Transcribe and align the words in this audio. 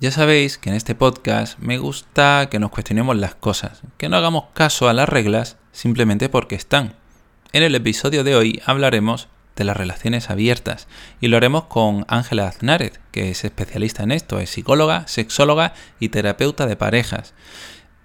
Ya 0.00 0.12
sabéis 0.12 0.58
que 0.58 0.70
en 0.70 0.76
este 0.76 0.94
podcast 0.94 1.58
me 1.58 1.76
gusta 1.78 2.46
que 2.48 2.60
nos 2.60 2.70
cuestionemos 2.70 3.16
las 3.16 3.34
cosas, 3.34 3.82
que 3.96 4.08
no 4.08 4.16
hagamos 4.16 4.44
caso 4.54 4.88
a 4.88 4.92
las 4.92 5.08
reglas 5.08 5.56
simplemente 5.72 6.28
porque 6.28 6.54
están. 6.54 6.94
En 7.52 7.64
el 7.64 7.74
episodio 7.74 8.22
de 8.22 8.36
hoy 8.36 8.62
hablaremos 8.64 9.26
de 9.56 9.64
las 9.64 9.76
relaciones 9.76 10.30
abiertas 10.30 10.86
y 11.20 11.26
lo 11.26 11.36
haremos 11.36 11.64
con 11.64 12.04
Ángela 12.06 12.46
Aznárez, 12.46 13.00
que 13.10 13.30
es 13.30 13.44
especialista 13.44 14.04
en 14.04 14.12
esto, 14.12 14.38
es 14.38 14.50
psicóloga, 14.50 15.08
sexóloga 15.08 15.74
y 15.98 16.10
terapeuta 16.10 16.66
de 16.68 16.76
parejas. 16.76 17.34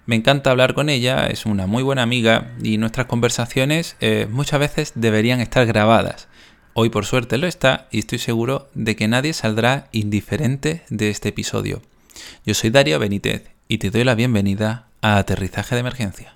Me 0.04 0.16
encanta 0.16 0.50
hablar 0.50 0.74
con 0.74 0.88
ella, 0.88 1.28
es 1.28 1.46
una 1.46 1.68
muy 1.68 1.84
buena 1.84 2.02
amiga 2.02 2.54
y 2.60 2.76
nuestras 2.76 3.06
conversaciones 3.06 3.94
eh, 4.00 4.26
muchas 4.28 4.58
veces 4.58 4.92
deberían 4.96 5.40
estar 5.40 5.64
grabadas. 5.64 6.26
Hoy 6.76 6.88
por 6.90 7.06
suerte 7.06 7.38
lo 7.38 7.46
está 7.46 7.86
y 7.92 8.00
estoy 8.00 8.18
seguro 8.18 8.68
de 8.74 8.96
que 8.96 9.06
nadie 9.06 9.32
saldrá 9.32 9.86
indiferente 9.92 10.82
de 10.90 11.08
este 11.08 11.28
episodio. 11.28 11.80
Yo 12.44 12.52
soy 12.54 12.70
Darío 12.70 12.98
Benítez 12.98 13.48
y 13.68 13.78
te 13.78 13.90
doy 13.90 14.02
la 14.02 14.16
bienvenida 14.16 14.88
a 15.00 15.18
Aterrizaje 15.18 15.76
de 15.76 15.80
Emergencia. 15.82 16.34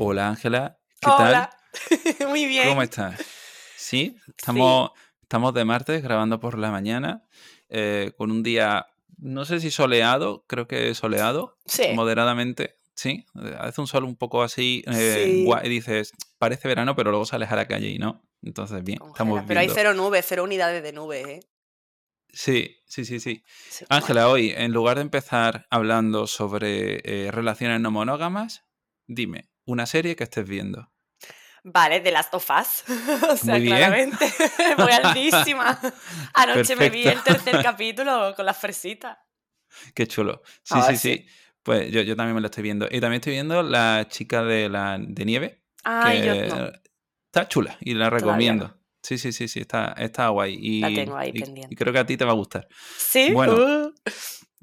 Hola 0.00 0.30
Ángela, 0.30 0.76
¿qué 1.00 1.08
Hola. 1.08 1.50
Muy 2.28 2.46
bien. 2.46 2.68
¿Cómo 2.68 2.82
estás? 2.82 3.20
Sí, 3.76 4.16
estamos, 4.36 4.90
estamos 5.26 5.52
de 5.54 5.64
martes 5.64 6.02
grabando 6.04 6.38
por 6.38 6.56
la 6.56 6.70
mañana 6.70 7.24
eh, 7.68 8.12
con 8.16 8.30
un 8.30 8.44
día, 8.44 8.86
no 9.18 9.44
sé 9.44 9.58
si 9.58 9.72
soleado, 9.72 10.44
creo 10.46 10.68
que 10.68 10.94
soleado, 10.94 11.58
Sí. 11.66 11.88
moderadamente, 11.94 12.78
sí. 12.94 13.26
eh, 13.42 13.56
Hace 13.58 13.80
un 13.80 13.88
sol 13.88 14.04
un 14.04 14.14
poco 14.14 14.44
así, 14.44 14.84
eh, 14.86 15.32
Sí. 15.34 15.44
y 15.64 15.68
dices, 15.68 16.12
parece 16.38 16.68
verano, 16.68 16.94
pero 16.94 17.10
luego 17.10 17.26
sales 17.26 17.50
a 17.50 17.56
la 17.56 17.66
calle 17.66 17.88
y 17.88 17.98
no. 17.98 18.22
Entonces, 18.42 18.84
bien, 18.84 18.98
Congela, 18.98 19.14
estamos 19.14 19.44
Pero 19.48 19.60
hay 19.60 19.68
cero 19.68 19.94
nubes, 19.94 20.24
cero 20.28 20.44
unidades 20.44 20.80
de 20.84 20.92
nubes, 20.92 21.26
¿eh? 21.26 21.40
Sí, 22.28 22.76
sí, 22.86 23.04
sí, 23.04 23.18
sí. 23.18 23.42
Sí, 23.68 23.84
Ángela, 23.88 24.28
hoy, 24.28 24.52
en 24.56 24.70
lugar 24.72 24.96
de 24.96 25.02
empezar 25.02 25.66
hablando 25.70 26.28
sobre 26.28 27.00
eh, 27.04 27.32
relaciones 27.32 27.80
no 27.80 27.90
monógamas, 27.90 28.64
dime, 29.08 29.48
una 29.64 29.86
serie 29.86 30.14
que 30.14 30.22
estés 30.24 30.46
viendo. 30.48 30.92
Vale, 31.68 32.00
de 32.00 32.12
las 32.12 32.28
of 32.32 32.48
Us. 32.48 32.84
o 33.28 33.36
sea, 33.36 33.56
Muy 33.58 33.66
claramente. 33.66 34.32
Voy 34.78 34.92
altísima. 34.92 35.78
Anoche 36.34 36.76
me 36.76 36.90
vi 36.90 37.06
el 37.08 37.20
tercer 37.24 37.60
capítulo 37.62 38.34
con 38.36 38.46
las 38.46 38.56
fresitas. 38.56 39.18
Qué 39.94 40.06
chulo. 40.06 40.42
Sí, 40.62 40.74
Ah, 40.76 40.82
sí, 40.88 40.96
sí. 40.96 41.16
sí. 41.16 41.26
Pues 41.64 41.90
yo, 41.90 42.02
yo 42.02 42.14
también 42.14 42.36
me 42.36 42.40
lo 42.40 42.46
estoy 42.46 42.62
viendo. 42.62 42.86
Y 42.86 43.00
también 43.00 43.14
estoy 43.14 43.32
viendo 43.32 43.64
la 43.64 44.06
chica 44.08 44.44
de 44.44 44.68
la 44.68 44.96
de 45.00 45.24
nieve, 45.24 45.64
Ay, 45.82 46.20
que 46.20 46.26
yo 46.26 46.34
no. 46.56 46.70
está 47.26 47.48
chula 47.48 47.76
y 47.80 47.94
la 47.94 48.10
recomiendo. 48.10 48.78
Sí, 49.02 49.18
sí, 49.18 49.32
sí, 49.32 49.48
sí, 49.48 49.60
está, 49.60 49.92
está 49.98 50.28
guay. 50.28 50.56
Y, 50.60 50.80
La 50.80 50.88
tengo 50.88 51.16
ahí 51.16 51.30
y- 51.34 51.40
pendiente. 51.40 51.74
y 51.74 51.76
creo 51.76 51.92
que 51.92 51.98
a 51.98 52.06
ti 52.06 52.16
te 52.16 52.24
va 52.24 52.30
a 52.30 52.36
gustar. 52.36 52.68
Sí. 52.96 53.32
Bueno. 53.32 53.54
Uh. 53.54 53.94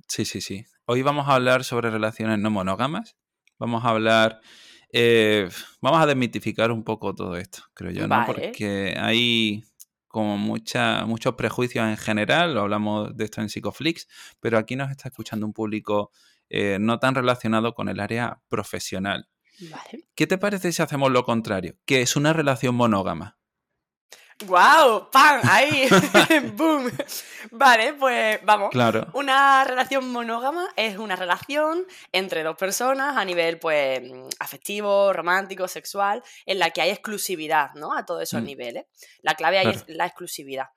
Sí, 0.08 0.24
sí, 0.24 0.40
sí. 0.40 0.66
Hoy 0.86 1.02
vamos 1.02 1.28
a 1.28 1.36
hablar 1.36 1.66
sobre 1.66 1.90
relaciones 1.90 2.40
no 2.40 2.50
monógamas. 2.50 3.18
Vamos 3.60 3.84
a 3.84 3.90
hablar. 3.90 4.40
Eh, 4.94 5.50
vamos 5.82 6.02
a 6.02 6.06
desmitificar 6.06 6.72
un 6.72 6.84
poco 6.84 7.16
todo 7.16 7.36
esto, 7.36 7.64
creo 7.74 7.92
yo, 7.92 8.04
¿no? 8.04 8.10
Vale. 8.10 8.34
Porque 8.34 8.96
hay 8.96 9.64
como 10.08 10.38
mucha, 10.38 11.06
muchos 11.06 11.34
prejuicios 11.34 11.88
en 11.88 11.98
general, 11.98 12.54
lo 12.54 12.62
hablamos 12.62 13.18
de 13.18 13.24
esto 13.24 13.42
en 13.42 13.50
Psicoflix, 13.50 14.08
pero 14.40 14.60
aquí 14.60 14.76
nos 14.76 14.92
está 14.92 15.10
escuchando 15.10 15.48
un 15.48 15.54
público 15.54 16.12
eh, 16.50 16.78
no 16.80 17.00
tan 17.00 17.16
relacionado 17.16 17.74
con 17.74 17.90
el 17.90 18.00
área 18.00 18.40
profesional. 18.48 19.28
Vale. 19.72 20.06
¿Qué 20.14 20.28
te 20.28 20.38
parece 20.38 20.72
si 20.72 20.84
hacemos 20.84 21.12
lo 21.12 21.26
contrario? 21.26 21.76
Que 21.86 22.04
es 22.04 22.16
una 22.16 22.32
relación 22.32 22.76
monógama. 22.76 23.40
¡Guau! 24.46 25.10
¡Pam! 25.12 25.42
Ahí. 25.50 25.88
¡Boom! 26.56 26.92
Vale, 27.52 27.94
pues 27.94 28.40
vamos. 28.44 28.70
Claro. 28.72 29.08
Una 29.14 29.64
relación 29.64 30.10
monógama 30.12 30.70
es 30.76 30.98
una 30.98 31.16
relación 31.16 31.86
entre 32.12 32.44
dos 32.44 32.56
personas 32.58 33.18
a 33.18 33.26
nivel 33.26 33.60
pues 33.60 34.02
afectivo, 34.40 35.14
romántico, 35.14 35.68
sexual, 35.68 36.24
en 36.46 36.60
la 36.60 36.70
que 36.72 36.82
hay 36.82 36.90
exclusividad, 36.90 37.72
¿no? 37.76 37.96
A 37.96 38.06
todos 38.06 38.24
esos 38.24 38.42
Mm. 38.42 38.46
niveles. 38.46 38.86
La 39.22 39.36
clave 39.36 39.58
ahí 39.60 39.66
Claro. 39.66 39.80
es 39.88 39.96
la 39.96 40.06
exclusividad. 40.06 40.68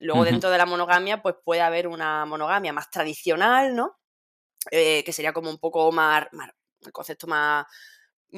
Luego 0.00 0.24
dentro 0.24 0.50
de 0.50 0.58
la 0.58 0.66
monogamia 0.66 1.22
pues 1.22 1.36
puede 1.44 1.60
haber 1.62 1.86
una 1.88 2.26
monogamia 2.26 2.72
más 2.72 2.90
tradicional, 2.90 3.74
¿no? 3.74 3.96
Eh, 4.70 5.02
que 5.04 5.12
sería 5.12 5.32
como 5.32 5.50
un 5.50 5.58
poco 5.58 5.90
más, 5.92 6.26
más- 6.32 6.50
el 6.84 6.92
concepto 6.92 7.26
más 7.26 7.64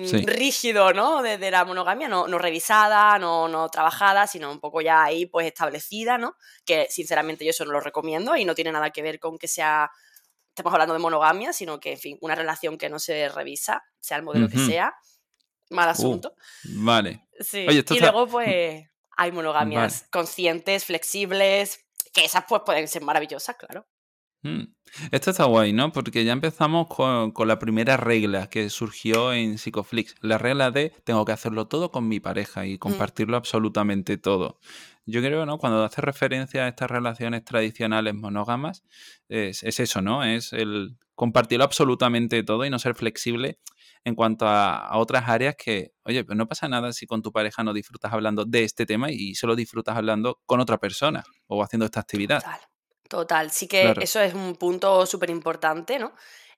Sí. 0.05 0.27
rígido, 0.27 0.93
¿no? 0.93 1.23
De, 1.23 1.39
de 1.39 1.51
la 1.51 1.65
monogamia, 1.65 2.07
no, 2.07 2.29
no 2.29 2.39
revisada, 2.39 3.19
no, 3.19 3.49
no 3.49 3.69
trabajada, 3.71 4.27
sino 4.27 4.51
un 4.51 4.61
poco 4.61 4.83
ya 4.83 5.03
ahí 5.03 5.25
pues 5.25 5.47
establecida, 5.47 6.19
¿no? 6.19 6.37
que 6.67 6.87
sinceramente 6.91 7.45
yo 7.45 7.51
eso 7.51 7.65
no 7.65 7.73
lo 7.73 7.81
recomiendo 7.81 8.37
y 8.37 8.45
no 8.45 8.55
tiene 8.55 8.73
nada 8.73 8.91
que 8.91 9.01
ver 9.01 9.19
con 9.19 9.39
que 9.39 9.49
sea, 9.49 9.91
estemos 10.49 10.73
hablando 10.73 10.93
de 10.93 11.01
monogamia, 11.01 11.53
sino 11.53 11.81
que, 11.81 11.93
en 11.93 11.99
fin, 11.99 12.19
una 12.21 12.35
relación 12.35 12.77
que 12.77 12.91
no 12.91 12.99
se 12.99 13.29
revisa, 13.31 13.85
sea 14.01 14.19
el 14.19 14.23
modelo 14.23 14.49
que 14.49 14.59
sea, 14.59 14.95
mal 15.71 15.89
Uh, 15.89 15.93
asunto. 15.93 16.35
vale. 16.65 17.27
Sí. 17.41 17.67
Oye, 17.69 17.85
y 17.89 18.01
luego, 18.01 18.27
pues, 18.27 18.87
hay 19.17 19.33
monogamias 19.33 20.07
conscientes, 20.11 20.85
flexibles, 20.85 21.87
que 22.13 22.25
esas 22.25 22.45
pues 22.49 22.63
pueden 22.65 22.89
ser 22.89 23.03
maravillosas, 23.03 23.57
claro. 23.57 23.87
Mm. 24.47 24.77
Esto 25.11 25.31
está 25.31 25.45
guay, 25.45 25.73
¿no? 25.73 25.93
Porque 25.93 26.25
ya 26.25 26.33
empezamos 26.33 26.87
con, 26.87 27.33
con 27.33 27.49
la 27.49 27.59
primera 27.59 27.97
regla 27.97 28.49
que 28.49 28.71
surgió 28.71 29.33
en 29.33 29.59
Psicoflix. 29.59 30.15
La 30.21 30.39
regla 30.39 30.71
de 30.71 30.93
tengo 31.05 31.25
que 31.25 31.33
hacerlo 31.33 31.67
todo 31.67 31.91
con 31.91 32.09
mi 32.09 32.21
pareja 32.21 32.65
y 32.67 32.79
compartirlo 32.79 33.37
absolutamente 33.37 34.17
todo. 34.17 34.59
Yo 35.05 35.21
creo, 35.21 35.45
¿no? 35.45 35.59
Cuando 35.59 35.85
hace 35.85 36.01
referencia 36.01 36.65
a 36.65 36.69
estas 36.69 36.91
relaciones 36.91 37.45
tradicionales 37.45 38.15
monógamas, 38.15 38.85
es, 39.29 39.63
es 39.65 39.81
eso, 39.81 40.01
¿no? 40.03 40.25
Es 40.25 40.53
el 40.53 40.97
compartirlo 41.15 41.65
absolutamente 41.65 42.43
todo 42.43 42.65
y 42.65 42.71
no 42.71 42.79
ser 42.79 42.95
flexible 42.95 43.59
en 44.05 44.15
cuanto 44.15 44.47
a, 44.47 44.79
a 44.79 44.99
otras 44.99 45.29
áreas 45.29 45.57
que, 45.57 45.93
oye, 46.05 46.25
pues 46.25 46.39
no 46.39 46.47
pasa 46.47 46.69
nada 46.69 46.93
si 46.93 47.07
con 47.07 47.23
tu 47.23 47.33
pareja 47.33 47.65
no 47.65 47.73
disfrutas 47.73 48.13
hablando 48.13 48.45
de 48.45 48.65
este 48.65 48.87
tema 48.87 49.11
y 49.11 49.35
solo 49.35 49.57
disfrutas 49.57 49.97
hablando 49.97 50.41
con 50.47 50.61
otra 50.61 50.79
persona 50.79 51.25
o 51.49 51.63
haciendo 51.63 51.87
esta 51.87 52.01
actividad. 52.01 52.41
Total. 52.43 52.61
Total. 53.09 53.51
Sí 53.51 53.69
que 53.69 53.83
Claro. 53.83 54.01
eso 54.01 54.21
es 54.21 54.35
un 54.35 54.57
punto 54.57 55.07
súper 55.07 55.31
importante, 55.31 55.99
¿no? 55.99 56.13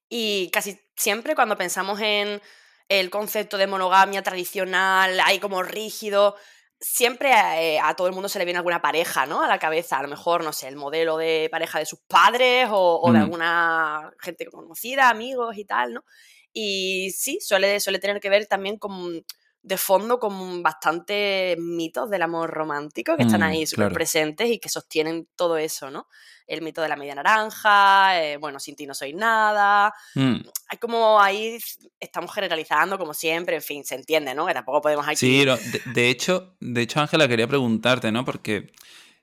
Y 0.08 0.50
casi 0.50 0.80
siempre 0.96 1.34
cuando 1.34 1.56
pensamos 1.58 2.00
en 2.00 2.40
el 2.88 3.10
concepto 3.10 3.58
de 3.58 3.66
monogamia 3.66 4.22
tradicional, 4.22 5.20
ahí 5.20 5.38
como 5.40 5.62
rígido, 5.62 6.36
siempre 6.80 7.30
eh, 7.74 7.80
a 7.80 7.94
todo 7.94 8.06
el 8.06 8.14
mundo 8.14 8.28
se 8.30 8.38
le 8.38 8.46
viene 8.46 8.58
alguna 8.58 8.80
pareja, 8.80 9.26
¿no? 9.26 9.42
A 9.42 9.48
la 9.48 9.58
cabeza. 9.58 9.98
A 9.98 10.02
lo 10.02 10.08
mejor, 10.08 10.42
no 10.42 10.52
sé, 10.54 10.68
el 10.68 10.76
modelo 10.76 11.18
de 11.18 11.48
pareja 11.50 11.78
de 11.80 11.86
sus 11.86 12.00
padres 12.00 12.68
o, 12.70 13.00
o 13.02 13.12
de 13.12 13.18
Mm. 13.18 13.22
alguna 13.22 14.10
gente 14.20 14.46
conocida, 14.46 15.10
amigos 15.10 15.56
y 15.58 15.64
tal, 15.66 15.92
¿no? 15.94 16.04
Y 16.52 17.10
sí, 17.10 17.38
suele, 17.42 17.78
suele 17.80 17.98
tener 17.98 18.20
que 18.20 18.30
ver 18.30 18.46
también 18.46 18.78
con 18.78 19.22
de 19.62 19.76
fondo 19.76 20.18
con 20.18 20.62
bastantes 20.62 21.58
mitos 21.58 22.08
del 22.10 22.22
amor 22.22 22.50
romántico 22.50 23.16
que 23.16 23.24
están 23.24 23.40
Mm, 23.40 23.44
ahí 23.44 23.66
súper 23.66 23.86
claro. 23.86 23.94
presentes 23.94 24.48
y 24.50 24.58
que 24.58 24.68
sostienen 24.68 25.28
todo 25.36 25.58
eso, 25.58 25.90
¿no? 25.90 26.06
El 26.46 26.62
mito 26.62 26.80
de 26.80 26.88
la 26.88 26.96
media 26.96 27.14
naranja, 27.14 28.22
eh, 28.22 28.36
bueno, 28.38 28.60
sin 28.60 28.76
ti 28.76 28.86
no 28.86 28.94
soy 28.94 29.12
nada. 29.12 29.92
Mm. 30.14 30.36
Hay 30.68 30.78
como 30.78 31.20
ahí 31.20 31.58
estamos 32.00 32.32
generalizando 32.32 32.98
como 32.98 33.12
siempre, 33.12 33.56
en 33.56 33.62
fin, 33.62 33.84
se 33.84 33.96
entiende, 33.96 34.34
¿no? 34.34 34.46
Que 34.46 34.54
tampoco 34.54 34.80
podemos 34.80 35.06
aquí. 35.06 35.16
Sí, 35.16 35.44
no, 35.44 35.56
de, 35.56 35.82
de 35.92 36.08
hecho, 36.08 36.56
de 36.60 36.80
hecho, 36.82 37.00
Ángela, 37.00 37.28
quería 37.28 37.48
preguntarte, 37.48 38.10
¿no? 38.12 38.24
Porque 38.24 38.72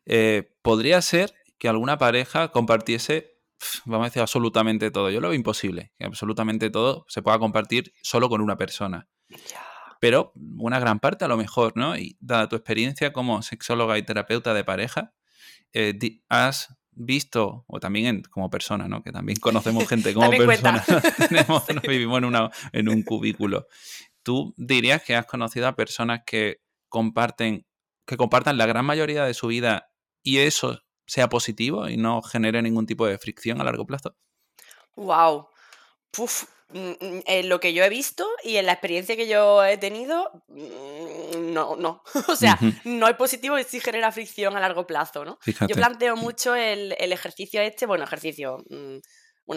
eh, 0.05 0.51
podría 0.61 1.01
ser 1.01 1.33
que 1.57 1.69
alguna 1.69 1.97
pareja 1.97 2.49
compartiese, 2.51 3.39
vamos 3.85 4.05
a 4.05 4.09
decir, 4.09 4.21
absolutamente 4.21 4.91
todo. 4.91 5.09
Yo 5.09 5.21
lo 5.21 5.29
veo 5.29 5.35
imposible, 5.35 5.93
que 5.97 6.05
absolutamente 6.05 6.69
todo 6.69 7.05
se 7.07 7.21
pueda 7.21 7.39
compartir 7.39 7.93
solo 8.03 8.29
con 8.29 8.41
una 8.41 8.57
persona. 8.57 9.07
Ya. 9.29 9.65
Pero 9.99 10.31
una 10.57 10.79
gran 10.79 10.99
parte 10.99 11.25
a 11.25 11.27
lo 11.27 11.37
mejor, 11.37 11.73
¿no? 11.75 11.97
Y 11.97 12.17
dada 12.19 12.47
tu 12.49 12.55
experiencia 12.55 13.13
como 13.13 13.41
sexóloga 13.41 13.97
y 13.97 14.03
terapeuta 14.03 14.53
de 14.53 14.63
pareja, 14.63 15.13
eh, 15.73 15.97
has 16.29 16.75
visto, 16.91 17.65
o 17.67 17.79
también 17.79 18.05
en- 18.05 18.21
como 18.23 18.49
persona, 18.49 18.87
¿no? 18.87 19.03
Que 19.03 19.11
también 19.11 19.39
conocemos 19.39 19.87
gente 19.89 20.13
como 20.13 20.29
persona. 20.29 20.83
Tenemos, 21.29 21.63
nos 21.73 21.83
vivimos 21.83 22.17
en, 22.19 22.25
una- 22.25 22.51
en 22.71 22.89
un 22.89 23.03
cubículo. 23.03 23.67
¿Tú 24.23 24.53
dirías 24.57 25.03
que 25.03 25.15
has 25.15 25.25
conocido 25.25 25.67
a 25.67 25.75
personas 25.75 26.21
que 26.25 26.61
comparten, 26.89 27.65
que 28.05 28.17
compartan 28.17 28.57
la 28.57 28.65
gran 28.65 28.85
mayoría 28.85 29.23
de 29.25 29.33
su 29.33 29.47
vida 29.47 29.91
y 30.23 30.37
eso 30.37 30.81
sea 31.05 31.29
positivo 31.29 31.87
y 31.89 31.97
no 31.97 32.21
genere 32.23 32.61
ningún 32.61 32.85
tipo 32.87 33.05
de 33.05 33.17
fricción 33.17 33.61
a 33.61 33.63
largo 33.63 33.85
plazo? 33.85 34.15
Wow. 34.95 35.47
Puf, 36.11 36.45
en 36.75 37.49
lo 37.49 37.59
que 37.59 37.73
yo 37.73 37.83
he 37.83 37.89
visto 37.89 38.27
y 38.43 38.57
en 38.57 38.65
la 38.65 38.73
experiencia 38.73 39.15
que 39.15 39.27
yo 39.27 39.63
he 39.63 39.77
tenido, 39.77 40.43
mm, 40.49 41.53
no, 41.53 41.75
no. 41.75 42.03
O 42.27 42.35
sea, 42.35 42.59
no 42.83 43.07
es 43.07 43.15
positivo 43.15 43.57
y 43.57 43.63
sí 43.63 43.79
genera 43.79 44.11
fricción 44.11 44.57
a 44.57 44.59
largo 44.59 44.85
plazo, 44.85 45.23
¿no? 45.23 45.37
Fíjate. 45.41 45.71
Yo 45.71 45.75
planteo 45.75 46.15
mucho 46.17 46.53
el, 46.55 46.95
el 46.99 47.13
ejercicio 47.13 47.61
este, 47.61 47.85
bueno, 47.85 48.03
ejercicio, 48.03 48.63
mm, 49.45 49.51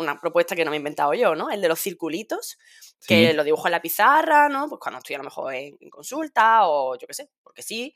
una, 0.00 0.18
propuesta 0.20 0.56
que 0.56 0.64
no 0.64 0.70
me 0.70 0.76
he 0.76 0.78
inventado 0.78 1.14
yo, 1.14 1.34
¿no? 1.34 1.50
El 1.50 1.60
de 1.60 1.68
los 1.68 1.80
circulitos, 1.80 2.58
que 3.06 3.32
lo 3.34 3.44
dibujo 3.44 3.68
en 3.68 3.72
la 3.72 3.82
pizarra, 3.82 4.48
¿no? 4.48 4.68
Pues 4.68 4.80
cuando 4.80 4.98
estoy 4.98 5.14
a 5.14 5.18
lo 5.18 5.24
mejor 5.24 5.54
en, 5.54 5.76
consulta 5.90 6.66
o 6.66 6.96
yo 6.96 7.06
qué 7.06 7.14
sé, 7.14 7.30
porque 7.42 7.62
sí. 7.62 7.94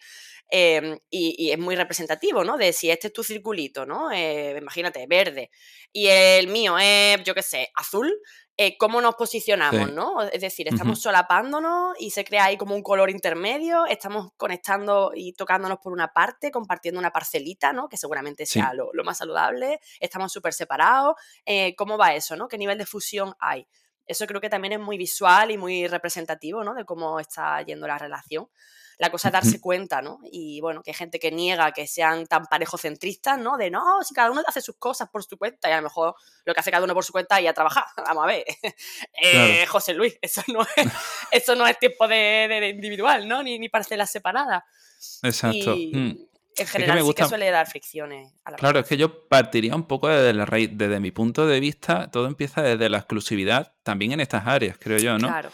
Em, 0.50 0.98
y, 1.10 1.50
es 1.50 1.58
muy 1.58 1.76
representativo, 1.76 2.44
¿no? 2.44 2.56
De 2.56 2.72
si 2.72 2.90
este 2.90 3.08
es 3.08 3.12
tu 3.12 3.22
circulito, 3.22 3.84
¿no? 3.86 4.10
Eh, 4.12 4.56
imagínate, 4.58 5.06
verde. 5.06 5.50
Y 5.92 6.08
el 6.08 6.48
mío 6.48 6.78
es, 6.78 7.22
yo 7.24 7.34
qué 7.34 7.42
sé, 7.42 7.70
azul. 7.74 8.12
Eh, 8.60 8.76
cómo 8.76 9.00
nos 9.00 9.14
posicionamos, 9.14 9.92
¿no? 9.92 10.20
Es 10.20 10.40
decir, 10.40 10.66
estamos 10.66 11.00
solapándonos 11.00 11.94
y 12.00 12.10
se 12.10 12.24
crea 12.24 12.46
ahí 12.46 12.56
como 12.56 12.74
un 12.74 12.82
color 12.82 13.08
intermedio, 13.08 13.86
estamos 13.86 14.32
conectando 14.36 15.12
y 15.14 15.32
tocándonos 15.34 15.78
por 15.78 15.92
una 15.92 16.12
parte, 16.12 16.50
compartiendo 16.50 16.98
una 16.98 17.12
parcelita, 17.12 17.72
¿no? 17.72 17.88
Que 17.88 17.96
seguramente 17.96 18.46
sea 18.46 18.74
lo, 18.74 18.90
más 19.04 19.18
saludable, 19.18 19.78
estamos 20.00 20.32
súper 20.32 20.52
separados. 20.52 21.14
Eh, 21.46 21.76
¿Cómo 21.76 21.96
va 21.96 22.14
eso, 22.14 22.34
no? 22.34 22.48
¿Qué 22.48 22.58
nivel 22.58 22.78
de 22.78 22.86
fusión 22.86 23.32
hay? 23.38 23.68
Eso 24.04 24.26
creo 24.26 24.40
que 24.40 24.50
también 24.50 24.72
es 24.72 24.80
muy 24.80 24.98
visual 24.98 25.52
y 25.52 25.56
muy 25.56 25.86
representativo, 25.86 26.64
¿no? 26.64 26.74
De 26.74 26.84
cómo 26.84 27.20
está 27.20 27.62
yendo 27.62 27.86
la 27.86 27.96
relación. 27.96 28.48
La 28.98 29.10
cosa 29.10 29.28
es 29.28 29.32
darse 29.32 29.60
cuenta, 29.60 30.02
¿no? 30.02 30.18
Y 30.30 30.60
bueno, 30.60 30.82
que 30.82 30.90
hay 30.90 30.94
gente 30.94 31.20
que 31.20 31.30
niega 31.30 31.70
que 31.72 31.86
sean 31.86 32.26
tan 32.26 32.46
parejocentristas, 32.46 33.38
¿no? 33.38 33.56
De 33.56 33.70
no, 33.70 34.02
si 34.02 34.12
cada 34.12 34.30
uno 34.30 34.42
hace 34.46 34.60
sus 34.60 34.76
cosas 34.76 35.08
por 35.08 35.22
su 35.22 35.38
cuenta 35.38 35.68
y 35.68 35.72
a 35.72 35.76
lo 35.76 35.84
mejor 35.84 36.14
lo 36.44 36.52
que 36.52 36.60
hace 36.60 36.72
cada 36.72 36.84
uno 36.84 36.94
por 36.94 37.04
su 37.04 37.12
cuenta 37.12 37.40
y 37.40 37.46
a 37.46 37.54
trabajar. 37.54 37.84
Vamos 37.96 38.24
a 38.24 38.26
ver. 38.26 38.44
Eh, 39.20 39.66
José 39.66 39.94
Luis, 39.94 40.18
eso 40.20 40.42
no 40.48 40.62
es, 40.62 40.68
eso 41.30 41.54
no 41.54 41.66
es 41.66 41.78
tiempo 41.78 42.06
de, 42.08 42.72
individual, 42.74 43.26
¿no? 43.26 43.42
Ni, 43.42 43.58
ni 43.58 43.68
parcelas 43.68 44.10
separadas. 44.10 44.62
Exacto. 45.22 45.76
Mm. 45.76 46.28
En 46.56 46.66
general 46.66 47.04
sí 47.04 47.14
que 47.14 47.24
suele 47.24 47.50
dar 47.50 47.68
fricciones. 47.68 48.32
claro, 48.56 48.80
es 48.80 48.86
que 48.86 48.96
yo 48.96 49.28
partiría 49.28 49.74
un 49.76 49.86
poco 49.86 50.08
desde 50.08 50.32
la 50.32 50.44
raíz, 50.44 50.70
desde 50.72 50.98
mi 50.98 51.12
punto 51.12 51.46
de 51.46 51.60
vista, 51.60 52.10
todo 52.10 52.26
empieza 52.26 52.62
desde 52.62 52.88
la 52.88 52.98
exclusividad, 52.98 53.74
también 53.84 54.12
en 54.12 54.20
estas 54.20 54.46
áreas, 54.46 54.76
creo 54.78 54.98
yo, 54.98 55.18
¿no? 55.18 55.28
Claro. 55.28 55.50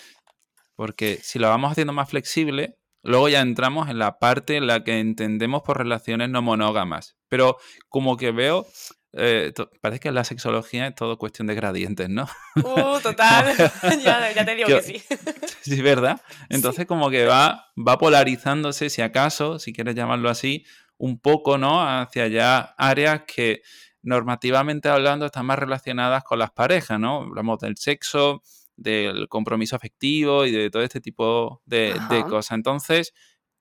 Porque 0.74 1.20
si 1.22 1.38
lo 1.38 1.48
vamos 1.48 1.72
haciendo 1.72 1.92
más 1.92 2.08
flexible, 2.08 2.78
Luego 3.04 3.28
ya 3.28 3.40
entramos 3.40 3.88
en 3.88 3.98
la 3.98 4.18
parte 4.18 4.56
en 4.56 4.66
la 4.66 4.82
que 4.82 4.98
entendemos 4.98 5.62
por 5.62 5.78
relaciones 5.78 6.30
no 6.30 6.42
monógamas. 6.42 7.16
Pero 7.28 7.58
como 7.88 8.16
que 8.16 8.32
veo, 8.32 8.66
eh, 9.12 9.52
parece 9.80 10.00
que 10.00 10.10
la 10.10 10.24
sexología 10.24 10.88
es 10.88 10.94
todo 10.94 11.18
cuestión 11.18 11.46
de 11.46 11.54
gradientes, 11.54 12.08
¿no? 12.08 12.26
Uh, 12.56 12.98
total. 13.00 13.54
ya, 14.04 14.44
te 14.44 14.54
digo 14.54 14.68
que, 14.68 14.82
sí. 14.82 15.02
sí, 15.60 15.82
¿verdad? 15.82 16.20
Entonces 16.48 16.86
como 16.86 17.10
que 17.10 17.26
va, 17.26 17.66
va 17.76 17.98
polarizándose, 17.98 18.90
si 18.90 19.02
acaso, 19.02 19.58
si 19.58 19.72
quieres 19.72 19.94
llamarlo 19.94 20.30
así, 20.30 20.64
un 20.96 21.20
poco, 21.20 21.58
¿no? 21.58 21.82
Hacia 21.86 22.26
ya 22.28 22.74
áreas 22.78 23.22
que 23.26 23.62
normativamente 24.02 24.88
hablando 24.88 25.26
están 25.26 25.46
más 25.46 25.58
relacionadas 25.58 26.24
con 26.24 26.38
las 26.38 26.50
parejas, 26.50 26.98
¿no? 26.98 27.22
Hablamos 27.22 27.60
del 27.60 27.76
sexo, 27.76 28.42
del 28.76 29.28
compromiso 29.28 29.76
afectivo 29.76 30.46
y 30.46 30.50
de 30.50 30.70
todo 30.70 30.82
este 30.82 31.00
tipo 31.00 31.62
de, 31.64 31.94
cosas. 32.28 32.52
Entonces, 32.52 33.14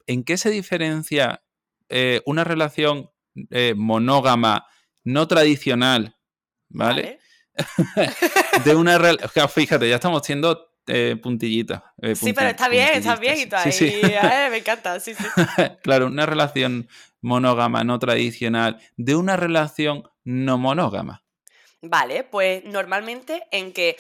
¿en 0.08 0.24
qué 0.24 0.38
se 0.38 0.50
diferencia 0.50 1.44
eh, 1.90 2.22
una 2.26 2.44
relación 2.44 3.12
eh, 3.50 3.74
monógama 3.76 4.68
no 5.04 5.28
tradicional, 5.28 6.18
¿vale? 6.70 7.20
de 8.66 8.76
una 8.76 8.98
relación... 8.98 9.50
Fíjate, 9.50 9.90
ya 9.90 9.96
estamos 9.96 10.22
siendo 10.26 10.74
eh, 10.88 11.18
puntillitas. 11.22 11.82
sí, 12.16 12.34
pero 12.34 12.50
está 12.50 12.68
bien, 12.68 12.90
está 12.94 13.16
bien 13.16 13.38
y 13.40 13.46
todo 13.46 13.62
me 14.52 14.58
encanta, 14.58 15.00
sí, 15.00 15.14
sí. 15.14 15.24
claro, 15.82 16.08
una 16.08 16.26
relación 16.26 16.90
monógama 17.22 17.84
no 17.84 18.00
tradicional 18.00 18.82
de 18.98 19.16
una 19.16 19.38
relación 19.38 20.04
no 20.24 20.58
monógama. 20.58 21.24
Vale, 21.82 22.24
pues 22.24 22.64
normalmente 22.66 23.44
en 23.52 23.74
que 23.74 23.98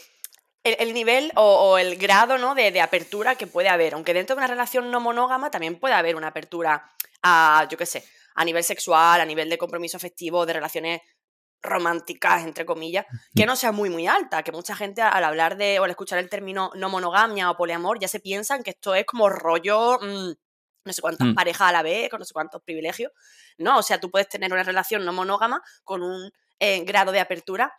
el, 0.63 0.94
nivel 0.94 1.31
o, 1.36 1.77
el 1.77 1.98
grado 1.98 2.38
¿no? 2.38 2.56
de, 2.56 2.80
apertura 2.81 3.36
que 3.36 3.48
puede 3.48 3.69
haber. 3.69 3.94
Aunque 3.94 4.13
dentro 4.13 4.36
de 4.36 4.39
una 4.39 4.48
relación 4.48 4.92
no 4.92 5.00
monógama 5.00 5.51
también 5.51 5.80
puede 5.80 5.94
haber 5.94 6.15
una 6.15 6.27
apertura 6.27 6.89
a, 7.21 7.68
yo 7.69 7.77
qué 7.77 7.86
sé, 7.86 8.04
a 8.36 8.45
nivel 8.45 8.63
sexual, 8.63 9.21
a 9.21 9.25
nivel 9.25 9.50
de 9.50 9.57
compromiso 9.57 9.98
afectivo, 9.98 10.45
de 10.45 10.54
relaciones 10.54 11.01
románticas, 11.62 12.44
entre 12.44 12.65
comillas, 12.65 13.06
que 13.33 13.45
no 13.45 13.56
sea 13.56 13.71
muy, 13.71 13.89
muy 13.89 14.06
alta, 14.06 14.44
que 14.44 14.51
mucha 14.51 14.75
gente 14.75 15.01
al 15.01 15.24
hablar 15.24 15.56
de, 15.56 15.80
o 15.80 15.86
al 15.86 15.89
escuchar 15.89 16.19
el 16.19 16.30
término 16.30 16.71
no 16.75 16.89
monogamia 16.89 17.50
o 17.50 17.56
poliamor, 17.56 18.00
ya 18.00 18.09
se 18.09 18.19
piensan 18.19 18.63
que 18.63 18.71
esto 18.71 18.94
es 18.95 19.06
como 19.06 19.30
rollo, 19.30 19.98
mm, 20.01 20.33
no 20.86 20.94
sé 20.94 21.01
cuántas 21.01 21.27
mm. 21.27 21.33
parejas 21.33 21.69
a 21.69 21.71
la 21.71 21.81
vez, 21.81 22.09
con 22.09 22.19
no 22.19 22.25
sé 22.25 22.33
cuántos 22.33 22.62
privilegios. 22.63 23.13
No, 23.57 23.80
o 23.80 23.83
sea, 23.83 24.00
tú 24.00 24.12
puedes 24.12 24.27
tener 24.27 24.51
una 24.51 24.63
relación 24.63 25.06
no 25.06 25.13
monógama 25.13 25.62
con 25.86 26.04
un 26.04 26.30
eh, 26.59 26.83
grado 26.83 27.13
de 27.13 27.21
apertura 27.21 27.74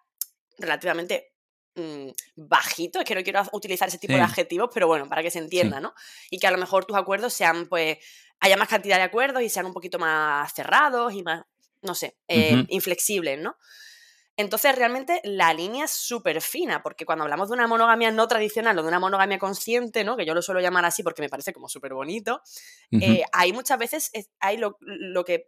relativamente 0.57 1.34
Mm, 1.77 2.11
bajito, 2.37 3.01
es 3.01 3.05
que 3.05 3.17
no 3.17 3.23
quiero 3.25 3.43
utilizar 3.53 3.89
ese 3.89 3.99
tipo 3.99 4.13
de 4.13 4.21
adjetivos, 4.21 4.71
pero 4.73 4.87
bueno, 4.87 5.09
para 5.09 5.23
que 5.23 5.31
se 5.31 5.41
entienda, 5.41 5.81
¿no? 5.81 5.93
Y 6.31 6.39
que 6.39 6.47
a 6.47 6.53
lo 6.53 6.59
mejor 6.59 6.85
tus 6.85 6.97
acuerdos 6.97 7.33
sean, 7.33 7.67
pues, 7.69 7.99
haya 8.39 8.57
más 8.57 8.69
cantidad 8.69 8.97
de 8.97 9.03
acuerdos 9.03 9.43
y 9.43 9.49
sean 9.49 9.67
un 9.67 9.73
poquito 9.73 9.99
más 9.99 10.53
cerrados 10.55 11.13
y 11.15 11.25
más, 11.25 11.43
no 11.83 11.97
sé, 11.97 12.17
eh, 12.29 12.65
inflexibles, 12.69 13.41
¿no? 13.41 13.57
Entonces, 14.37 14.75
realmente 14.75 15.21
la 15.25 15.53
línea 15.53 15.85
es 15.85 15.93
súper 15.93 16.41
fina, 16.41 16.83
porque 16.83 17.05
cuando 17.05 17.25
hablamos 17.25 17.49
de 17.49 17.55
una 17.55 17.67
monogamia 17.67 18.11
no 18.11 18.27
tradicional 18.27 18.79
o 18.79 18.83
de 18.83 18.89
una 18.89 18.99
monogamia 18.99 19.39
consciente, 19.39 20.05
¿no? 20.05 20.17
que 20.17 20.27
yo 20.27 20.35
lo 20.35 20.43
suelo 20.43 20.61
llamar 20.61 20.85
así 20.85 21.03
porque 21.03 21.23
me 21.23 21.29
parece 21.29 21.53
como 21.53 21.69
súper 21.69 21.95
bonito, 21.95 22.43
eh, 22.91 23.23
ahí 23.33 23.53
muchas 23.53 23.79
veces 23.79 24.11
hay 24.41 24.57
lo, 24.57 24.77
lo, 24.81 25.25
que. 25.25 25.47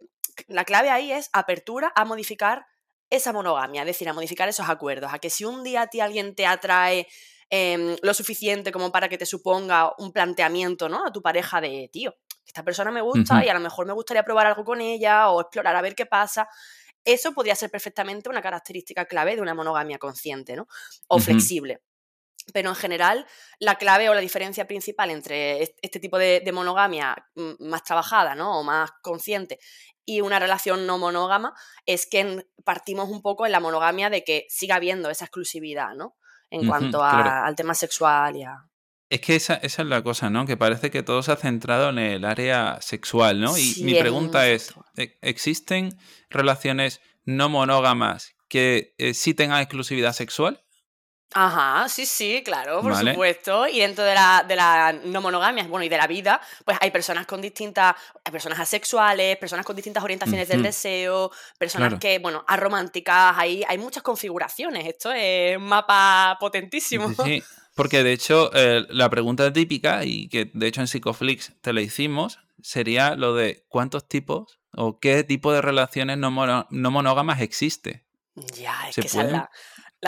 La 0.49 0.65
clave 0.65 0.91
ahí 0.91 1.11
es 1.11 1.31
apertura 1.33 1.93
a 1.97 2.05
modificar 2.05 2.67
esa 3.11 3.33
monogamia, 3.33 3.83
es 3.83 3.87
decir, 3.87 4.09
a 4.09 4.13
modificar 4.13 4.49
esos 4.49 4.69
acuerdos, 4.69 5.13
a 5.13 5.19
que 5.19 5.31
si 5.31 5.45
un 5.45 5.63
día 5.63 5.83
a 5.83 5.87
ti 5.87 6.01
alguien 6.01 6.35
te 6.35 6.47
atrae 6.47 7.07
em, 7.51 7.97
lo 8.03 8.15
suficiente 8.15 8.73
como 8.73 8.91
para 8.91 9.09
que 9.09 9.19
te 9.19 9.27
suponga 9.27 9.93
un 9.99 10.13
planteamiento, 10.13 10.89
¿no? 10.89 11.07
A 11.07 11.13
tu 11.13 11.23
pareja 11.23 11.61
de, 11.61 11.89
tío, 11.93 12.17
esta 12.47 12.65
persona 12.65 12.91
me 12.91 13.01
gusta 13.01 13.45
y 13.45 13.49
a 13.49 13.55
lo 13.55 13.61
mejor 13.61 13.87
me 13.87 13.93
gustaría 13.93 14.25
probar 14.25 14.47
algo 14.47 14.65
con 14.65 14.81
ella 14.81 15.29
o 15.31 15.41
explorar 15.41 15.77
a 15.77 15.83
ver 15.83 15.95
qué 15.95 16.07
pasa. 16.07 16.49
Eso 17.05 17.33
podría 17.33 17.55
ser 17.55 17.71
perfectamente 17.71 18.29
una 18.29 18.43
característica 18.43 19.05
clave 19.05 19.37
de 19.37 19.43
una 19.43 19.55
monogamia 19.55 19.99
consciente, 19.99 20.57
¿no? 20.57 20.67
O 21.09 21.19
flexible. 21.21 21.83
Pero 22.53 22.69
en 22.69 22.77
general, 22.77 23.27
la 23.59 23.77
clave 23.77 24.09
o 24.09 24.15
la 24.15 24.21
diferencia 24.21 24.67
principal 24.67 25.11
entre 25.11 25.63
este 25.83 26.01
tipo 26.01 26.17
de, 26.19 26.41
de, 26.45 26.53
monogamia 26.53 27.17
mm, 27.35 27.69
más 27.69 27.83
trabajada, 27.83 28.35
¿no? 28.35 28.61
O 28.61 28.63
más 28.63 28.91
consciente 29.03 29.59
y 30.07 30.21
una 30.23 30.39
relación 30.39 30.87
no 30.87 30.99
monógama 30.99 31.53
es 31.85 32.07
que 32.07 32.47
partimos 32.65 33.11
un 33.11 33.21
poco 33.21 33.45
en 33.45 33.53
la 33.53 33.61
monogamia 33.61 34.09
de 34.09 34.25
que 34.25 34.47
siga 34.49 34.77
habiendo 34.77 35.11
esa 35.11 35.27
exclusividad, 35.27 35.95
¿no? 35.95 36.17
En 36.49 36.67
cuanto 36.67 37.03
al 37.03 37.55
tema 37.57 37.75
sexual 37.75 38.37
y 38.37 38.45
a... 38.45 38.55
Es 39.11 39.21
que 39.21 39.37
esa, 39.37 39.55
es 39.55 39.79
la 39.79 40.03
cosa, 40.03 40.31
¿no? 40.31 40.47
Que 40.47 40.57
parece 40.57 40.91
que 40.91 41.03
todo 41.03 41.23
se 41.23 41.33
ha 41.33 41.37
centrado 41.37 41.91
en 41.91 41.99
el 41.99 42.25
área 42.25 42.79
sexual, 42.81 43.41
¿no? 43.41 43.59
Y 43.59 43.83
mi 43.83 43.95
pregunta 43.95 44.49
es, 44.49 44.75
¿e-, 44.97 45.19
¿existen 45.23 45.99
relaciones 46.31 47.01
no 47.25 47.49
monógamas 47.49 48.37
que 48.49 48.95
eh, 48.99 49.15
sí 49.15 49.35
tengan 49.35 49.61
exclusividad 49.61 50.13
sexual? 50.13 50.65
Ajá, 51.35 51.89
sí, 51.89 52.07
sí, 52.07 52.43
claro, 52.45 52.81
por 52.81 52.97
supuesto. 52.97 53.67
Y 53.67 53.81
dentro 53.81 54.05
de 54.05 54.15
la, 54.15 54.45
de 54.47 54.57
la 54.57 54.93
no 55.05 55.21
monogamia, 55.21 55.65
bueno, 55.65 55.85
y 55.85 55.89
de 55.89 55.97
la 55.97 56.07
vida, 56.07 56.41
pues 56.65 56.79
hay 56.81 56.91
personas 56.91 57.27
con 57.27 57.41
distintas, 57.43 57.95
hay 58.25 58.33
personas 58.33 58.59
asexuales, 58.59 59.37
personas 59.37 59.67
con 59.67 59.77
distintas 59.77 60.03
orientaciones 60.03 60.49
del 60.49 60.63
deseo, 60.63 61.31
personas 61.59 61.99
que, 61.99 62.21
bueno, 62.21 62.45
arománticas, 62.47 63.35
hay, 63.37 63.65
hay 63.69 63.77
muchas 63.77 64.03
configuraciones. 64.03 64.87
Esto 64.87 65.13
es 65.13 65.57
un 65.57 65.65
mapa 65.65 66.37
potentísimo. 66.41 67.13
Sí, 67.25 67.43
porque 67.75 68.03
de 68.03 68.13
hecho, 68.13 68.51
eh, 68.55 68.87
la 68.89 69.11
pregunta 69.11 69.53
típica, 69.53 70.05
y 70.05 70.29
que 70.29 70.51
de 70.55 70.67
hecho 70.67 70.81
en 70.81 70.89
Psicoflix 70.89 71.53
te 71.61 71.73
la 71.73 71.83
hicimos, 71.83 72.39
sería 72.63 73.15
lo 73.15 73.35
de 73.35 73.65
cuántos 73.69 74.09
tipos 74.09 74.59
o 74.73 74.99
qué 75.01 75.25
tipo 75.25 75.53
de 75.53 75.61
relaciones 75.61 76.17
no, 76.19 76.31
no 76.71 76.91
monógamas 76.91 77.41
existe. 77.41 78.05
Ya, 78.55 78.89
es 78.89 78.97
que 78.97 79.03
esa 79.03 79.23
es 79.23 79.33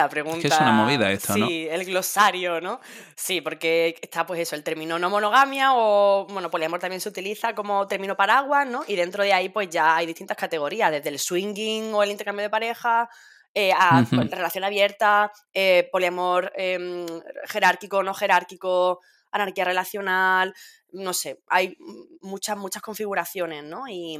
la, 0.03 0.09
pregunta. 0.09 0.37
Es 0.37 0.43
que 0.43 0.47
es 0.47 0.61
una 0.61 0.71
movida 0.71 1.11
esto, 1.11 1.37
¿no? 1.37 1.47
Sí, 1.47 1.67
el 1.69 1.85
glosario, 1.85 2.61
¿no? 2.61 2.79
Sí, 3.15 3.41
porque 3.41 3.95
está 4.01 4.25
pues 4.25 4.39
eso, 4.39 4.55
el 4.55 4.63
término 4.63 4.97
no 4.99 5.09
monogamia 5.09 5.73
o, 5.73 6.27
bueno, 6.29 6.49
poliamor 6.49 6.79
también 6.79 7.01
se 7.01 7.09
utiliza 7.09 7.53
como 7.53 7.87
término 7.87 8.15
paraguas, 8.15 8.67
¿no? 8.67 8.83
Y 8.87 8.95
dentro 8.95 9.23
de 9.23 9.33
ahí 9.33 9.49
pues 9.49 9.69
ya 9.69 9.95
hay 9.95 10.05
distintas 10.05 10.37
categorías, 10.37 10.91
desde 10.91 11.09
el 11.09 11.19
swinging 11.19 11.93
o 11.93 12.03
el 12.03 12.11
intercambio 12.11 12.43
de 12.43 12.49
pareja, 12.49 13.09
eh, 13.53 13.71
a 13.73 14.05
pues, 14.09 14.29
relación 14.29 14.63
abierta, 14.63 15.31
eh, 15.53 15.89
poliamor 15.91 16.51
em, 16.55 17.05
jerárquico, 17.47 18.03
no 18.03 18.13
jerárquico, 18.13 18.99
anarquía 19.31 19.65
relacional, 19.65 20.53
no 20.91 21.13
sé, 21.13 21.41
hay 21.47 21.75
muchas, 22.21 22.57
muchas 22.57 22.81
configuraciones, 22.81 23.63
¿no? 23.63 23.87
Y, 23.87 24.19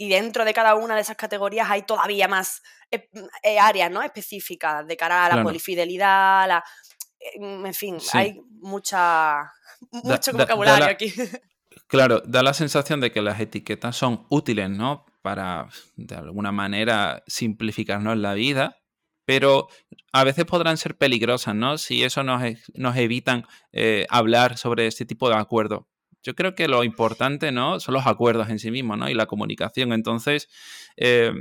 y 0.00 0.08
dentro 0.08 0.46
de 0.46 0.54
cada 0.54 0.76
una 0.76 0.94
de 0.94 1.02
esas 1.02 1.16
categorías 1.16 1.68
hay 1.70 1.82
todavía 1.82 2.26
más 2.26 2.62
eh, 2.90 3.10
eh, 3.42 3.58
áreas 3.58 3.90
¿no? 3.90 4.02
específicas 4.02 4.86
de 4.86 4.96
cara 4.96 5.26
a 5.26 5.36
la 5.36 5.42
polifidelidad, 5.42 6.48
la, 6.48 6.64
eh, 7.20 7.36
en 7.36 7.74
fin, 7.74 7.98
hay 8.14 8.40
mucha, 8.62 9.52
mucho 9.90 10.32
vocabulario 10.32 10.86
aquí. 10.86 11.12
Claro, 11.86 12.20
da 12.24 12.42
la 12.42 12.54
sensación 12.54 13.00
de 13.00 13.12
que 13.12 13.20
las 13.20 13.40
etiquetas 13.40 13.96
son 13.96 14.26
útiles, 14.28 14.70
¿no? 14.70 15.06
Para, 15.22 15.68
de 15.96 16.14
alguna 16.14 16.52
manera, 16.52 17.22
simplificarnos 17.26 18.16
la 18.16 18.34
vida, 18.34 18.78
pero 19.24 19.68
a 20.12 20.24
veces 20.24 20.44
podrán 20.44 20.76
ser 20.76 20.96
peligrosas, 20.96 21.54
¿no? 21.54 21.78
Si 21.78 22.02
eso 22.02 22.22
nos, 22.22 22.42
nos 22.74 22.96
evitan 22.96 23.44
eh, 23.72 24.06
hablar 24.08 24.56
sobre 24.56 24.86
este 24.86 25.04
tipo 25.04 25.28
de 25.28 25.36
acuerdos. 25.36 25.84
Yo 26.22 26.34
creo 26.34 26.54
que 26.54 26.68
lo 26.68 26.84
importante, 26.84 27.52
¿no? 27.52 27.80
Son 27.80 27.94
los 27.94 28.06
acuerdos 28.06 28.50
en 28.50 28.58
sí 28.58 28.70
mismos, 28.70 28.98
¿no? 28.98 29.08
Y 29.08 29.14
la 29.14 29.26
comunicación. 29.26 29.92
Entonces, 29.92 30.48
eh, 30.96 31.32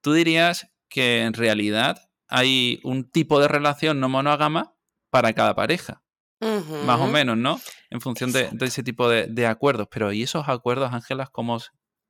tú 0.00 0.12
dirías 0.12 0.68
que 0.88 1.22
en 1.22 1.34
realidad 1.34 2.08
hay 2.28 2.80
un 2.82 3.10
tipo 3.10 3.40
de 3.40 3.48
relación 3.48 4.00
no 4.00 4.08
monógama 4.08 4.74
para 5.10 5.32
cada 5.32 5.54
pareja. 5.54 6.02
Más 6.38 7.00
o 7.00 7.06
menos, 7.06 7.36
¿no? 7.38 7.58
En 7.88 8.00
función 8.00 8.30
de, 8.30 8.50
ese 8.60 8.82
tipo 8.82 9.08
de, 9.08 9.46
acuerdos. 9.46 9.88
Pero 9.90 10.12
¿y 10.12 10.22
esos 10.22 10.48
acuerdos, 10.48 10.92
Ángelas, 10.92 11.30
cómo, 11.30 11.58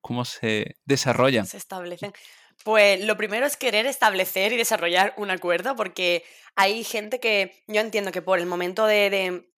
cómo 0.00 0.24
se 0.24 0.76
desarrollan? 0.84 1.46
Se 1.46 1.56
establecen. 1.56 2.12
Pues 2.64 3.04
lo 3.04 3.16
primero 3.16 3.46
es 3.46 3.56
querer 3.56 3.86
establecer 3.86 4.52
y 4.52 4.56
desarrollar 4.56 5.14
un 5.16 5.30
acuerdo, 5.30 5.76
porque 5.76 6.24
hay 6.56 6.82
gente 6.82 7.20
que 7.20 7.62
yo 7.68 7.80
entiendo 7.80 8.10
que 8.12 8.22
por 8.22 8.38
el 8.38 8.46
momento 8.46 8.86
de, 8.86 9.48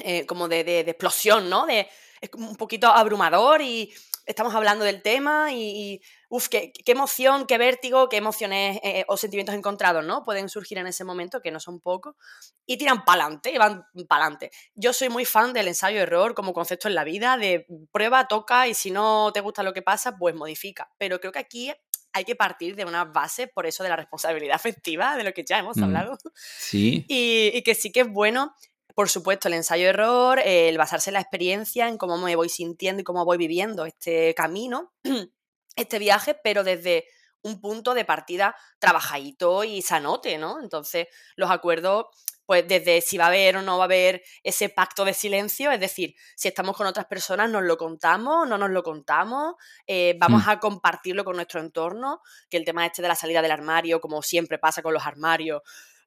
eh, 0.00 0.26
como 0.26 0.48
de, 0.48 0.80
explosión, 0.80 1.50
¿no? 1.50 1.66
De, 1.66 1.88
es 2.20 2.30
un 2.34 2.56
poquito 2.56 2.88
abrumador 2.88 3.62
y 3.62 3.92
estamos 4.26 4.54
hablando 4.54 4.84
del 4.84 5.02
tema 5.02 5.52
y, 5.52 6.00
uff, 6.28 6.48
qué, 6.48 6.72
emoción, 6.86 7.46
qué 7.46 7.58
vértigo, 7.58 8.08
qué 8.08 8.16
emociones 8.16 8.78
eh, 8.82 9.04
o 9.08 9.16
sentimientos 9.16 9.54
encontrados, 9.54 10.04
¿no? 10.04 10.22
Pueden 10.22 10.48
surgir 10.48 10.78
en 10.78 10.86
ese 10.86 11.04
momento, 11.04 11.42
que 11.42 11.50
no 11.50 11.60
son 11.60 11.80
pocos, 11.80 12.14
y 12.64 12.76
tiran 12.76 13.04
pa'lante, 13.04 13.52
y 13.52 13.58
van 13.58 13.84
pa'lante. 14.08 14.50
Yo 14.74 14.92
soy 14.92 15.08
muy 15.08 15.24
fan 15.24 15.52
del 15.52 15.68
ensayo-error 15.68 16.34
como 16.34 16.52
concepto 16.52 16.88
en 16.88 16.94
la 16.94 17.04
vida, 17.04 17.36
de 17.36 17.66
prueba, 17.90 18.28
toca, 18.28 18.68
y 18.68 18.74
si 18.74 18.90
no 18.90 19.32
te 19.32 19.40
gusta 19.40 19.62
lo 19.62 19.72
que 19.72 19.82
pasa, 19.82 20.16
pues 20.16 20.34
modifica. 20.34 20.90
Pero 20.98 21.20
creo 21.20 21.32
que 21.32 21.40
aquí 21.40 21.72
hay 22.14 22.24
que 22.24 22.36
partir 22.36 22.76
de 22.76 22.84
una 22.84 23.04
base, 23.04 23.48
por 23.48 23.66
eso 23.66 23.82
de 23.82 23.88
la 23.88 23.96
responsabilidad 23.96 24.54
afectiva, 24.56 25.16
de 25.16 25.24
lo 25.24 25.32
que 25.32 25.44
ya 25.44 25.58
hemos 25.58 25.76
mm, 25.76 25.84
hablado. 25.84 26.18
Sí. 26.34 27.04
Y, 27.08 27.50
y 27.52 27.62
que 27.62 27.74
sí 27.74 27.90
que 27.90 28.00
es 28.00 28.08
bueno 28.08 28.54
por 28.94 29.08
supuesto, 29.08 29.48
el 29.48 29.54
ensayo-error, 29.54 30.40
el 30.44 30.76
basarse 30.78 31.10
en 31.10 31.14
la 31.14 31.20
experiencia, 31.20 31.88
en 31.88 31.98
cómo 31.98 32.18
me 32.18 32.36
voy 32.36 32.48
sintiendo 32.48 33.00
y 33.00 33.04
cómo 33.04 33.24
voy 33.24 33.38
viviendo 33.38 33.86
este 33.86 34.34
camino, 34.34 34.92
este 35.76 35.98
viaje, 35.98 36.34
pero 36.42 36.64
desde 36.64 37.04
un 37.42 37.60
punto 37.60 37.94
de 37.94 38.04
partida 38.04 38.54
trabajadito 38.78 39.64
y 39.64 39.82
sanote, 39.82 40.38
¿no? 40.38 40.60
Entonces, 40.60 41.08
los 41.36 41.50
acuerdos, 41.50 42.06
pues 42.46 42.66
desde 42.66 43.00
si 43.00 43.18
va 43.18 43.24
a 43.24 43.28
haber 43.28 43.56
o 43.56 43.62
no 43.62 43.78
va 43.78 43.84
a 43.84 43.86
haber 43.86 44.22
ese 44.42 44.68
pacto 44.68 45.04
de 45.04 45.14
silencio, 45.14 45.70
es 45.72 45.80
decir, 45.80 46.14
si 46.36 46.48
estamos 46.48 46.76
con 46.76 46.86
otras 46.86 47.06
personas, 47.06 47.50
nos 47.50 47.64
lo 47.64 47.76
contamos, 47.76 48.48
no 48.48 48.58
nos 48.58 48.70
lo 48.70 48.82
contamos, 48.82 49.54
eh, 49.86 50.16
vamos 50.18 50.46
mm. 50.46 50.50
a 50.50 50.60
compartirlo 50.60 51.24
con 51.24 51.36
nuestro 51.36 51.60
entorno, 51.60 52.20
que 52.48 52.56
el 52.56 52.64
tema 52.64 52.86
este 52.86 53.02
de 53.02 53.08
la 53.08 53.16
salida 53.16 53.42
del 53.42 53.50
armario, 53.50 54.00
como 54.00 54.22
siempre 54.22 54.58
pasa 54.58 54.82
con 54.82 54.92
los 54.92 55.04
armarios, 55.04 55.62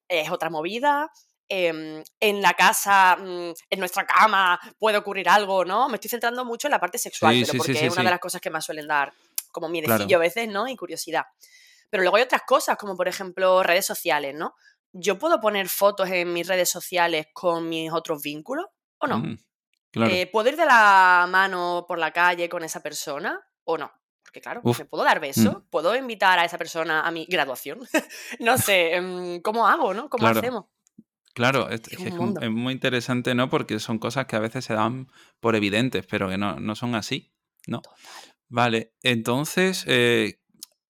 es 0.08 0.30
otra 0.32 0.50
movida. 0.50 1.12
Em, 1.48 2.04
en 2.20 2.42
la 2.42 2.54
casa, 2.56 3.16
mm, 3.18 3.54
en 3.70 3.80
nuestra 3.80 4.06
cama, 4.06 4.60
puede 4.80 4.98
ocurrir 4.98 5.30
algo, 5.30 5.64
¿no? 5.64 5.88
Me 5.90 5.96
estoy 5.96 6.10
centrando 6.10 6.44
mucho 6.44 6.68
en 6.68 6.72
la 6.72 6.80
parte 6.80 6.98
sexual, 6.98 7.36
pero 7.40 7.58
porque 7.58 7.86
es 7.86 7.94
una 7.94 8.04
de 8.04 8.10
las 8.10 8.20
cosas 8.20 8.42
que 8.42 8.50
más 8.50 8.66
suelen 8.66 8.88
dar 8.88 9.14
como 9.52 9.70
miedecillo 9.70 10.18
a 10.18 10.20
veces, 10.20 10.48
¿no? 10.48 10.68
Y 10.68 10.76
curiosidad. 10.76 11.26
Pero 11.90 12.02
luego 12.02 12.18
hay 12.18 12.24
otras 12.24 12.42
cosas, 12.48 12.78
como 12.78 12.98
por 12.98 13.08
ejemplo 13.08 13.62
redes 13.62 13.86
sociales, 13.86 14.34
¿no? 14.34 14.56
Yo 14.92 15.20
puedo 15.20 15.40
poner 15.40 15.70
fotos 15.70 16.10
en 16.10 16.34
mis 16.34 16.48
redes 16.48 16.70
sociales 16.70 17.28
con 17.32 17.70
mis 17.70 17.92
otros 17.92 18.24
vínculos 18.24 18.66
o 18.98 19.08
no. 19.08 19.24
Eh, 19.94 20.28
¿Puedo 20.32 20.50
ir 20.50 20.58
de 20.58 20.66
la 20.66 21.28
mano 21.30 21.86
por 21.88 22.00
la 22.00 22.12
calle 22.12 22.50
con 22.50 22.64
esa 22.64 22.82
persona 22.82 23.40
o 23.66 23.78
no? 23.78 23.92
Porque 24.24 24.42
claro, 24.42 24.62
¿me 24.64 24.86
puedo 24.86 25.04
dar 25.04 25.20
beso? 25.20 25.52
Mm. 25.52 25.70
¿Puedo 25.70 25.96
invitar 25.96 26.40
a 26.40 26.46
esa 26.46 26.58
persona 26.58 27.02
a 27.02 27.12
mi 27.12 27.26
graduación? 27.26 27.80
no 28.40 28.58
sé, 28.58 28.96
em, 28.96 29.42
¿cómo 29.42 29.68
hago, 29.68 29.94
no? 29.94 30.10
¿Cómo 30.10 30.28
hacemos? 30.28 30.66
Claro, 31.36 31.68
es, 31.70 31.82
muy 32.50 32.72
interesante, 32.72 33.36
¿no? 33.36 33.50
Porque 33.50 33.78
son 33.82 34.00
cosas 34.00 34.26
que 34.26 34.38
a 34.38 34.40
veces 34.40 34.64
se 34.64 34.74
dan 34.74 35.12
por 35.42 35.58
evidentes, 35.58 36.06
pero 36.10 36.30
que 36.30 36.38
no, 36.38 36.76
son 36.76 36.96
así, 36.96 37.34
¿no? 37.68 37.82
Vale, 38.48 38.94
entonces 39.04 39.84
eh, 39.86 40.40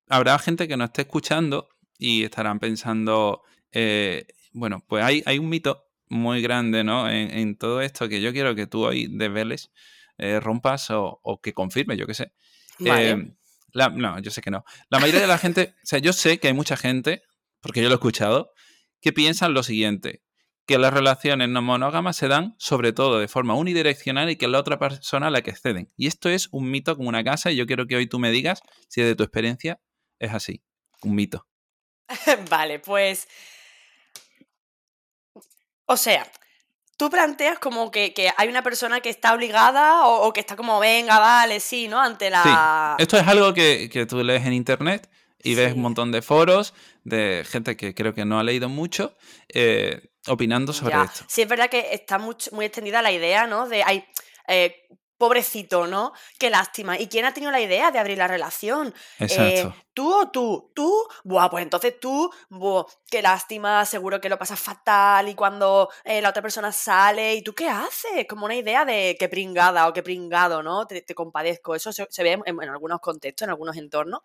habrá 0.08 0.38
gente 0.38 0.68
que 0.68 0.78
nos 0.78 0.90
esté 0.90 1.02
escuchando 1.02 1.70
y 1.98 2.24
estarán 2.24 2.60
pensando, 2.60 3.42
eh, 3.72 4.28
bueno, 4.52 4.86
pues 4.88 5.04
hay, 5.04 5.24
hay, 5.26 5.40
un 5.40 5.50
mito 5.50 5.88
muy 6.10 6.44
grande, 6.44 6.84
¿no? 6.84 7.10
En, 7.10 7.58
todo 7.58 7.82
esto 7.82 8.08
que 8.08 8.22
yo 8.22 8.32
quiero 8.32 8.54
que 8.54 8.68
tú 8.68 8.86
hoy 8.86 9.08
desveles, 9.10 9.72
eh, 10.20 10.40
rompas 10.40 10.92
o, 10.92 11.40
que 11.42 11.54
confirmes, 11.54 11.98
yo 11.98 12.06
qué 12.06 12.14
sé. 12.14 12.34
no, 12.78 14.20
yo 14.20 14.30
sé 14.30 14.42
que 14.44 14.52
no. 14.52 14.64
La 14.92 15.00
mayoría 15.00 15.22
de 15.22 15.28
la 15.28 15.40
gente, 15.40 15.74
o 15.78 15.88
sea, 15.88 15.98
yo 15.98 16.14
sé 16.14 16.40
que 16.40 16.50
hay 16.50 16.54
mucha 16.54 16.78
gente, 16.78 17.24
porque 17.62 17.82
yo 17.82 17.88
lo 17.88 17.96
he 17.96 17.98
escuchado, 17.98 18.52
que 19.02 19.12
piensan 19.12 19.56
lo 19.56 19.64
siguiente, 19.64 20.22
que 20.66 20.78
las 20.78 20.94
relaciones 20.94 21.50
no 21.50 21.62
monógamas 21.62 22.18
se 22.18 22.28
dan 22.28 22.56
sobre 22.58 22.92
todo 22.92 23.20
de 23.20 23.28
forma 23.28 23.54
unidireccional 23.54 24.30
y 24.30 24.36
que 24.36 24.48
la 24.48 24.60
otra 24.60 24.80
persona 24.80 25.28
a 25.28 25.30
la 25.30 25.42
que 25.42 25.52
exceden. 25.52 25.92
Y 25.96 26.08
esto 26.08 26.30
es 26.30 26.50
un 26.52 26.70
mito 26.72 26.96
como 26.98 27.10
una 27.10 27.24
casa 27.24 27.52
y 27.52 27.56
yo 27.56 27.66
quiero 27.66 27.86
que 27.86 27.96
hoy 27.96 28.08
tú 28.08 28.20
me 28.20 28.32
digas 28.32 28.62
si 28.88 29.02
de 29.02 29.16
tu 29.16 29.24
experiencia 29.24 29.80
es 30.20 30.34
así. 30.34 30.64
Un 31.04 31.16
mito. 31.16 31.48
vale, 32.50 32.80
pues... 32.80 33.28
O 35.88 35.98
sea, 35.98 36.28
tú 36.98 37.12
planteas 37.12 37.60
como 37.60 37.92
que, 37.92 38.14
hay 38.38 38.48
una 38.50 38.64
persona 38.64 39.02
que 39.02 39.10
está 39.10 39.36
obligada 39.36 40.08
o, 40.08 40.34
que 40.34 40.40
está 40.40 40.56
como, 40.56 40.80
venga, 40.80 41.20
vale, 41.20 41.60
sí, 41.60 41.88
¿no? 41.88 42.02
Ante 42.02 42.32
la... 42.32 42.96
Sí. 42.98 43.04
Esto 43.04 43.18
es 43.18 43.28
algo 43.28 43.54
que, 43.54 43.88
que 43.92 44.08
tú 44.08 44.24
lees 44.24 44.46
en 44.48 44.54
internet 44.54 45.08
y 45.46 45.54
ves 45.54 45.74
un 45.74 45.82
montón 45.82 46.12
de 46.12 46.24
foros 46.24 46.74
de 47.04 47.46
gente 47.48 47.78
que 47.78 47.94
creo 47.94 48.16
que 48.16 48.26
no 48.26 48.40
ha 48.40 48.44
leído 48.44 48.68
mucho 48.68 49.16
eh, 49.50 50.10
opinando 50.28 50.74
sobre 50.74 50.96
esto. 51.04 51.26
Sí, 51.28 51.42
es 51.42 51.48
verdad 51.48 51.70
que 51.70 51.94
está 51.94 52.18
muy, 52.18 52.36
muy 52.52 52.66
extendida 52.66 53.02
la 53.02 53.12
idea, 53.12 53.48
¿no? 53.48 53.68
De, 53.68 53.84
ay, 53.84 54.06
eh, 54.48 54.88
pobrecito, 55.18 55.88
¿no? 55.88 56.12
Qué 56.38 56.50
lástima. 56.50 57.00
¿Y 57.00 57.08
quién 57.08 57.26
ha 57.26 57.34
tenido 57.34 57.52
la 57.52 57.62
idea 57.62 57.92
de 57.92 58.00
abrir 58.00 58.18
la 58.18 58.28
relación? 58.28 58.90
Eh, 59.20 59.26
Exacto. 59.26 59.76
¿Tú 59.94 60.14
o 60.14 60.30
tú? 60.30 60.72
¿Tú? 60.74 61.08
Buah, 61.24 61.50
pues 61.50 61.64
entonces 61.64 62.00
tú, 62.00 62.30
buah, 62.50 62.86
qué 63.10 63.22
lástima, 63.22 63.86
seguro 63.86 64.20
que 64.20 64.28
lo 64.28 64.38
pasas 64.38 64.60
fatal 64.60 65.30
y 65.30 65.36
cuando 65.36 65.90
la 66.04 66.30
otra 66.30 66.42
persona 66.42 66.72
sale, 66.72 67.36
¿y 67.36 67.42
tú 67.42 67.54
qué 67.54 67.70
haces? 67.70 68.26
Como 68.28 68.46
una 68.46 68.56
idea 68.56 68.84
de 68.84 69.16
qué 69.18 69.30
pringada 69.30 69.88
o 69.88 69.94
qué 69.94 70.04
pringado, 70.04 70.62
¿no? 70.62 70.86
Te, 70.86 71.04
compadezco. 71.16 71.76
Eso 71.76 71.94
se, 71.94 72.24
ve 72.24 72.40
en, 72.46 72.62
algunos 72.62 73.00
contextos, 73.00 73.46
en 73.46 73.52
algunos 73.52 73.78
entornos, 73.78 74.22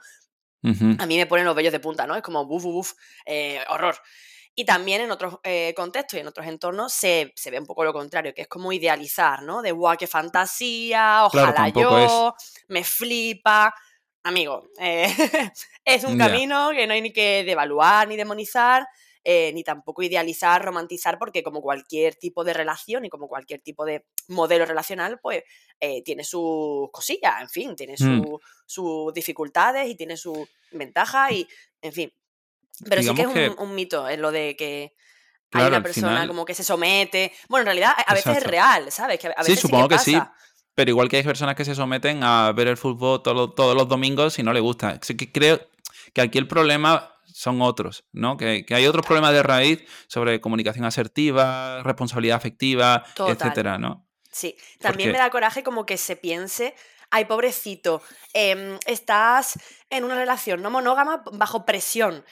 a 0.63 1.07
mí 1.07 1.17
me 1.17 1.27
ponen 1.27 1.47
los 1.47 1.55
vellos 1.55 1.73
de 1.73 1.81
punta, 1.81 2.07
¿no? 2.07 2.17
Es 2.17 2.23
como 2.23 2.45
buf, 2.45 2.65
buf, 2.65 2.93
eh, 3.25 3.61
horror. 3.69 3.97
Y 4.61 4.65
también 4.67 5.01
en 5.01 5.11
otros 5.11 5.39
eh, 5.43 5.73
contextos 5.75 6.19
y 6.19 6.21
en 6.21 6.27
otros 6.27 6.47
entornos 6.47 6.93
se, 6.93 7.33
ve 7.51 7.59
un 7.59 7.65
poco 7.65 7.83
lo 7.83 7.95
contrario, 7.95 8.35
que 8.35 8.43
es 8.43 8.47
como 8.47 8.71
idealizar, 8.73 9.43
¿no? 9.43 9.63
De 9.63 9.73
guau, 9.73 9.97
qué 9.97 10.07
fantasía, 10.07 11.25
ojalá 11.25 11.71
yo, 11.71 12.35
me 12.69 12.85
flipa. 12.85 13.75
Amigo, 14.23 14.69
eh, 14.79 15.07
es 15.83 16.05
un 16.05 16.19
camino 16.19 16.73
que 16.73 16.87
no 16.87 16.93
hay 16.93 17.01
ni 17.01 17.11
que 17.11 17.43
devaluar 17.43 18.07
ni 18.07 18.17
demonizar, 18.17 18.87
ni 19.25 19.65
tampoco 19.65 20.03
idealizar, 20.03 20.63
romantizar, 20.63 21.19
porque 21.19 21.43
como 21.43 21.63
cualquier 21.63 22.17
tipo 22.17 22.45
de 22.45 22.53
relación 22.53 23.07
y 23.07 23.09
como 23.09 23.29
cualquier 23.29 23.63
tipo 23.63 23.87
de 23.87 24.05
modelo 24.29 24.67
relacional, 24.67 25.21
pues 25.23 25.43
eh, 25.81 26.03
tiene 26.03 26.23
sus 26.23 26.91
cosillas, 26.93 27.41
en 27.41 27.49
fin, 27.49 27.75
tiene 27.75 27.95
mm. 27.99 28.37
sus 28.67 29.15
dificultades 29.15 29.89
y 29.89 29.95
tiene 29.95 30.19
sus 30.19 30.47
ventajas 30.71 31.33
y, 31.33 31.49
en 31.81 31.93
fin. 31.95 32.13
Pero 32.89 33.03
sí 33.03 33.15
que 33.15 33.47
es 33.47 33.53
un, 33.59 33.75
mito, 33.75 34.09
es 34.09 34.19
lo 34.19 34.31
de 34.31 34.57
que 34.57 34.95
hay 35.53 35.67
una 35.67 35.83
persona 35.83 36.27
como 36.27 36.45
que 36.45 36.55
se 36.55 36.65
somete. 36.65 37.33
Bueno, 37.49 37.63
en 37.63 37.67
realidad 37.67 37.93
a 38.07 38.15
veces 38.15 38.39
es 38.39 38.45
real, 38.45 38.91
¿sabes? 38.91 39.19
Que 39.19 39.29
a 39.29 39.43
veces 39.43 39.55
sí, 39.55 39.61
supongo 39.61 39.89
que, 39.89 39.99
sí. 39.99 40.19
Pero 40.75 40.91
igual 40.91 41.09
que 41.09 41.19
hay 41.19 41.23
personas 41.23 41.57
que 41.57 41.65
se 41.65 41.75
someten 41.75 42.23
a 42.23 42.53
ver 42.53 42.69
el 42.69 42.77
fútbol 42.77 43.23
todos 43.23 43.75
los 43.75 43.89
domingos 43.89 44.39
y 44.39 44.43
no 44.43 44.53
le 44.53 44.61
gusta. 44.61 44.99
que 44.99 45.33
creo 45.33 45.61
que 46.15 46.21
aquí 46.21 46.39
el 46.39 46.49
problema 46.49 47.15
son 47.33 47.63
otros, 47.63 48.05
¿no? 48.13 48.37
Que, 48.37 48.65
hay 48.71 48.87
otros 48.87 49.07
problemas 49.07 49.33
de 49.33 49.43
raíz 49.43 49.85
sobre 50.07 50.41
comunicación 50.41 50.85
asertiva, 50.85 51.83
responsabilidad 51.83 52.37
afectiva, 52.37 53.05
etcétera, 53.17 53.79
¿no? 53.79 54.07
Sí, 54.31 54.57
también 54.79 55.11
me 55.13 55.19
da 55.19 55.31
coraje 55.31 55.63
como 55.63 55.87
que 55.87 55.97
se 55.97 56.17
piense, 56.17 56.75
ay, 57.11 57.25
pobrecito, 57.25 58.03
em, 58.33 58.79
estás 58.87 59.59
en 59.91 60.05
una 60.05 60.15
relación 60.15 60.63
no 60.63 60.71
monógama 60.71 61.23
bajo 61.33 61.65
presión. 61.65 62.25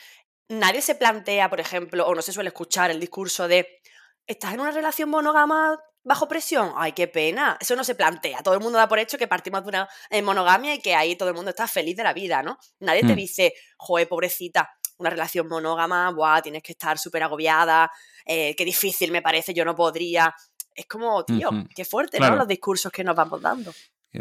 Nadie 0.49 0.81
se 0.81 0.95
plantea, 0.95 1.50
por 1.50 1.61
ejemplo, 1.61 2.07
o 2.07 2.14
no 2.14 2.23
se 2.23 2.33
suele 2.33 2.49
escuchar 2.49 2.90
el 2.90 3.00
discurso 3.00 3.49
de, 3.49 3.81
estás 4.26 4.55
en 4.55 4.61
una 4.61 4.71
relación 4.71 5.11
monógama 5.11 5.78
bajo 6.05 6.26
presión, 6.26 6.73
ay, 6.76 6.93
qué 6.93 7.07
pena. 7.07 7.59
Eso 7.61 7.76
no 7.76 7.85
se 7.85 7.95
plantea. 7.95 8.43
Todo 8.43 8.55
el 8.55 8.61
mundo 8.61 8.78
da 8.78 8.88
por 8.88 8.99
hecho 8.99 9.19
que 9.19 9.28
partimos 9.28 9.62
de 9.62 9.69
una 9.69 9.88
eh, 10.09 10.23
monogamia 10.23 10.75
y 10.75 10.81
que 10.81 10.95
ahí 10.95 11.17
todo 11.17 11.28
el 11.28 11.35
mundo 11.35 11.50
está 11.50 11.69
feliz 11.69 11.97
de 11.97 12.02
la 12.02 12.14
vida, 12.14 12.43
¿no? 12.43 12.59
Nadie 12.81 13.02
te 13.02 13.12
mm. 13.12 13.17
dice, 13.17 13.55
joder, 13.76 14.09
pobrecita, 14.09 14.71
una 14.97 15.11
relación 15.11 15.49
monógama, 15.49 16.11
buah, 16.11 16.40
tienes 16.40 16.62
que 16.62 16.73
estar 16.73 16.99
súper 16.99 17.23
agobiada, 17.23 17.90
eh, 18.25 18.55
qué 18.57 18.64
difícil 18.64 19.12
me 19.12 19.23
parece, 19.23 19.52
yo 19.52 19.64
no 19.64 19.75
podría. 19.75 20.35
Es 20.75 20.87
como, 20.87 21.25
tío, 21.25 21.50
qué 21.75 21.85
fuerte, 21.85 22.21
¿no? 22.21 22.37
Los 22.37 22.49
discursos 22.49 22.90
que 22.93 23.05
nos 23.05 23.14
vamos 23.14 23.43
dando. 23.43 23.73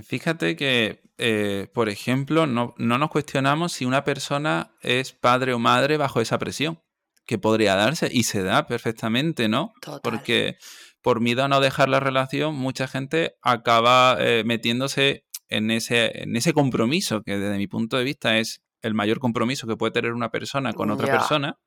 Fíjate 0.04 0.56
que, 0.56 1.02
eh, 1.18 1.68
por 1.74 1.90
ejemplo, 1.90 2.48
no, 2.48 2.76
nos 2.78 3.10
cuestionamos 3.10 3.74
si 3.74 3.86
una 3.86 4.04
persona 4.04 4.76
es 4.82 5.14
padre 5.14 5.54
o 5.54 5.60
madre 5.60 5.98
bajo 5.98 6.22
esa 6.22 6.38
presión. 6.38 6.82
que 7.26 7.38
podría 7.38 7.76
darse 7.76 8.08
y 8.10 8.24
se 8.24 8.42
da 8.42 8.68
perfectamente, 8.68 9.50
¿no? 9.50 9.74
Total. 9.82 10.00
Porque 10.02 10.56
por 11.02 11.20
miedo 11.20 11.44
a 11.44 11.50
no 11.50 11.60
dejar 11.60 11.90
la 11.90 12.00
relación, 12.00 12.56
mucha 12.56 12.88
gente 12.88 13.36
acaba 13.42 14.16
eh, 14.18 14.44
metiéndose 14.46 15.26
en 15.50 15.70
ese, 15.70 16.24
en 16.24 16.38
ese 16.38 16.54
compromiso, 16.54 17.24
que 17.24 17.38
desde 17.38 17.58
mi 17.58 17.68
punto 17.68 17.98
de 17.98 18.06
vista 18.06 18.38
es 18.38 18.62
el 18.82 18.94
mayor 18.94 19.20
compromiso 19.20 19.68
que 19.68 19.76
puede 19.76 19.92
tener 19.92 20.14
una 20.14 20.32
persona 20.32 20.74
con 20.74 20.90
otra 20.90 21.12
persona, 21.12 21.60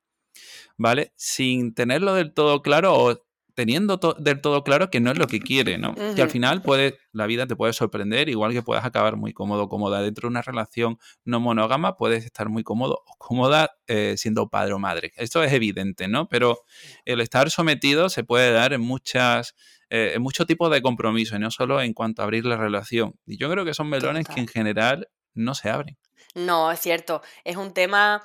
¿vale? 0.77 1.11
Sin 1.15 1.73
tenerlo 1.73 2.13
del 2.13 2.33
todo 2.33 2.61
claro 2.61 2.95
o 2.95 3.23
teniendo 3.55 3.99
to- 3.99 4.13
del 4.19 4.41
todo 4.41 4.63
claro 4.63 4.89
que 4.89 4.99
no 4.99 5.11
es 5.11 5.17
lo 5.17 5.27
que 5.27 5.39
quiere, 5.39 5.77
¿no? 5.77 5.93
Que 6.15 6.21
al 6.21 6.29
final 6.29 6.61
puede, 6.61 6.97
la 7.11 7.25
vida 7.25 7.47
te 7.47 7.55
puede 7.55 7.73
sorprender, 7.73 8.29
igual 8.29 8.53
que 8.53 8.61
puedas 8.61 8.85
acabar 8.85 9.15
muy 9.17 9.33
cómodo, 9.33 9.67
cómoda 9.69 10.01
dentro 10.01 10.27
de 10.27 10.31
una 10.31 10.41
relación 10.41 10.97
no 11.25 11.39
monógama, 11.39 11.97
puedes 11.97 12.25
estar 12.25 12.49
muy 12.49 12.63
cómodo 12.63 13.03
o 13.05 13.15
cómoda 13.17 13.71
eh, 13.87 14.15
siendo 14.17 14.49
padre 14.49 14.73
o 14.73 14.79
madre. 14.79 15.11
Esto 15.15 15.43
es 15.43 15.51
evidente, 15.53 16.07
¿no? 16.07 16.27
Pero 16.29 16.59
el 17.05 17.21
estar 17.21 17.49
sometido 17.51 18.09
se 18.09 18.23
puede 18.23 18.51
dar 18.51 18.73
en 18.73 18.81
muchas, 18.81 19.55
eh, 19.89 20.13
en 20.15 20.21
muchos 20.21 20.47
tipos 20.47 20.71
de 20.71 20.81
compromisos, 20.81 21.37
y 21.37 21.41
no 21.41 21.51
solo 21.51 21.81
en 21.81 21.93
cuanto 21.93 22.21
a 22.21 22.25
abrir 22.25 22.45
la 22.45 22.57
relación. 22.57 23.15
Y 23.25 23.37
yo 23.37 23.49
creo 23.51 23.65
que 23.65 23.73
son 23.73 23.89
melones 23.89 24.25
que 24.27 24.39
en 24.41 24.47
general 24.47 25.09
no 25.33 25.55
se 25.55 25.69
abren. 25.69 25.97
No, 26.35 26.71
es 26.71 26.79
cierto. 26.79 27.21
Es 27.43 27.57
un 27.57 27.73
tema 27.73 28.21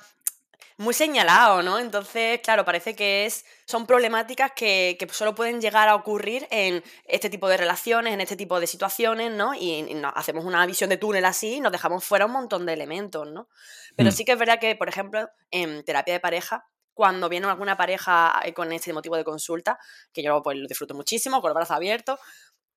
muy 0.77 0.93
señalado, 0.93 1.63
¿no? 1.63 1.79
Entonces, 1.79 2.39
claro, 2.41 2.63
parece 2.63 2.95
que 2.95 3.25
es, 3.25 3.45
son 3.65 3.87
problemáticas 3.87 4.51
que, 4.55 4.95
que 4.99 5.07
solo 5.09 5.33
pueden 5.33 5.59
llegar 5.59 5.89
a 5.89 5.95
ocurrir 5.95 6.47
en 6.51 6.83
este 7.05 7.29
tipo 7.31 7.47
de 7.49 7.57
relaciones, 7.57 8.13
en 8.13 8.21
este 8.21 8.35
tipo 8.35 8.59
de 8.59 8.67
situaciones, 8.67 9.31
¿no? 9.31 9.55
Y, 9.55 9.73
y 9.89 9.93
nos 9.95 10.13
hacemos 10.15 10.45
una 10.45 10.65
visión 10.67 10.89
de 10.91 10.97
túnel 10.97 11.25
así 11.25 11.55
y 11.55 11.59
nos 11.61 11.71
dejamos 11.71 12.03
fuera 12.05 12.27
un 12.27 12.31
montón 12.33 12.65
de 12.67 12.73
elementos, 12.73 13.27
¿no? 13.31 13.49
Pero 13.95 14.09
Mm. 14.09 14.13
sí 14.13 14.23
que 14.25 14.33
es 14.33 14.37
verdad 14.39 14.59
que, 14.59 14.75
por 14.75 14.87
ejemplo, 14.89 15.27
en 15.51 15.83
terapia 15.83 16.13
de 16.13 16.19
pareja, 16.19 16.65
cuando 16.93 17.29
viene 17.29 17.47
alguna 17.47 17.75
pareja 17.77 18.39
eh, 18.43 18.53
con 18.53 18.71
este 18.71 18.93
motivo 18.93 19.15
de 19.17 19.23
consulta, 19.23 19.79
que 20.13 20.21
yo 20.23 20.41
pues 20.43 20.57
lo 20.57 20.67
disfruto 20.67 20.93
muchísimo, 20.95 21.41
con 21.41 21.49
los 21.49 21.55
brazos 21.55 21.75
abiertos, 21.75 22.19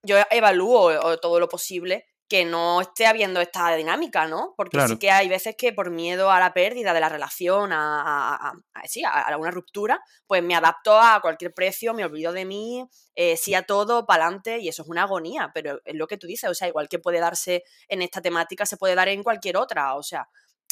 yo 0.02 0.16
evalúo 0.30 1.12
eh, 1.12 1.18
todo 1.20 1.38
lo 1.40 1.48
posible 1.48 2.06
que 2.30 2.44
no 2.46 2.80
esté 2.80 3.06
habiendo 3.06 3.40
esta 3.42 3.74
dinámica, 3.76 4.26
¿no? 4.28 4.54
Porque 4.56 4.78
Claro. 4.78 4.88
sí 4.88 4.98
que 4.98 5.10
hay 5.10 5.28
veces 5.28 5.56
que 5.58 5.72
por 5.74 5.90
miedo 5.90 6.30
a 6.30 6.40
la 6.40 6.54
pérdida 6.54 6.94
de 6.94 7.00
la 7.00 7.10
relación, 7.10 7.72
a, 7.72 8.00
a- 8.02 8.36
a- 8.50 8.54
a- 8.74 8.88
sí, 8.88 9.04
a, 9.04 9.10
a 9.10 9.36
una 9.36 9.50
ruptura, 9.50 10.00
pues 10.26 10.42
me 10.42 10.54
adapto 10.54 10.98
a 10.98 11.20
cualquier 11.20 11.52
precio, 11.52 11.92
me 11.94 12.04
olvido 12.04 12.32
de 12.32 12.44
mí, 12.46 12.86
eh, 13.16 13.36
sí 13.36 13.54
a 13.54 13.62
todo, 13.64 14.06
para 14.06 14.24
adelante, 14.26 14.58
y 14.60 14.68
eso 14.68 14.82
es 14.82 14.88
una 14.88 15.02
agonía, 15.02 15.50
pero 15.54 15.80
es 15.84 15.94
lo 15.96 16.06
que 16.06 16.16
tú 16.18 16.26
dices, 16.28 16.48
o 16.50 16.54
sea, 16.54 16.68
igual 16.68 16.88
que 16.88 16.98
puede 17.00 17.20
darse 17.20 17.64
en 17.88 18.02
esta 18.02 18.20
temática, 18.22 18.64
se 18.66 18.76
puede 18.76 18.94
dar 18.94 19.08
en 19.08 19.22
cualquier 19.24 19.56
otra, 19.56 19.94
o 19.96 20.02
sea, 20.02 20.28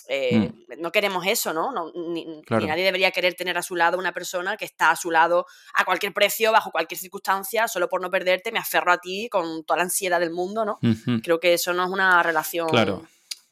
eh, 0.08 0.50
no 0.78 0.90
queremos 0.90 1.26
eso, 1.26 1.52
¿no? 1.52 1.70
No, 1.70 1.92
ni, 1.94 2.24
Mm. 2.26 2.66
Nadie 2.66 2.82
debería 2.84 3.10
querer 3.10 3.34
tener 3.34 3.58
a 3.58 3.62
su 3.62 3.76
lado 3.76 3.98
una 3.98 4.12
persona 4.12 4.56
que 4.56 4.64
está 4.64 4.90
a 4.90 4.96
su 4.96 5.10
lado 5.10 5.46
a 5.74 5.84
cualquier 5.84 6.12
precio, 6.14 6.50
bajo 6.50 6.70
cualquier 6.70 6.98
circunstancia, 6.98 7.68
solo 7.68 7.88
por 7.88 8.00
no 8.00 8.10
perderte, 8.10 8.50
me 8.52 8.58
aferro 8.58 8.90
a 8.92 8.98
ti 8.98 9.28
con 9.30 9.64
toda 9.64 9.76
la 9.78 9.82
ansiedad 9.84 10.18
del 10.18 10.30
mundo, 10.30 10.64
¿no? 10.64 10.78
Creo 11.22 11.38
que 11.40 11.52
eso 11.54 11.72
no 11.74 11.84
es 11.84 11.90
una 11.90 12.22
relación, 12.22 12.68
Claro. 12.68 13.06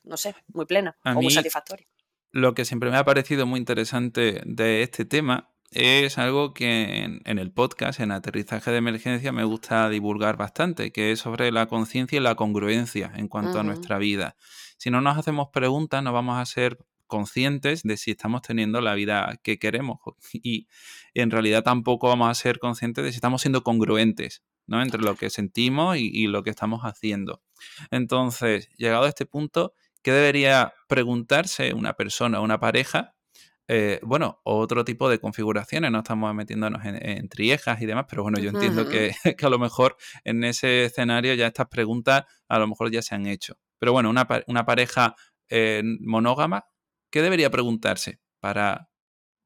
no 0.05 0.17
sé, 0.17 0.35
muy 0.49 0.65
plena 0.67 0.97
A 1.05 1.13
o 1.13 1.15
muy 1.23 1.31
satisfactoria. 1.31 1.87
Lo 2.33 2.55
que 2.55 2.65
siempre 2.65 2.91
me 2.91 2.97
ha 2.97 3.05
parecido 3.05 3.47
muy 3.47 3.59
interesante 3.61 4.41
de 4.45 4.83
este 4.83 5.05
tema 5.05 5.51
es 5.77 6.19
algo 6.19 6.55
que 6.55 7.03
en, 7.03 7.21
en 7.25 7.39
el 7.39 7.53
podcast, 7.53 8.01
en 8.01 8.11
aterrizaje 8.11 8.71
de 8.71 8.79
emergencia, 8.79 9.33
me 9.33 9.45
gusta 9.45 9.89
divulgar 9.89 10.37
bastante, 10.37 10.93
que 10.93 11.13
es 11.13 11.21
sobre 11.21 11.53
la 11.53 11.67
conciencia 11.67 12.19
y 12.19 12.23
la 12.23 12.35
congruencia 12.35 13.13
en 13.15 13.29
cuanto 13.29 13.61
a 13.61 13.63
nuestra 13.63 13.99
vida. 13.99 14.37
Si 14.79 14.91
no 14.91 15.01
nos 15.01 15.19
hacemos 15.19 15.49
preguntas, 15.53 16.03
no 16.03 16.13
vamos 16.13 16.39
a 16.39 16.47
ser 16.47 16.79
conscientes 17.07 17.83
de 17.83 17.97
si 17.97 18.11
estamos 18.11 18.43
teniendo 18.43 18.81
la 18.81 18.95
vida 18.95 19.39
que 19.43 19.59
queremos 19.59 20.01
y 20.33 20.67
en 21.15 21.31
realidad 21.31 21.63
tampoco 21.63 22.09
vamos 22.09 22.29
a 22.29 22.35
ser 22.35 22.59
conscientes 22.59 23.05
de 23.05 23.13
si 23.13 23.17
estamos 23.17 23.43
siendo 23.43 23.63
congruentes 23.63 24.43
¿no? 24.67 24.83
entre 24.83 25.03
lo 25.03 25.17
que 25.17 25.31
sentimos 25.31 25.97
y, 25.97 26.11
y 26.13 26.27
lo 26.27 26.43
que 26.43 26.51
estamos 26.51 26.83
haciendo. 26.83 27.43
Entonces, 27.91 28.69
llegado 28.77 29.05
a 29.05 29.09
este 29.09 29.27
punto, 29.27 29.75
¿qué 30.03 30.13
debería 30.13 30.75
preguntarse 30.89 31.73
una 31.75 31.95
persona, 31.95 32.41
una 32.41 32.61
pareja? 32.61 33.16
Eh, 33.69 33.99
bueno, 34.03 34.41
otro 34.45 34.85
tipo 34.85 35.09
de 35.09 35.19
configuraciones, 35.19 35.91
no 35.91 35.99
estamos 35.99 36.33
metiéndonos 36.35 36.85
en, 36.85 37.05
en 37.09 37.29
triejas 37.29 37.81
y 37.83 37.87
demás, 37.87 38.07
pero 38.09 38.23
bueno, 38.23 38.39
yo 38.39 38.51
entiendo 38.51 38.89
que, 38.89 39.13
que 39.37 39.47
a 39.47 39.51
lo 39.51 39.59
mejor 39.59 39.97
en 40.25 40.45
ese 40.45 40.85
escenario 40.85 41.35
ya 41.35 41.49
estas 41.49 41.67
preguntas 41.67 42.25
a 42.49 42.59
lo 42.59 42.69
mejor 42.69 42.91
ya 42.91 43.03
se 43.03 43.15
han 43.15 43.27
hecho. 43.27 43.59
Pero 43.79 43.93
bueno, 43.93 44.11
una 44.11 44.67
pareja 44.67 45.17
eh, 45.49 45.83
monógama, 46.01 46.67
¿qué 47.11 47.23
debería 47.23 47.51
preguntarse 47.51 48.21
para 48.41 48.91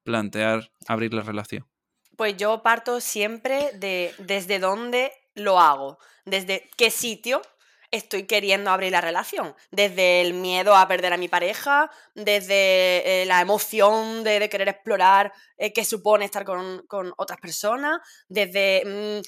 plantear 0.04 0.72
abrir 0.86 1.12
la 1.14 1.22
relación? 1.22 1.66
Pues 2.16 2.36
yo 2.36 2.62
parto 2.62 3.00
siempre 3.00 3.70
de 3.78 4.12
desde 4.18 4.58
dónde 4.58 5.12
lo 5.34 5.58
hago, 5.58 5.98
desde 6.24 6.68
qué 6.76 6.90
sitio 6.90 7.42
estoy 7.90 8.24
queriendo 8.26 8.70
abrir 8.70 8.92
la 8.92 9.00
relación, 9.00 9.54
desde 9.70 10.20
el 10.20 10.34
miedo 10.34 10.76
a 10.76 10.86
perder 10.86 11.12
a 11.12 11.16
mi 11.16 11.28
pareja, 11.28 11.90
desde 12.14 13.22
eh, 13.22 13.26
la 13.26 13.40
emoción 13.40 14.22
de, 14.24 14.38
de 14.38 14.48
querer 14.48 14.68
explorar 14.68 15.32
eh, 15.56 15.72
qué 15.72 15.84
supone 15.84 16.24
estar 16.24 16.44
con, 16.44 16.84
con 16.86 17.12
otras 17.16 17.40
personas, 17.40 17.98
desde 18.28 18.82
mm, 18.86 19.22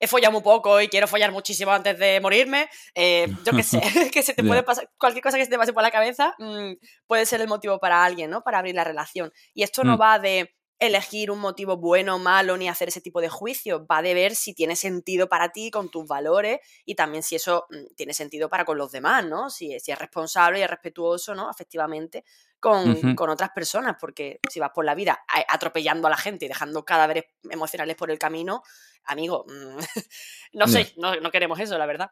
he 0.00 0.06
follado 0.08 0.32
muy 0.32 0.42
poco 0.42 0.80
y 0.80 0.88
quiero 0.88 1.06
follar 1.08 1.32
muchísimo 1.32 1.70
antes 1.72 1.98
de 1.98 2.20
morirme, 2.20 2.68
eh, 2.94 3.28
yo 3.44 3.52
qué 3.52 3.62
sé, 3.62 3.80
que 4.12 4.22
se 4.22 4.34
te 4.34 4.42
puede 4.44 4.62
pasar, 4.62 4.90
cualquier 4.98 5.22
cosa 5.22 5.36
que 5.38 5.44
se 5.44 5.50
te 5.50 5.58
pase 5.58 5.72
por 5.72 5.82
la 5.82 5.90
cabeza 5.90 6.34
mm, 6.38 6.72
puede 7.06 7.26
ser 7.26 7.40
el 7.40 7.48
motivo 7.48 7.78
para 7.78 8.04
alguien, 8.04 8.30
¿no? 8.30 8.42
Para 8.42 8.58
abrir 8.58 8.74
la 8.74 8.84
relación. 8.84 9.32
Y 9.54 9.62
esto 9.62 9.82
no 9.84 9.96
Mm. 9.96 10.00
va 10.00 10.18
de 10.18 10.54
elegir 10.86 11.30
un 11.30 11.38
motivo 11.40 11.76
bueno 11.76 12.16
o 12.16 12.18
malo 12.18 12.56
ni 12.56 12.68
hacer 12.68 12.88
ese 12.88 13.00
tipo 13.00 13.20
de 13.20 13.28
juicio, 13.28 13.86
va 13.86 14.02
de 14.02 14.14
ver 14.14 14.34
si 14.36 14.54
tiene 14.54 14.76
sentido 14.76 15.28
para 15.28 15.50
ti 15.52 15.70
con 15.70 15.90
tus 15.90 16.06
valores 16.06 16.60
y 16.84 16.94
también 16.94 17.22
si 17.22 17.36
eso 17.36 17.66
mm, 17.70 17.94
tiene 17.96 18.14
sentido 18.14 18.48
para 18.48 18.64
con 18.64 18.78
los 18.78 18.92
demás, 18.92 19.24
¿no? 19.26 19.50
Si, 19.50 19.78
si 19.80 19.92
es 19.92 19.98
responsable 19.98 20.58
y 20.60 20.62
es 20.62 20.70
respetuoso, 20.70 21.34
¿no? 21.34 21.48
Afectivamente 21.48 22.24
con, 22.60 23.02
con 23.14 23.28
otras 23.30 23.50
personas, 23.50 23.96
porque 24.00 24.40
si 24.48 24.58
vas 24.60 24.70
por 24.74 24.84
la 24.84 24.94
vida 24.94 25.24
a- 25.28 25.54
atropellando 25.54 26.06
a 26.06 26.10
la 26.10 26.16
gente 26.16 26.46
y 26.46 26.48
dejando 26.48 26.84
cadáveres 26.84 27.24
emocionales 27.50 27.96
por 27.96 28.10
el 28.10 28.18
camino, 28.18 28.62
amigo, 29.04 29.44
mm, 29.48 29.78
no 30.54 30.68
sé, 30.68 30.92
no, 30.96 31.16
no 31.16 31.30
queremos 31.30 31.58
eso, 31.60 31.76
la 31.78 31.86
verdad. 31.86 32.10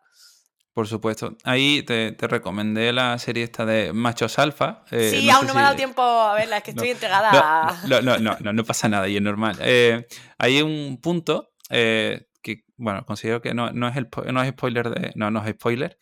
Por 0.74 0.88
supuesto. 0.88 1.36
Ahí 1.44 1.82
te, 1.82 2.12
te 2.12 2.26
recomendé 2.26 2.92
la 2.94 3.18
serie 3.18 3.44
esta 3.44 3.66
de 3.66 3.92
Machos 3.92 4.38
Alfa. 4.38 4.84
eh, 4.90 5.10
sí, 5.20 5.26
no 5.26 5.34
aún 5.34 5.46
no 5.46 5.52
me 5.54 5.60
ha 5.60 5.64
dado 5.64 5.74
si- 5.74 5.78
tiempo 5.78 6.02
a 6.02 6.34
verla, 6.34 6.56
es 6.58 6.62
que 6.62 6.70
estoy 6.76 6.88
No, 6.88 6.92
entregada 6.94 7.30
a... 7.32 7.86
No, 7.86 8.00
no, 8.00 8.18
no, 8.18 8.36
no, 8.40 8.52
no 8.54 8.64
pasa 8.64 8.88
nada 8.88 9.06
y 9.08 9.16
es 9.16 9.22
normal. 9.22 9.56
Eh, 9.60 10.06
hay 10.38 10.62
un 10.62 10.98
punto 11.02 11.50
eh, 11.68 12.26
que, 12.42 12.64
bueno, 12.76 13.04
considero 13.04 13.42
que 13.42 13.52
no, 13.52 13.70
no 13.72 13.86
es 13.88 13.96
el, 13.96 14.08
no 14.32 14.42
es 14.42 14.50
spoiler 14.50 14.88
de. 14.90 15.12
No, 15.14 15.30
no 15.30 15.44
es 15.44 15.50
spoiler. 15.54 15.98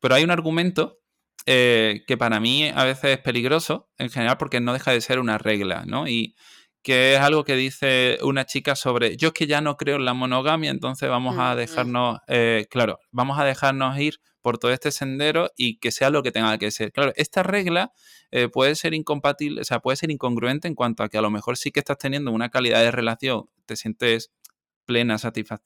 Pero 0.00 0.14
hay 0.14 0.24
un 0.24 0.30
argumento 0.30 1.00
eh, 1.46 2.02
que 2.06 2.16
para 2.16 2.40
mí 2.40 2.70
a 2.74 2.84
veces 2.84 3.10
es 3.12 3.18
peligroso, 3.18 3.90
en 3.98 4.08
general, 4.10 4.38
porque 4.38 4.60
no 4.60 4.72
deja 4.72 4.90
de 4.92 5.00
ser 5.02 5.18
una 5.18 5.36
regla, 5.36 5.84
¿no? 5.86 6.08
Y 6.08 6.34
que 6.84 7.14
es 7.14 7.20
algo 7.20 7.44
que 7.44 7.56
dice 7.56 8.18
una 8.22 8.44
chica 8.44 8.76
sobre, 8.76 9.16
yo 9.16 9.28
es 9.28 9.34
que 9.34 9.46
ya 9.46 9.62
no 9.62 9.76
creo 9.78 9.96
en 9.96 10.04
la 10.04 10.12
monogamia, 10.12 10.70
entonces 10.70 11.08
vamos 11.08 11.36
a 11.38 11.54
Mm, 11.54 11.56
dejarnos, 11.56 12.18
eh, 12.28 12.66
claro, 12.70 13.00
vamos 13.10 13.38
a 13.38 13.44
dejarnos 13.44 13.98
ir 13.98 14.20
por 14.42 14.58
todo 14.58 14.70
este 14.70 14.92
sendero 14.92 15.50
y 15.56 15.78
que 15.78 15.90
sea 15.90 16.10
lo 16.10 16.22
que 16.22 16.30
tenga 16.30 16.58
que 16.58 16.70
ser. 16.70 16.92
Claro, 16.92 17.12
esta 17.16 17.42
regla 17.42 17.92
eh, 18.30 18.48
puede 18.48 18.74
ser 18.74 18.92
incompatible, 18.92 19.62
o 19.62 19.64
sea, 19.64 19.80
puede 19.80 19.96
ser 19.96 20.10
incongruente 20.10 20.68
en 20.68 20.74
cuanto 20.74 21.02
a 21.02 21.08
que 21.08 21.16
a 21.16 21.22
lo 21.22 21.30
mejor 21.30 21.56
sí 21.56 21.72
que 21.72 21.80
estás 21.80 21.96
teniendo 21.96 22.30
una 22.30 22.50
calidad 22.50 22.80
de 22.82 22.90
relación, 22.90 23.46
te 23.64 23.76
sientes 23.76 24.30
plena, 24.84 25.16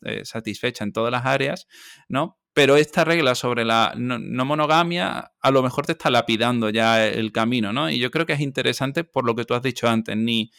eh, 0.02 0.24
satisfecha 0.24 0.85
en 0.85 0.92
todas 0.92 1.11
las 1.11 1.26
áreas, 1.26 1.66
¿no? 2.09 2.38
Pero 2.52 2.76
esta 2.76 3.04
regla 3.04 3.35
sobre 3.35 3.64
la 3.64 3.92
no, 3.96 4.20
no 4.20 4.44
monogamia 4.44 5.33
a 5.40 5.50
lo 5.50 5.62
mejor 5.64 5.87
te 5.87 5.92
está 5.92 6.11
lapidando 6.11 6.70
ya 6.70 7.04
el 7.04 7.33
camino, 7.33 7.72
¿no? 7.72 7.90
Y 7.90 7.98
yo 7.98 8.12
creo 8.12 8.24
que 8.24 8.35
es 8.35 8.40
interesante 8.40 9.02
por 9.02 9.26
lo 9.26 9.35
que 9.35 9.44
tú 9.44 9.54
has 9.54 9.62
dicho 9.62 9.88
antes, 9.88 10.16
ni 10.16 10.52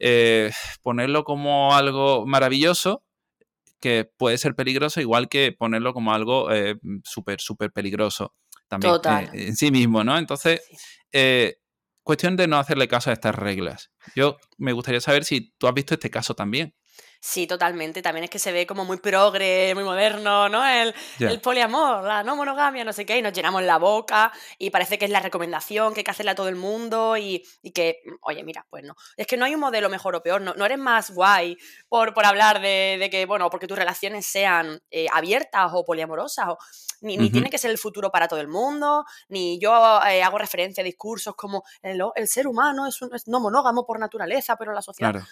eh, 0.00 0.50
ponerlo 0.82 1.24
como 1.24 1.74
algo 1.74 2.26
maravilloso, 2.26 3.04
que 3.80 4.10
puede 4.16 4.38
ser 4.38 4.54
peligroso, 4.54 5.00
igual 5.00 5.28
que 5.28 5.52
ponerlo 5.52 5.94
como 5.94 6.12
algo 6.12 6.50
eh, 6.50 6.76
súper, 7.04 7.40
súper 7.40 7.70
peligroso 7.70 8.34
también 8.68 8.94
Total. 8.94 9.24
eh, 9.26 9.48
en 9.48 9.56
sí 9.56 9.70
mismo, 9.70 10.02
¿no? 10.02 10.18
Entonces, 10.18 10.60
cuestión 12.02 12.36
de 12.36 12.48
no 12.48 12.58
hacerle 12.58 12.88
caso 12.88 13.10
a 13.10 13.12
estas 13.12 13.34
reglas. 13.34 13.90
Yo 14.16 14.38
me 14.58 14.72
gustaría 14.72 15.00
saber 15.00 15.24
si 15.24 15.52
tú 15.58 15.66
has 15.66 15.74
visto 15.74 15.94
este 15.94 16.10
caso 16.10 16.34
también. 16.34 16.74
Sí, 17.22 17.46
totalmente. 17.46 18.00
También 18.00 18.24
es 18.24 18.30
que 18.30 18.38
se 18.38 18.50
ve 18.50 18.66
como 18.66 18.84
muy 18.86 18.96
progre, 18.96 19.74
muy 19.74 19.84
moderno, 19.84 20.48
¿no? 20.48 20.66
El, 20.66 20.94
el 21.30 21.40
poliamor, 21.42 22.02
la 22.02 22.22
no 22.22 22.34
monogamia, 22.34 22.82
no 22.82 22.94
sé 22.94 23.04
qué, 23.04 23.18
y 23.18 23.22
nos 23.22 23.34
llenamos 23.34 23.62
la 23.62 23.76
boca 23.76 24.32
y 24.58 24.70
parece 24.70 24.96
que 24.98 25.04
es 25.04 25.10
la 25.10 25.20
recomendación 25.20 25.92
que 25.92 26.00
hay 26.00 26.04
que 26.04 26.10
hacerle 26.10 26.30
a 26.32 26.34
todo 26.34 26.48
el 26.48 26.56
mundo 26.56 27.18
y, 27.18 27.46
y 27.62 27.72
que, 27.72 28.00
mm, 28.06 28.14
oye, 28.22 28.42
mira, 28.42 28.66
pues 28.70 28.84
no. 28.84 28.94
Es 29.18 29.26
que 29.26 29.36
no 29.36 29.44
hay 29.44 29.54
un 29.54 29.60
modelo 29.60 29.90
mejor 29.90 30.14
o 30.16 30.22
peor, 30.22 30.40
no, 30.40 30.54
no 30.54 30.64
eres 30.64 30.78
más 30.78 31.10
guay 31.10 31.58
por, 31.90 32.14
por 32.14 32.24
hablar 32.24 32.60
de, 32.62 32.96
de 32.98 33.10
que, 33.10 33.26
bueno, 33.26 33.50
porque 33.50 33.66
tus 33.66 33.76
relaciones 33.78 34.24
sean 34.26 34.80
eh, 34.90 35.06
abiertas 35.12 35.72
o 35.74 35.84
poliamorosas, 35.84 36.48
o, 36.48 36.58
ni, 37.02 37.30
tiene 37.30 37.50
que 37.50 37.58
ser 37.58 37.70
el 37.70 37.78
futuro 37.78 38.10
para 38.10 38.28
todo 38.28 38.40
el 38.40 38.48
mundo, 38.48 39.04
ni 39.28 39.58
yo 39.60 40.00
eh, 40.06 40.22
hago 40.22 40.38
referencia 40.38 40.80
a 40.80 40.84
discursos 40.84 41.34
como 41.36 41.64
el, 41.82 42.00
el 42.14 42.28
ser 42.28 42.46
humano 42.46 42.86
es, 42.86 43.00
un- 43.02 43.14
es 43.14 43.28
no 43.28 43.40
monógamo 43.40 43.84
por 43.84 43.98
naturaleza, 43.98 44.56
pero 44.56 44.72
la 44.72 44.80
sociedad 44.82 45.10
Claro. 45.12 45.26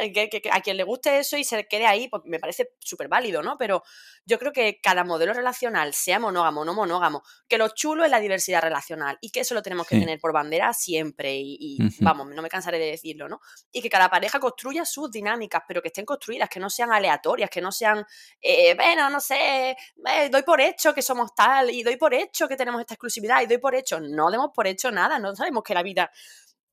Eh, 0.00 0.12
que, 0.12 0.42
a 0.50 0.60
quien 0.60 0.76
le 0.76 0.84
guste 0.84 1.18
eso 1.18 1.36
y 1.36 1.44
se 1.44 1.66
quede 1.66 1.86
ahí, 1.86 2.08
pues 2.08 2.22
me 2.24 2.38
parece 2.38 2.70
súper 2.78 3.08
válido, 3.08 3.42
¿no? 3.42 3.56
Pero 3.58 3.82
yo 4.24 4.38
creo 4.38 4.52
que 4.52 4.80
cada 4.82 5.04
modelo 5.04 5.32
relacional, 5.32 5.92
sea 5.92 6.18
monógamo 6.18 6.62
o 6.62 6.64
no 6.64 6.74
monógamo, 6.74 7.22
que 7.48 7.58
lo 7.58 7.68
chulo 7.68 8.04
es 8.04 8.10
la 8.10 8.20
diversidad 8.20 8.62
relacional 8.62 9.18
y 9.20 9.30
que 9.30 9.40
eso 9.40 9.54
lo 9.54 9.62
tenemos 9.62 9.86
que 9.86 9.98
tener 9.98 10.18
por 10.18 10.32
bandera 10.32 10.72
siempre 10.72 11.36
y, 11.36 11.78
vamos, 12.00 12.28
no 12.28 12.42
me 12.42 12.48
cansaré 12.48 12.78
de 12.78 12.86
decirlo, 12.86 13.28
¿no? 13.28 13.40
Y 13.70 13.82
que 13.82 13.90
cada 13.90 14.08
pareja 14.08 14.40
construya 14.40 14.84
sus 14.84 15.10
dinámicas, 15.10 15.62
pero 15.68 15.82
que 15.82 15.88
estén 15.88 16.04
construidas, 16.04 16.48
que 16.48 16.60
no 16.60 16.70
sean 16.70 16.92
aleatorias, 16.92 17.50
que 17.50 17.60
no 17.60 17.70
sean, 17.70 18.04
eh, 18.40 18.74
bueno, 18.74 19.10
no 19.10 19.20
sé, 19.20 19.70
eh, 19.70 20.28
doy 20.30 20.42
por 20.42 20.60
hecho 20.60 20.94
que 20.94 21.02
somos 21.02 21.34
tal 21.34 21.70
y 21.70 21.82
doy 21.82 21.96
por 21.96 22.14
hecho 22.14 22.48
que 22.48 22.56
tenemos 22.56 22.80
esta 22.80 22.94
exclusividad 22.94 23.42
y 23.42 23.46
doy 23.46 23.58
por 23.58 23.74
hecho, 23.74 24.00
no 24.00 24.30
demos 24.30 24.50
por 24.54 24.66
hecho 24.66 24.90
nada, 24.90 25.18
no 25.18 25.34
sabemos 25.36 25.62
que 25.62 25.74
la 25.74 25.82
vida 25.82 26.10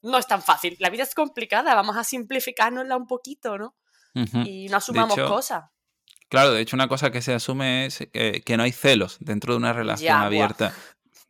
no 0.03 0.17
es 0.17 0.27
tan 0.27 0.41
fácil. 0.41 0.75
La 0.79 0.89
vida 0.89 1.03
es 1.03 1.15
complicada, 1.15 1.73
vamos 1.73 1.97
a 1.97 2.03
simplificárnosla 2.03 2.95
un 2.95 3.07
poquito, 3.07 3.57
¿no? 3.57 3.75
Y 4.45 4.67
no 4.67 4.77
asumamos 4.77 5.17
cosas. 5.17 5.65
Claro, 6.29 6.51
de 6.51 6.61
hecho 6.61 6.75
una 6.75 6.87
cosa 6.87 7.11
que 7.11 7.21
se 7.21 7.33
asume 7.33 7.87
es 7.87 8.07
que 8.11 8.57
no 8.57 8.63
hay 8.63 8.71
celos 8.71 9.17
dentro 9.19 9.53
de 9.53 9.57
una 9.57 9.73
relación 9.73 10.15
abierta. 10.15 10.73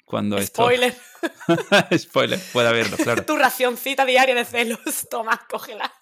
Cuando 0.05 0.41
Spoiler. 0.41 0.95
Spoiler, 1.97 2.39
puede 2.51 2.67
haberlo, 2.69 2.97
claro. 2.97 3.25
tu 3.25 3.35
racioncita 3.35 4.05
diaria 4.05 4.35
de 4.35 4.45
celos, 4.45 4.79
toma, 5.09 5.39
cógela. 5.49 5.93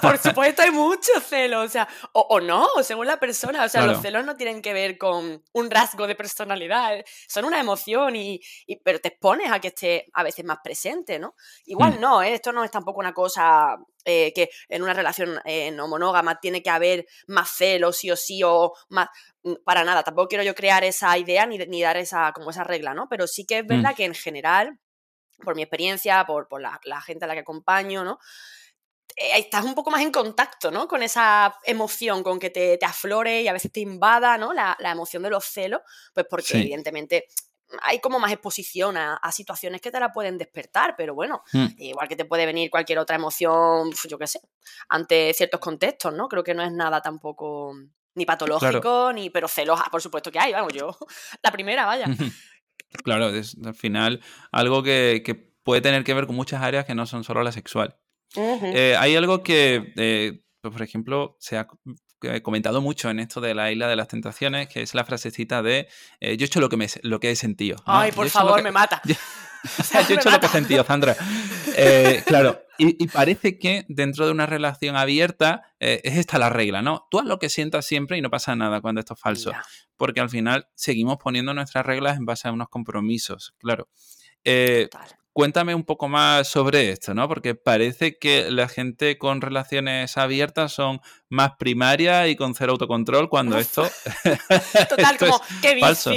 Por 0.00 0.18
supuesto, 0.18 0.62
hay 0.62 0.70
muchos 0.70 1.22
celos, 1.28 1.66
o 1.66 1.68
sea, 1.68 1.88
o, 2.12 2.40
no, 2.40 2.68
según 2.82 3.06
la 3.06 3.18
persona. 3.18 3.64
O 3.64 3.68
sea, 3.68 3.86
los 3.86 4.00
celos 4.00 4.24
no 4.24 4.36
tienen 4.36 4.62
que 4.62 4.72
ver 4.72 4.98
con 4.98 5.42
un 5.52 5.70
rasgo 5.70 6.06
de 6.06 6.14
personalidad, 6.14 6.98
eh, 6.98 7.04
son 7.28 7.44
una 7.44 7.60
emoción, 7.60 8.16
y, 8.16 8.40
pero 8.82 9.00
te 9.00 9.08
expones 9.08 9.50
a 9.50 9.60
que 9.60 9.68
esté 9.68 10.06
a 10.12 10.22
veces 10.22 10.44
más 10.44 10.58
presente, 10.62 11.18
¿no? 11.18 11.34
Igual 11.66 11.96
hmm. 11.96 12.00
no, 12.00 12.22
¿eh? 12.22 12.34
esto 12.34 12.52
no 12.52 12.64
es 12.64 12.70
tampoco 12.70 13.00
una 13.00 13.12
cosa 13.12 13.76
eh, 14.04 14.32
que 14.34 14.50
en 14.68 14.82
una 14.82 14.92
relación 14.92 15.40
no 15.72 15.88
monógama 15.88 16.38
tiene 16.40 16.62
que 16.62 16.70
haber 16.70 17.06
más 17.26 17.50
celos, 17.50 17.96
sí 17.96 18.10
o 18.10 18.16
sí, 18.16 18.42
o 18.44 18.74
más. 18.88 19.08
Mm, 19.44 19.54
para 19.62 19.84
nada, 19.84 20.02
tampoco 20.02 20.28
quiero 20.28 20.42
yo 20.42 20.54
crear 20.54 20.84
esa 20.84 21.16
idea 21.18 21.46
ni, 21.46 21.58
ni 21.58 21.82
dar 21.82 21.98
esa, 21.98 22.32
como 22.32 22.50
esa 22.50 22.64
regla, 22.64 22.94
¿no? 22.94 23.08
Pero 23.10 23.26
sí 23.26 23.44
que 23.44 23.58
es 23.58 23.66
verdad 23.66 23.92
hmm. 23.92 23.96
que 23.96 24.04
en 24.04 24.14
general 24.14 24.63
por 25.42 25.54
mi 25.54 25.62
experiencia, 25.62 26.24
por, 26.26 26.48
la, 26.60 27.00
gente 27.00 27.24
a 27.24 27.28
la 27.28 27.34
que 27.34 27.40
acompaño, 27.40 28.04
¿no? 28.04 28.18
Eh, 29.16 29.38
estás 29.38 29.64
un 29.64 29.74
poco 29.74 29.90
más 29.90 30.02
en 30.02 30.10
contacto, 30.10 30.70
¿no? 30.70 30.88
Con 30.88 31.02
esa 31.02 31.56
emoción, 31.64 32.22
con 32.22 32.38
que 32.38 32.50
te, 32.50 32.78
te 32.78 32.86
aflore 32.86 33.42
y 33.42 33.48
a 33.48 33.52
veces 33.52 33.72
te 33.72 33.80
invada, 33.80 34.38
¿no? 34.38 34.52
La, 34.52 34.76
emoción 34.80 35.22
de 35.22 35.30
los 35.30 35.44
celos, 35.44 35.80
pues 36.12 36.26
porque 36.28 36.58
evidentemente 36.58 37.26
hay 37.82 37.98
como 37.98 38.18
más 38.18 38.32
exposición 38.32 38.96
a, 38.96 39.32
situaciones 39.32 39.80
que 39.80 39.90
te 39.90 39.98
la 39.98 40.12
pueden 40.12 40.38
despertar, 40.38 40.94
pero 40.96 41.14
bueno, 41.14 41.42
hmm. 41.52 41.66
igual 41.78 42.08
que 42.08 42.16
te 42.16 42.24
puede 42.24 42.46
venir 42.46 42.70
cualquier 42.70 42.98
otra 42.98 43.16
emoción, 43.16 43.90
yo 44.08 44.18
qué 44.18 44.26
sé, 44.26 44.40
ante 44.88 45.32
ciertos 45.34 45.60
contextos, 45.60 46.12
¿no? 46.14 46.28
Creo 46.28 46.44
que 46.44 46.54
no 46.54 46.62
es 46.62 46.72
nada 46.72 47.00
tampoco 47.00 47.74
ni 48.14 48.26
patológico, 48.26 49.12
ni, 49.12 49.30
pero 49.30 49.48
celos, 49.48 49.80
por 49.90 50.00
supuesto 50.00 50.30
que 50.30 50.38
hay, 50.38 50.52
vamos, 50.52 50.72
yo, 50.72 50.96
la 51.42 51.50
primera, 51.50 51.86
vaya. 51.86 52.06
Claro, 53.02 53.28
es 53.30 53.56
al 53.64 53.74
final 53.74 54.20
algo 54.52 54.82
que, 54.82 55.52
puede 55.62 55.80
tener 55.80 56.04
que 56.04 56.12
ver 56.12 56.26
con 56.26 56.36
muchas 56.36 56.62
áreas 56.62 56.84
que 56.84 56.94
no 56.94 57.06
son 57.06 57.24
solo 57.24 57.42
la 57.42 57.50
sexual. 57.50 57.96
Eh, 58.36 58.96
hay 58.98 59.16
algo 59.16 59.42
que, 59.42 59.92
eh, 59.96 60.42
pues, 60.60 60.72
por 60.72 60.82
ejemplo, 60.82 61.36
se 61.40 61.56
ha 61.56 61.66
comentado 62.42 62.82
mucho 62.82 63.08
en 63.10 63.18
esto 63.18 63.40
de 63.40 63.54
la 63.54 63.72
isla 63.72 63.88
de 63.88 63.96
las 63.96 64.08
tentaciones, 64.08 64.68
que 64.68 64.82
es 64.82 64.94
la 64.94 65.04
frasecita 65.04 65.62
de 65.62 65.88
eh, 66.20 66.36
yo 66.36 66.44
he 66.44 66.46
hecho 66.46 66.60
lo 66.60 66.68
que, 66.68 66.76
me, 66.76 66.86
lo 67.02 67.20
que 67.20 67.30
he 67.30 67.36
sentido. 67.36 67.78
Ay, 67.86 68.12
por 68.12 68.28
favor, 68.28 68.62
me 68.62 68.72
mata. 68.72 69.00
yo 69.04 69.14
he 70.14 70.14
hecho 70.14 70.30
lo 70.30 70.40
que 70.40 70.46
he 70.46 70.50
sentido, 70.50 70.84
Sandra. 70.84 71.16
claro, 72.26 72.63
y, 72.78 73.06
parece 73.08 73.58
que 73.58 73.84
dentro 73.88 74.26
de 74.26 74.32
una 74.32 74.46
relación 74.46 74.96
abierta 74.96 75.74
es 75.78 76.16
esta 76.16 76.38
la 76.38 76.48
regla, 76.48 76.82
¿no? 76.82 77.06
Tú 77.10 77.18
haz 77.18 77.26
lo 77.26 77.38
que 77.38 77.48
sientas 77.48 77.86
siempre 77.86 78.16
y 78.16 78.20
no 78.20 78.30
pasa 78.30 78.56
nada 78.56 78.80
cuando 78.80 79.00
esto 79.00 79.14
es 79.14 79.20
falso 79.20 79.52
porque 79.96 80.20
al 80.20 80.30
final 80.30 80.68
seguimos 80.74 81.18
poniendo 81.18 81.54
nuestras 81.54 81.86
reglas 81.86 82.16
en 82.16 82.26
base 82.26 82.48
a 82.48 82.52
unos 82.52 82.68
compromisos, 82.68 83.54
claro. 83.58 83.88
Eh, 84.44 84.88
cuéntame 85.32 85.74
un 85.74 85.84
poco 85.84 86.08
más 86.08 86.48
sobre 86.48 86.90
esto, 86.90 87.14
¿no? 87.14 87.28
Porque 87.28 87.54
parece 87.54 88.18
que 88.18 88.50
la 88.50 88.68
gente 88.68 89.18
con 89.18 89.40
relaciones 89.40 90.16
abiertas 90.16 90.72
son 90.72 91.00
más 91.28 91.52
primarias 91.58 92.28
y 92.28 92.36
con 92.36 92.54
cero 92.54 92.72
autocontrol 92.72 93.28
cuando 93.28 93.58
esto. 93.58 93.88
Total, 94.88 95.16
como, 95.18 95.40
qué 95.62 95.74
vicio, 95.74 96.12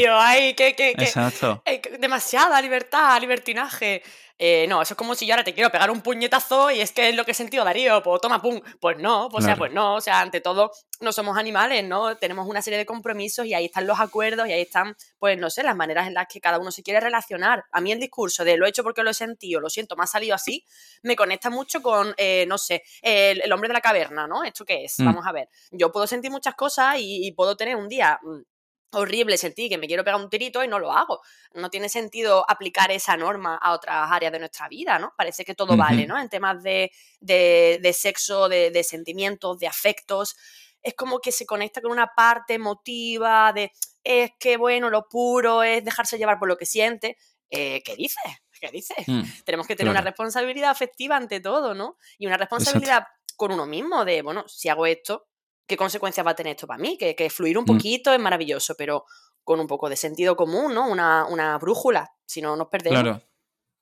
qué, 0.55 0.75
qué, 0.75 0.91
Exacto. 0.97 1.63
demasiada 1.99 2.61
libertad, 2.61 3.21
libertinaje. 3.21 4.03
Eh, 4.39 4.67
no, 4.67 4.81
eso 4.81 4.93
es 4.93 4.97
como 4.97 5.15
si 5.15 5.25
yo 5.25 5.33
ahora 5.33 5.43
te 5.43 5.53
quiero 5.53 5.71
pegar 5.71 5.89
un 5.89 6.01
puñetazo 6.01 6.69
y 6.69 6.79
es 6.79 6.91
que 6.91 7.09
es 7.09 7.15
lo 7.15 7.25
que 7.25 7.31
he 7.31 7.33
sentido 7.33 7.63
Darío, 7.63 8.03
pues 8.03 8.21
toma, 8.21 8.41
pum. 8.41 8.61
Pues 8.79 8.97
no, 8.97 9.29
pues, 9.31 9.43
o 9.43 9.47
sea, 9.47 9.55
pues 9.55 9.73
no, 9.73 9.95
o 9.95 10.01
sea, 10.01 10.21
ante 10.21 10.41
todo, 10.41 10.71
no 11.01 11.11
somos 11.11 11.37
animales, 11.37 11.83
¿no? 11.83 12.17
Tenemos 12.17 12.47
una 12.47 12.61
serie 12.61 12.77
de 12.77 12.85
compromisos 12.85 13.45
y 13.45 13.53
ahí 13.53 13.65
están 13.65 13.87
los 13.87 13.99
acuerdos 13.99 14.47
y 14.47 14.53
ahí 14.53 14.61
están, 14.61 14.95
pues 15.17 15.37
no 15.39 15.49
sé, 15.49 15.63
las 15.63 15.75
maneras 15.75 16.07
en 16.07 16.13
las 16.13 16.27
que 16.27 16.39
cada 16.39 16.59
uno 16.59 16.71
se 16.71 16.83
quiere 16.83 16.99
relacionar. 16.99 17.65
A 17.71 17.81
mí 17.81 17.91
el 17.91 17.99
discurso 17.99 18.43
de 18.43 18.57
lo 18.57 18.65
he 18.65 18.69
hecho 18.69 18.83
porque 18.83 19.03
lo 19.03 19.09
he 19.09 19.15
sentido, 19.15 19.59
lo 19.59 19.69
siento, 19.69 19.95
me 19.95 20.03
ha 20.03 20.07
salido 20.07 20.35
así, 20.35 20.63
me 21.01 21.15
conecta 21.15 21.49
mucho 21.49 21.81
con, 21.81 22.13
eh, 22.17 22.45
no 22.47 22.57
sé, 22.57 22.83
el, 23.01 23.51
hombre 23.51 23.69
de 23.69 23.73
la 23.73 23.81
caverna, 23.81 24.27
¿no? 24.27 24.43
¿Esto 24.43 24.65
qué 24.65 24.83
es? 24.83 24.99
Mm. 24.99 25.05
Vamos 25.05 25.25
a 25.25 25.31
ver. 25.31 25.49
Yo 25.71 25.91
puedo 25.91 26.05
sentir 26.05 26.29
muchas 26.29 26.53
cosas 26.53 26.97
y 26.99 27.31
puedo 27.31 27.57
tener 27.57 27.75
un 27.75 27.87
día 27.89 28.19
mm, 28.21 28.41
horrible 28.91 29.37
sentir 29.37 29.69
que 29.69 29.77
me 29.77 29.87
quiero 29.87 30.03
pegar 30.03 30.19
un 30.19 30.29
tirito 30.29 30.63
y 30.63 30.67
no 30.67 30.79
lo 30.79 30.91
hago. 30.91 31.21
No 31.53 31.69
tiene 31.69 31.89
sentido 31.89 32.45
aplicar 32.49 32.91
esa 32.91 33.17
norma 33.17 33.55
a 33.55 33.73
otras 33.73 34.11
áreas 34.11 34.31
de 34.31 34.39
nuestra 34.39 34.67
vida, 34.67 34.99
¿no? 34.99 35.13
Parece 35.17 35.43
que 35.43 35.55
todo 35.55 35.75
vale, 35.75 36.07
¿no? 36.07 36.19
En 36.19 36.29
temas 36.29 36.63
de, 36.63 36.91
de, 37.19 37.93
sexo, 37.93 38.47
de, 38.49 38.83
sentimientos, 38.83 39.59
de 39.59 39.67
afectos. 39.67 40.35
Es 40.81 40.93
como 40.93 41.19
que 41.19 41.31
se 41.31 41.45
conecta 41.45 41.81
con 41.81 41.91
una 41.91 42.07
parte 42.15 42.53
emotiva 42.53 43.51
de 43.53 43.71
es 44.03 44.31
que, 44.39 44.55
bueno, 44.55 44.89
lo 44.89 45.09
puro 45.09 45.63
es 45.63 45.83
dejarse 45.83 46.17
llevar 46.17 46.39
por 46.39 46.47
lo 46.47 46.57
que 46.57 46.65
siente. 46.65 47.17
Eh, 47.49 47.81
¿Qué 47.83 47.95
dices? 47.95 48.23
¿Qué 48.59 48.69
dices? 48.71 49.05
Mm, 49.05 49.21
Tenemos 49.45 49.67
que 49.67 49.75
tener 49.75 49.91
una 49.91 50.01
responsabilidad 50.01 50.69
afectiva 50.69 51.17
ante 51.17 51.41
todo, 51.41 51.73
¿no? 51.73 51.97
Y 52.17 52.25
una 52.25 52.37
responsabilidad 52.37 53.03
con 53.35 53.51
uno 53.51 53.65
mismo 53.65 54.05
de, 54.05 54.21
bueno, 54.21 54.47
si 54.47 54.69
hago 54.69 54.85
esto, 54.85 55.27
qué 55.67 55.77
consecuencias 55.77 56.25
va 56.25 56.31
a 56.31 56.35
tener 56.35 56.55
esto 56.55 56.65
para 56.65 56.81
mí, 56.81 56.97
que, 56.97 57.29
fluir 57.29 57.57
un 57.57 57.63
mm. 57.63 57.67
poquito 57.67 58.13
es 58.13 58.19
maravilloso, 58.19 58.75
pero 58.75 59.05
con 59.43 59.59
un 59.59 59.67
poco 59.67 59.89
de 59.89 59.95
sentido 59.95 60.35
común, 60.35 60.73
¿no? 60.73 60.87
Una, 60.89 61.57
brújula, 61.59 62.11
si 62.25 62.41
no 62.41 62.55
nos 62.55 62.67
perdemos. 62.67 63.01
Claro. 63.01 63.21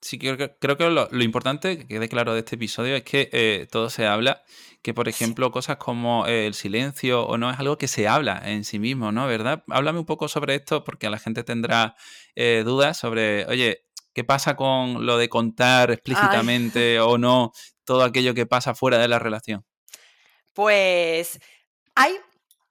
Sí, 0.02 0.18
creo 0.18 0.36
que, 0.36 0.54
creo 0.60 0.76
que 0.76 0.88
lo, 0.90 1.08
importante 1.22 1.78
que 1.78 1.88
quede 1.88 2.08
claro 2.08 2.34
de 2.34 2.40
este 2.40 2.56
episodio 2.56 2.94
es 2.96 3.02
que 3.02 3.30
eh, 3.32 3.66
todo 3.70 3.88
se 3.88 4.06
habla, 4.06 4.42
que 4.82 4.92
por 4.92 5.08
ejemplo 5.08 5.50
cosas 5.50 5.78
como 5.78 6.26
el 6.26 6.54
silencio 6.54 7.26
o 7.26 7.38
no 7.38 7.50
es 7.50 7.58
algo 7.58 7.78
que 7.78 7.88
se 7.88 8.06
habla 8.06 8.40
en 8.44 8.64
sí 8.64 8.78
mismo, 8.78 9.10
¿no? 9.10 9.26
¿Verdad? 9.26 9.64
Háblame 9.68 9.98
un 9.98 10.04
poco 10.04 10.28
sobre 10.28 10.54
esto 10.54 10.84
porque 10.84 11.08
la 11.08 11.18
gente 11.18 11.44
tendrá 11.44 11.96
eh, 12.34 12.62
dudas 12.64 12.98
sobre, 12.98 13.46
oye, 13.46 13.86
¿qué 14.12 14.22
pasa 14.22 14.54
con 14.54 15.06
lo 15.06 15.16
de 15.16 15.28
contar 15.28 15.90
explícitamente 15.90 17.00
o 17.00 17.16
no 17.16 17.52
todo 17.84 18.04
aquello 18.04 18.34
que 18.34 18.46
pasa 18.46 18.74
fuera 18.74 18.98
de 18.98 19.08
la 19.08 19.18
relación? 19.18 19.64
Pues 20.52 21.40
hay, 21.96 22.20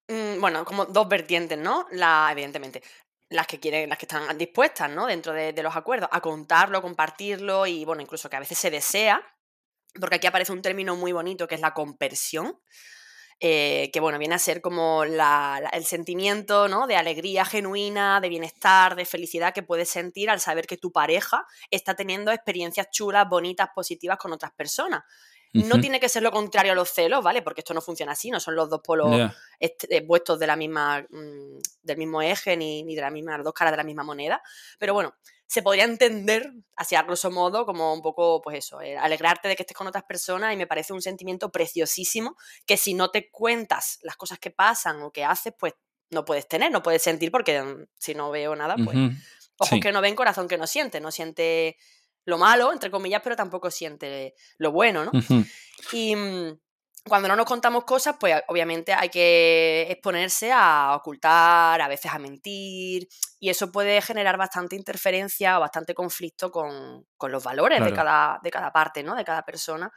mm, 0.08 0.40
bueno, 0.40 0.64
como 0.64 0.86
dos 0.86 1.10
vertientes, 1.10 1.58
¿no? 1.58 1.88
La, 1.92 2.30
evidentemente, 2.32 2.82
las 3.30 3.48
que 3.48 3.60
quieren, 3.60 3.90
las 3.90 3.98
que 3.98 4.06
están 4.06 4.38
dispuestas, 4.38 4.90
¿no? 4.90 5.08
Dentro 5.08 5.34
de, 5.34 5.52
los 5.64 5.76
acuerdos, 5.76 6.10
a 6.12 6.22
contarlo, 6.22 6.82
compartirlo 6.82 7.66
y, 7.66 7.84
bueno, 7.86 8.02
incluso 8.02 8.30
que 8.30 8.38
a 8.38 8.40
veces 8.40 8.58
se 8.58 8.72
desea, 8.72 9.22
porque 10.00 10.18
aquí 10.18 10.28
aparece 10.28 10.54
un 10.54 10.62
término 10.62 10.96
muy 10.96 11.12
bonito 11.12 11.48
que 11.48 11.56
es 11.56 11.62
la 11.62 11.74
compersión. 11.74 12.60
Eh, 13.42 13.90
que 13.92 14.00
bueno, 14.00 14.18
viene 14.18 14.36
a 14.36 14.40
ser 14.40 14.62
como 14.62 15.04
el 15.04 15.86
sentimiento 15.86 16.70
¿no? 16.70 16.88
de 16.88 16.96
alegría 16.96 17.44
genuina, 17.44 18.22
de 18.22 18.30
bienestar, 18.30 18.96
de 18.96 19.04
felicidad 19.04 19.54
que 19.54 19.62
puedes 19.62 19.90
sentir 19.90 20.30
al 20.30 20.40
saber 20.40 20.66
que 20.66 20.78
tu 20.78 20.94
pareja 20.94 21.46
está 21.70 21.96
teniendo 21.96 22.32
experiencias 22.32 22.90
chulas, 22.92 23.28
bonitas, 23.28 23.70
positivas 23.76 24.18
con 24.18 24.32
otras 24.32 24.54
personas. 24.54 25.04
No 25.64 25.80
tiene 25.80 26.00
que 26.00 26.10
ser 26.10 26.22
lo 26.22 26.32
contrario 26.32 26.74
a 26.74 26.76
los 26.76 26.90
celos, 26.90 27.24
¿vale? 27.24 27.42
Porque 27.42 27.62
esto 27.62 27.74
no 27.74 27.82
funciona 27.82 28.12
así, 28.12 28.30
no 28.30 28.40
son 28.40 28.56
los 28.56 28.70
dos 28.70 28.82
polos 28.84 29.32
puestos 30.08 30.40
de 30.40 30.48
la 30.48 30.56
misma, 30.56 31.06
mm, 31.10 31.60
del 31.82 31.98
mismo 31.98 32.22
eje 32.22 32.58
ni, 32.58 32.96
de 32.96 33.02
la 33.02 33.10
misma, 33.10 33.38
las 33.38 33.46
dos 33.46 33.54
caras 33.54 33.72
de 33.72 33.78
la 33.78 33.84
misma 33.84 34.04
moneda. 34.04 34.42
Pero 34.78 34.94
bueno, 34.94 35.16
se 35.48 35.62
podría 35.62 35.86
entender, 35.86 36.52
así 36.76 36.96
a 36.96 37.04
grosso 37.04 37.32
modo, 37.32 37.66
como 37.66 37.94
un 37.94 38.02
poco, 38.02 38.42
pues 38.42 38.58
eso, 38.58 38.82
eh, 38.82 38.98
alegrarte 38.98 39.48
de 39.48 39.56
que 39.56 39.64
estés 39.64 39.78
con 39.78 39.88
otras 39.88 40.04
personas 40.04 40.54
y 40.54 40.58
me 40.58 40.68
parece 40.68 40.92
un 40.92 41.02
sentimiento 41.02 41.52
preciosísimo 41.52 42.36
que 42.66 42.78
si 42.78 42.94
no 42.94 43.12
te 43.12 43.30
cuentas 43.30 44.00
las 44.02 44.18
cosas 44.18 44.40
que 44.40 44.52
pasan 44.52 45.02
o 45.04 45.12
que 45.12 45.24
haces, 45.24 45.54
pues 45.58 45.74
no 46.10 46.26
puedes 46.26 46.48
tener, 46.48 46.72
no 46.72 46.84
puedes 46.84 47.02
sentir 47.02 47.32
porque 47.32 47.62
mm, 47.62 47.86
si 47.98 48.16
no 48.16 48.32
veo 48.32 48.56
nada, 48.56 48.76
pues 48.84 48.98
ojos 49.58 49.80
que 49.82 49.92
no 49.92 50.02
ven, 50.02 50.16
corazón 50.16 50.48
que 50.48 50.58
no 50.58 50.68
siente, 50.68 51.00
no 51.00 51.12
siente 51.12 51.78
lo 52.26 52.38
malo, 52.38 52.74
entre 52.74 52.92
comillas, 52.92 53.22
pero 53.24 53.36
tampoco 53.36 53.72
siente 53.72 54.36
lo 54.58 54.72
bueno, 54.72 55.06
¿no? 55.06 55.12
Y 55.92 56.16
mm, 56.16 56.58
cuando 57.08 57.28
no 57.28 57.36
nos 57.36 57.46
contamos 57.46 57.84
cosas, 57.84 58.16
pues 58.20 58.42
obviamente 58.48 58.92
hay 58.92 59.10
que 59.10 59.86
exponerse 59.90 60.52
a 60.52 60.96
ocultar, 60.96 61.80
a 61.80 61.88
veces 61.88 62.12
a 62.12 62.18
mentir, 62.18 63.08
y 63.40 63.50
eso 63.50 63.72
puede 63.72 64.02
generar 64.02 64.38
bastante 64.38 64.76
interferencia 64.76 65.58
o 65.58 65.62
bastante 65.62 65.94
conflicto 65.94 66.52
con, 66.52 67.06
los 67.30 67.44
valores 67.44 67.84
de, 67.84 67.94
cada, 67.94 68.40
de 68.42 68.50
cada 68.50 68.72
parte, 68.72 69.04
¿no? 69.04 69.16
De 69.16 69.24
cada 69.24 69.44
persona. 69.44 69.92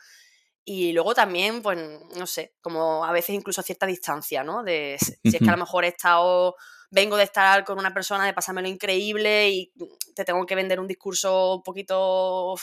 Y 0.67 0.93
luego 0.93 1.15
también, 1.15 1.63
pues, 1.63 1.79
no 2.15 2.27
sé, 2.27 2.57
como 2.61 3.03
a 3.03 3.11
veces 3.11 3.35
incluso 3.35 3.63
a 3.63 3.65
cierta 3.65 3.87
distancia, 3.87 4.45
¿no? 4.45 4.63
De 4.63 4.99
si 5.01 5.17
es 5.23 5.39
que 5.39 5.49
a 5.49 5.53
lo 5.53 5.65
mejor 5.65 5.87
he 5.87 5.89
estado, 5.89 6.57
vengo 6.91 7.17
de 7.17 7.25
estar 7.25 7.65
con 7.65 7.79
una 7.79 7.93
persona, 7.93 8.27
de 8.27 8.33
pasármelo 8.33 8.69
increíble 8.69 9.51
y 9.51 9.73
te 10.15 10.25
tengo 10.25 10.45
que 10.47 10.55
vender 10.55 10.81
un 10.81 10.87
discurso 10.87 11.57
un 11.57 11.63
poquito 11.63 12.55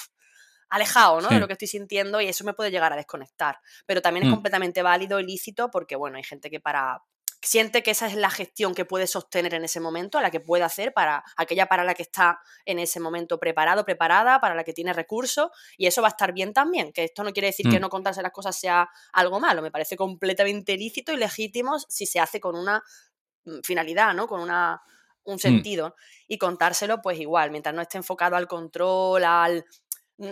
alejado, 0.69 1.21
¿no? 1.21 1.29
De 1.29 1.39
lo 1.39 1.47
que 1.47 1.53
estoy 1.53 1.67
sintiendo 1.67 2.19
y 2.21 2.27
eso 2.27 2.43
me 2.43 2.53
puede 2.53 2.71
llegar 2.71 2.91
a 2.91 2.95
desconectar. 2.95 3.59
Pero 3.85 4.01
también 4.01 4.23
es 4.25 4.29
mm. 4.29 4.33
completamente 4.33 4.81
válido, 4.81 5.19
ilícito, 5.19 5.69
porque, 5.69 5.95
bueno, 5.95 6.17
hay 6.17 6.23
gente 6.23 6.49
que 6.49 6.59
para 6.59 7.01
siente 7.45 7.83
que 7.83 7.91
esa 7.91 8.07
es 8.07 8.15
la 8.15 8.29
gestión 8.29 8.73
que 8.73 8.85
puede 8.85 9.07
sostener 9.07 9.53
en 9.53 9.63
ese 9.63 9.79
momento, 9.79 10.17
a 10.17 10.21
la 10.21 10.31
que 10.31 10.39
puede 10.39 10.63
hacer 10.63 10.93
para 10.93 11.23
aquella 11.37 11.67
para 11.67 11.83
la 11.83 11.93
que 11.93 12.01
está 12.01 12.39
en 12.65 12.79
ese 12.79 12.99
momento 12.99 13.39
preparado, 13.39 13.85
preparada, 13.85 14.39
para 14.39 14.55
la 14.55 14.63
que 14.63 14.73
tiene 14.73 14.93
recursos, 14.93 15.49
y 15.77 15.85
eso 15.85 16.01
va 16.01 16.07
a 16.07 16.11
estar 16.11 16.33
bien 16.33 16.53
también, 16.53 16.91
que 16.91 17.03
esto 17.03 17.23
no 17.23 17.33
quiere 17.33 17.47
decir 17.47 17.69
que 17.69 17.77
mm. 17.77 17.81
no 17.81 17.89
contarse 17.89 18.21
las 18.21 18.31
cosas 18.31 18.57
sea 18.57 18.89
algo 19.13 19.39
malo, 19.39 19.61
me 19.61 19.71
parece 19.71 19.95
completamente 19.95 20.75
lícito 20.75 21.13
y 21.13 21.17
legítimo 21.17 21.77
si 21.79 22.05
se 22.05 22.19
hace 22.19 22.39
con 22.39 22.55
una 22.55 22.77
mm, 22.77 23.14
finalidad, 23.63 24.13
¿no? 24.13 24.27
Con 24.27 24.41
una, 24.41 24.81
un 25.23 25.35
mm. 25.35 25.39
sentido. 25.39 25.95
Y 26.27 26.37
contárselo, 26.37 27.01
pues 27.01 27.19
igual, 27.19 27.51
mientras 27.51 27.75
no 27.75 27.81
esté 27.81 27.97
enfocado 27.97 28.35
al 28.35 28.47
control, 28.47 29.23
al 29.23 29.65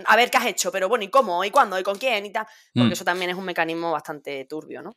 a 0.06 0.16
ver 0.16 0.30
qué 0.30 0.38
has 0.38 0.46
hecho, 0.46 0.72
pero 0.72 0.88
bueno, 0.88 1.04
¿y 1.04 1.08
cómo? 1.08 1.44
¿Y 1.44 1.50
cuándo? 1.50 1.78
¿Y 1.78 1.82
con 1.82 1.98
quién? 1.98 2.24
Y 2.24 2.32
tal. 2.32 2.46
Porque 2.74 2.94
eso 2.94 3.04
también 3.04 3.30
es 3.30 3.36
un 3.36 3.44
mecanismo 3.44 3.92
bastante 3.92 4.44
turbio, 4.46 4.82
¿no? 4.82 4.96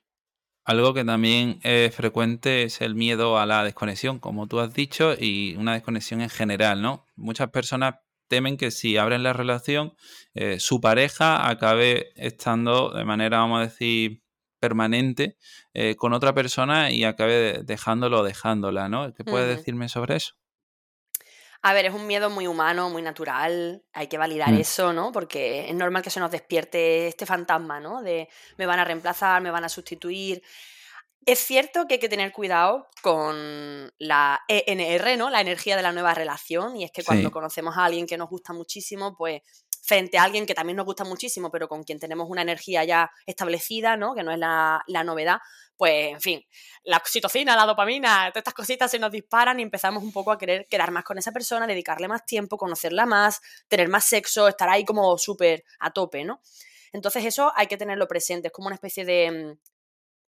Algo 0.64 0.94
que 0.94 1.06
también 1.06 1.60
es 1.64 1.96
frecuente 1.96 2.64
es 2.64 2.82
el 2.82 2.94
miedo 2.94 3.38
a 3.38 3.46
la 3.46 3.64
desconexión, 3.64 4.20
como 4.20 4.48
tú 4.48 4.60
has 4.60 4.74
dicho, 4.74 5.14
y 5.18 5.56
una 5.56 5.74
desconexión 5.74 6.22
en 6.22 6.30
general, 6.30 6.82
¿no? 6.82 7.06
Muchas 7.16 7.50
personas 7.52 7.96
temen 8.28 8.58
que 8.58 8.72
si 8.72 8.98
abren 8.98 9.24
la 9.24 9.32
relación, 9.32 9.96
eh, 10.34 10.60
su 10.60 10.82
pareja 10.82 11.48
acabe 11.48 12.12
estando 12.16 12.92
de 12.92 13.06
manera, 13.06 13.40
vamos 13.40 13.62
a 13.62 13.64
decir, 13.70 14.24
permanente 14.60 15.38
eh, 15.74 15.96
con 15.96 16.14
otra 16.14 16.34
persona 16.34 16.92
y 16.92 17.04
acabe 17.04 17.62
dejándolo 17.64 18.20
o 18.20 18.24
dejándola, 18.24 18.90
¿no? 18.90 19.14
¿Qué 19.14 19.24
puedes 19.24 19.58
decirme 19.58 19.90
sobre 19.90 20.18
eso? 20.18 20.36
A 21.62 21.74
ver, 21.74 21.86
es 21.86 21.94
un 21.94 22.08
miedo 22.08 22.30
muy 22.30 22.48
humano, 22.48 22.90
muy 22.90 23.02
natural, 23.02 23.84
hay 23.94 24.08
que 24.08 24.18
validar 24.18 24.52
mm. 24.52 24.58
eso, 24.58 24.94
¿no? 24.94 25.12
Porque 25.12 25.68
es 25.68 25.76
normal 25.76 26.04
que 26.04 26.10
se 26.10 26.20
nos 26.20 26.32
despierte 26.32 27.08
este 27.08 27.26
fantasma, 27.26 27.80
¿no? 27.80 28.02
De 28.02 28.30
me 28.58 28.66
van 28.66 28.80
a 28.80 28.86
reemplazar, 28.86 29.42
me 29.42 29.52
van 29.52 29.64
a 29.64 29.70
sustituir. 29.70 30.42
Es 31.26 31.40
cierto 31.40 31.86
que 31.86 31.96
hay 31.96 32.00
que 32.00 32.10
tener 32.10 32.32
cuidado 32.32 32.88
con 33.02 33.92
la 33.98 34.40
ENR, 34.48 35.18
¿no? 35.18 35.30
La 35.30 35.42
energía 35.42 35.76
de 35.76 35.82
la 35.82 35.92
nueva 35.92 36.14
relación. 36.14 36.78
Y 36.78 36.86
es 36.86 36.92
que 36.92 37.04
cuando 37.04 37.32
conocemos 37.32 37.76
a 37.76 37.84
alguien 37.84 38.08
que 38.08 38.18
nos 38.18 38.30
gusta 38.30 38.54
muchísimo, 38.54 39.14
pues 39.18 39.42
frente 39.88 40.18
a 40.18 40.24
alguien 40.24 40.46
que 40.46 40.54
también 40.54 40.76
nos 40.76 40.86
gusta 40.86 41.06
muchísimo, 41.06 41.50
pero 41.50 41.70
con 41.70 41.84
quien 41.84 41.98
tenemos 41.98 42.30
una 42.30 42.42
energía 42.42 42.84
ya 42.84 43.10
establecida, 43.26 43.96
¿no? 43.96 44.14
Que 44.14 44.22
no 44.22 44.34
es 44.34 44.38
la, 44.38 44.84
novedad, 45.06 45.40
pues, 45.78 46.12
en 46.12 46.20
fin, 46.20 46.46
la 46.84 46.98
oxitocina, 46.98 47.56
la 47.56 47.66
dopamina, 47.66 48.30
todas 48.32 48.42
estas 48.42 48.54
cositas 48.54 48.92
se 48.92 49.00
nos 49.00 49.12
disparan 49.12 49.62
y 49.62 49.64
empezamos 49.64 50.04
un 50.04 50.12
poco 50.12 50.34
a 50.34 50.38
querer 50.38 50.68
quedar 50.68 50.92
más 50.92 51.06
con 51.06 51.18
esa 51.18 51.32
persona, 51.32 51.66
dedicarle 51.66 52.10
más 52.10 52.26
tiempo, 52.26 52.58
conocerla 52.58 53.06
más, 53.06 53.40
tener 53.70 53.88
más 53.88 54.04
sexo, 54.04 54.50
estar 54.50 54.68
ahí 54.68 54.84
como 54.84 55.18
súper 55.18 55.64
a 55.80 55.92
tope, 55.92 56.26
¿no? 56.26 56.42
Entonces 56.92 57.24
eso 57.24 57.54
hay 57.56 57.68
que 57.68 57.78
tenerlo 57.78 58.10
presente, 58.10 58.48
es 58.50 58.54
como 58.54 58.68
una 58.68 58.76
especie 58.76 59.06
de 59.06 59.32
mm, 59.32 59.60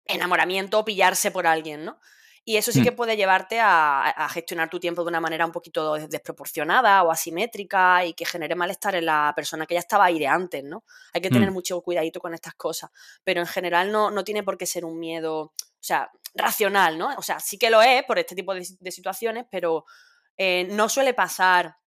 enamoramiento, 0.06 0.86
pillarse 0.86 1.32
por 1.32 1.48
alguien, 1.48 1.84
¿no? 1.84 2.00
Y 2.46 2.58
eso 2.58 2.72
sí 2.72 2.82
mm. 2.82 2.84
que 2.84 2.92
puede 2.92 3.18
llevarte 3.18 3.60
a, 3.60 4.28
gestionar 4.32 4.70
tu 4.70 4.80
tiempo 4.80 5.04
de 5.04 5.10
una 5.10 5.20
manera 5.20 5.46
un 5.46 5.52
poquito 5.52 5.96
desproporcionada 5.96 7.04
o 7.04 7.12
asimétrica 7.12 8.06
y 8.06 8.14
que 8.14 8.26
genere 8.26 8.56
malestar 8.56 8.96
en 8.96 9.06
la 9.06 9.34
persona 9.36 9.66
que 9.66 9.76
ya 9.76 9.80
estaba 9.80 10.06
ahí 10.06 10.20
de 10.20 10.28
antes, 10.28 10.64
¿no? 10.64 10.84
Hay 11.14 11.22
que 11.22 11.30
tener 11.30 11.52
mm. 11.52 11.54
mucho 11.54 11.82
cuidadito 11.82 12.20
con 12.20 12.34
estas 12.34 12.56
cosas. 12.56 12.90
Pero 13.24 13.42
en 13.42 13.48
general 13.48 13.92
no, 13.92 14.10
no 14.12 14.24
tiene 14.24 14.44
por 14.44 14.58
qué 14.58 14.66
ser 14.66 14.86
un 14.86 15.00
miedo, 15.00 15.42
o 15.42 15.54
sea, 15.80 16.12
racional, 16.36 16.98
¿no? 16.98 17.14
O 17.18 17.22
sea, 17.22 17.40
sí 17.40 17.58
que 17.58 17.70
lo 17.70 17.82
es 17.82 18.04
por 18.04 18.20
este 18.20 18.36
tipo 18.36 18.54
de, 18.54 18.92
situaciones, 18.92 19.46
pero 19.50 19.86
eh, 20.38 20.68
no 20.72 20.90
suele 20.90 21.14
pasar 21.14 21.78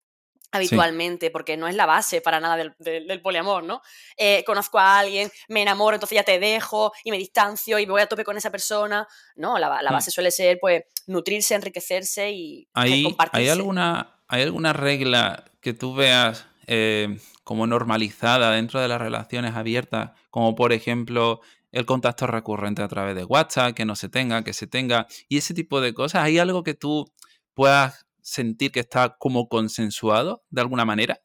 habitualmente, 0.52 1.30
porque 1.30 1.56
no 1.56 1.66
es 1.66 1.74
la 1.74 1.86
base 1.86 2.20
para 2.20 2.38
nada 2.38 2.56
del, 2.78 3.20
poliamor, 3.22 3.64
¿no? 3.64 3.80
Eh, 4.16 4.44
conozco 4.44 4.78
a 4.78 4.98
alguien, 4.98 5.30
me 5.48 5.62
enamoro, 5.62 5.96
entonces 5.96 6.16
ya 6.16 6.22
te 6.22 6.38
dejo 6.38 6.92
y 7.02 7.10
me 7.10 7.18
distancio 7.18 7.78
y 7.78 7.86
me 7.86 7.92
voy 7.92 8.02
a 8.02 8.06
tope 8.06 8.24
con 8.24 8.36
esa 8.36 8.50
persona. 8.50 9.08
No, 9.34 9.58
la, 9.58 9.68
mm. 9.68 9.92
base 9.92 10.10
suele 10.10 10.30
ser, 10.30 10.58
pues, 10.60 10.84
nutrirse, 11.06 11.54
enriquecerse 11.54 12.30
y 12.30 12.68
¿Hay, 12.74 13.16
¿Hay 13.32 13.48
alguna, 13.48 14.18
¿Hay 14.28 14.42
alguna 14.42 14.72
regla 14.72 15.44
que 15.60 15.72
tú 15.72 15.94
veas 15.94 16.46
eh, 16.66 17.18
como 17.44 17.66
normalizada 17.66 18.52
dentro 18.52 18.80
de 18.80 18.88
las 18.88 19.00
relaciones 19.00 19.54
abiertas? 19.54 20.10
Como, 20.30 20.54
por 20.54 20.72
ejemplo, 20.72 21.40
el 21.72 21.86
contacto 21.86 22.26
recurrente 22.26 22.82
a 22.82 22.88
través 22.88 23.16
de 23.16 23.24
WhatsApp, 23.24 23.74
que 23.74 23.86
no 23.86 23.96
se 23.96 24.10
tenga, 24.10 24.44
que 24.44 24.52
se 24.52 24.66
tenga, 24.66 25.06
y 25.28 25.38
ese 25.38 25.54
tipo 25.54 25.80
de 25.80 25.94
cosas. 25.94 26.24
¿Hay 26.24 26.38
algo 26.38 26.62
que 26.62 26.74
tú 26.74 27.10
puedas 27.54 28.06
sentir 28.22 28.72
que 28.72 28.80
está 28.80 29.16
como 29.18 29.48
consensuado 29.48 30.42
de 30.50 30.60
alguna 30.62 30.84
manera. 30.84 31.20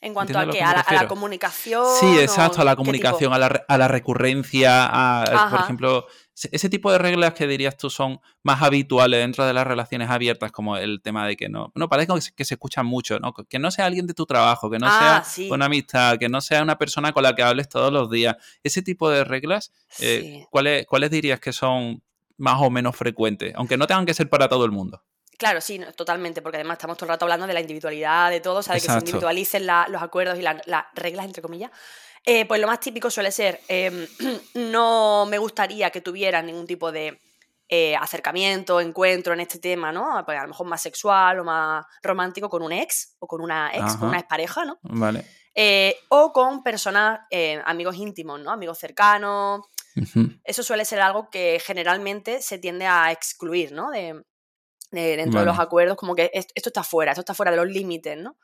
En 0.00 0.12
cuanto 0.12 0.38
a, 0.38 0.50
que, 0.50 0.60
a, 0.60 0.84
la, 0.92 1.08
comunicación. 1.08 1.82
Sí, 1.98 2.18
exacto, 2.18 2.60
a 2.60 2.64
la 2.64 2.76
comunicación, 2.76 3.32
a 3.32 3.38
la, 3.78 3.88
recurrencia, 3.88 4.84
a, 4.84 5.48
por 5.48 5.60
ejemplo, 5.60 6.06
ese 6.52 6.68
tipo 6.68 6.92
de 6.92 6.98
reglas 6.98 7.32
que 7.32 7.46
dirías 7.46 7.78
tú 7.78 7.88
son 7.88 8.20
más 8.42 8.60
habituales 8.60 9.20
dentro 9.20 9.46
de 9.46 9.54
las 9.54 9.66
relaciones 9.66 10.10
abiertas, 10.10 10.52
como 10.52 10.76
el 10.76 11.00
tema 11.00 11.26
de 11.26 11.36
que 11.36 11.48
no, 11.48 11.72
no 11.74 11.88
parece 11.88 12.12
que 12.36 12.44
se 12.44 12.54
escuchan 12.54 12.84
mucho, 12.84 13.18
¿no? 13.18 13.32
Que 13.32 13.58
no 13.58 13.70
sea 13.70 13.86
alguien 13.86 14.06
de 14.06 14.12
tu 14.12 14.26
trabajo, 14.26 14.68
que 14.68 14.78
no 14.78 14.88
sea 14.88 15.16
ah, 15.16 15.24
una 15.48 15.66
amistad, 15.66 16.18
que 16.18 16.28
no 16.28 16.42
sea 16.42 16.62
una 16.62 16.76
persona 16.76 17.12
con 17.12 17.22
la 17.22 17.34
que 17.34 17.42
hables 17.42 17.70
todos 17.70 17.90
los 17.90 18.10
días. 18.10 18.36
Ese 18.62 18.82
tipo 18.82 19.08
de 19.08 19.24
reglas, 19.24 19.72
eh, 20.00 20.44
¿cuáles, 20.50 20.84
¿cuáles 20.86 21.10
dirías 21.12 21.40
que 21.40 21.54
son 21.54 22.02
más 22.36 22.60
o 22.60 22.68
menos 22.68 22.94
frecuentes? 22.94 23.54
Aunque 23.56 23.78
no 23.78 23.86
tengan 23.86 24.04
que 24.04 24.12
ser 24.12 24.28
para 24.28 24.48
todo 24.48 24.66
el 24.66 24.70
mundo. 24.70 25.02
Claro, 25.38 25.60
sí, 25.60 25.80
totalmente, 25.96 26.42
porque 26.42 26.58
además 26.58 26.76
estamos 26.76 26.96
todo 26.96 27.06
el 27.06 27.10
rato 27.10 27.24
hablando 27.24 27.46
de 27.46 27.54
la 27.54 27.60
individualidad 27.60 28.30
de 28.30 28.40
todos, 28.40 28.66
de 28.68 28.74
que 28.74 28.80
se 28.80 28.92
individualicen 28.92 29.66
los 29.66 30.02
acuerdos 30.02 30.38
y 30.38 30.42
las 30.42 30.84
reglas, 30.94 31.26
entre 31.26 31.42
comillas. 31.42 31.70
Eh, 32.26 32.46
pues 32.46 32.60
lo 32.60 32.66
más 32.66 32.80
típico 32.80 33.10
suele 33.10 33.30
ser, 33.30 33.60
em, 33.68 34.06
no 34.54 35.26
me 35.26 35.38
gustaría 35.38 35.90
que 35.90 36.00
tuvieran 36.00 36.46
ningún 36.46 36.66
tipo 36.66 36.90
de 36.90 37.20
eh, 37.68 37.96
acercamiento, 37.96 38.80
encuentro 38.80 39.34
en 39.34 39.40
este 39.40 39.58
tema, 39.58 39.92
¿no? 39.92 40.22
Pues 40.24 40.38
a 40.38 40.42
lo 40.42 40.48
mejor 40.48 40.66
más 40.66 40.80
sexual 40.80 41.40
o 41.40 41.44
más 41.44 41.84
romántico 42.02 42.48
con 42.48 42.62
un 42.62 42.72
ex 42.72 43.16
o 43.18 43.26
con 43.26 43.42
una 43.42 43.70
ex, 43.74 43.96
con 43.96 44.08
una 44.08 44.20
expareja, 44.20 44.64
¿no? 44.64 44.78
Vale. 44.82 45.26
Eh, 45.54 45.96
o 46.08 46.32
con 46.32 46.62
personas, 46.62 47.20
amigos 47.64 47.96
íntimos, 47.96 48.40
¿no? 48.40 48.50
Amigos 48.50 48.78
cercanos. 48.78 49.60
Eso 50.42 50.62
suele 50.62 50.84
ser 50.84 51.00
algo 51.00 51.28
que 51.30 51.60
generalmente 51.64 52.42
se 52.42 52.58
tiende 52.58 52.86
a 52.86 53.12
excluir, 53.12 53.72
¿no? 53.72 53.90
De, 53.90 54.24
dentro 54.94 55.40
de 55.40 55.46
los 55.46 55.58
acuerdos, 55.58 55.96
como 55.96 56.14
que 56.14 56.30
esto 56.32 56.68
está 56.68 56.82
fuera, 56.82 57.12
esto 57.12 57.22
está 57.22 57.34
fuera 57.34 57.50
de 57.50 57.58
los 57.58 57.66
límites, 57.66 58.16
¿no? 58.16 58.36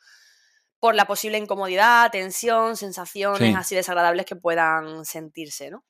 Por 0.78 0.94
la 0.94 1.06
posible 1.06 1.38
incomodidad, 1.38 2.10
tensión, 2.10 2.76
sensaciones 2.76 3.54
así 3.56 3.74
desagradables 3.74 4.26
que 4.26 4.36
puedan 4.36 5.04
sentirse, 5.04 5.70
¿no? 5.70 5.84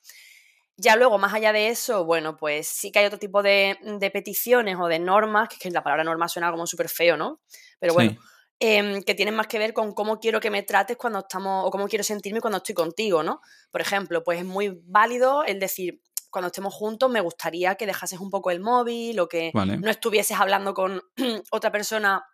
Ya 0.82 0.96
luego, 0.96 1.18
más 1.18 1.34
allá 1.34 1.52
de 1.52 1.68
eso, 1.68 2.06
bueno, 2.06 2.38
pues 2.38 2.66
sí 2.66 2.90
que 2.90 3.00
hay 3.00 3.04
otro 3.04 3.18
tipo 3.18 3.42
de, 3.42 3.76
peticiones 4.12 4.76
o 4.80 4.86
de 4.86 4.98
normas, 4.98 5.50
que, 5.50 5.58
que 5.58 5.70
la 5.70 5.82
palabra 5.82 6.04
norma 6.04 6.26
suena 6.26 6.50
como 6.50 6.66
súper 6.66 6.88
feo, 6.88 7.18
¿no? 7.18 7.42
Pero 7.78 7.92
bueno, 7.92 8.16
em, 8.58 9.02
que 9.02 9.14
tienen 9.14 9.34
más 9.34 9.46
que 9.46 9.58
ver 9.58 9.74
con 9.74 9.92
cómo 9.92 10.18
quiero 10.20 10.40
que 10.40 10.50
me 10.50 10.62
trates 10.62 10.96
cuando 10.96 11.18
estamos, 11.18 11.66
o 11.66 11.70
cómo 11.70 11.86
quiero 11.86 12.02
sentirme 12.02 12.40
cuando 12.40 12.56
estoy 12.56 12.74
contigo, 12.74 13.22
¿no? 13.22 13.42
Por 13.70 13.82
ejemplo, 13.82 14.24
pues 14.24 14.38
es 14.38 14.46
muy 14.46 14.80
válido 14.84 15.44
el 15.44 15.60
decir, 15.60 16.00
cuando 16.30 16.46
estemos 16.46 16.74
juntos 16.74 17.10
me 17.10 17.20
gustaría 17.20 17.74
que 17.74 17.86
dejases 17.86 18.20
un 18.20 18.30
poco 18.30 18.50
el 18.50 18.60
móvil 18.60 19.18
o 19.20 19.28
que 19.28 19.50
no 19.54 19.90
estuvieses 19.90 20.38
hablando 20.38 20.74
con 20.74 21.02
otra 21.50 21.70
persona 21.72 22.24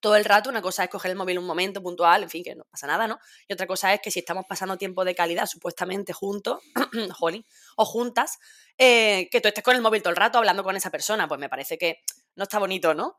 todo 0.00 0.16
el 0.16 0.24
rato. 0.24 0.50
Una 0.50 0.62
cosa 0.62 0.84
es 0.84 0.90
coger 0.90 1.10
el 1.10 1.16
móvil 1.16 1.38
un 1.38 1.46
momento 1.46 1.82
puntual, 1.82 2.22
en 2.22 2.30
fin, 2.30 2.44
que 2.44 2.54
no 2.54 2.64
pasa 2.70 2.86
nada, 2.86 3.06
¿no? 3.06 3.18
Y 3.48 3.52
otra 3.52 3.66
cosa 3.66 3.92
es 3.94 4.00
que 4.00 4.10
si 4.10 4.20
estamos 4.20 4.44
pasando 4.48 4.76
tiempo 4.76 5.04
de 5.04 5.14
calidad 5.14 5.46
supuestamente 5.46 6.12
juntos, 6.12 6.62
o 7.76 7.84
juntas, 7.84 8.38
eh, 8.78 9.28
que 9.30 9.40
tú 9.40 9.48
estés 9.48 9.64
con 9.64 9.76
el 9.76 9.82
móvil 9.82 10.02
todo 10.02 10.10
el 10.10 10.16
rato 10.16 10.38
hablando 10.38 10.62
con 10.62 10.76
esa 10.76 10.90
persona, 10.90 11.28
pues 11.28 11.40
me 11.40 11.48
parece 11.48 11.78
que 11.78 12.02
no 12.34 12.44
está 12.44 12.58
bonito, 12.58 12.94
¿no? 12.94 13.16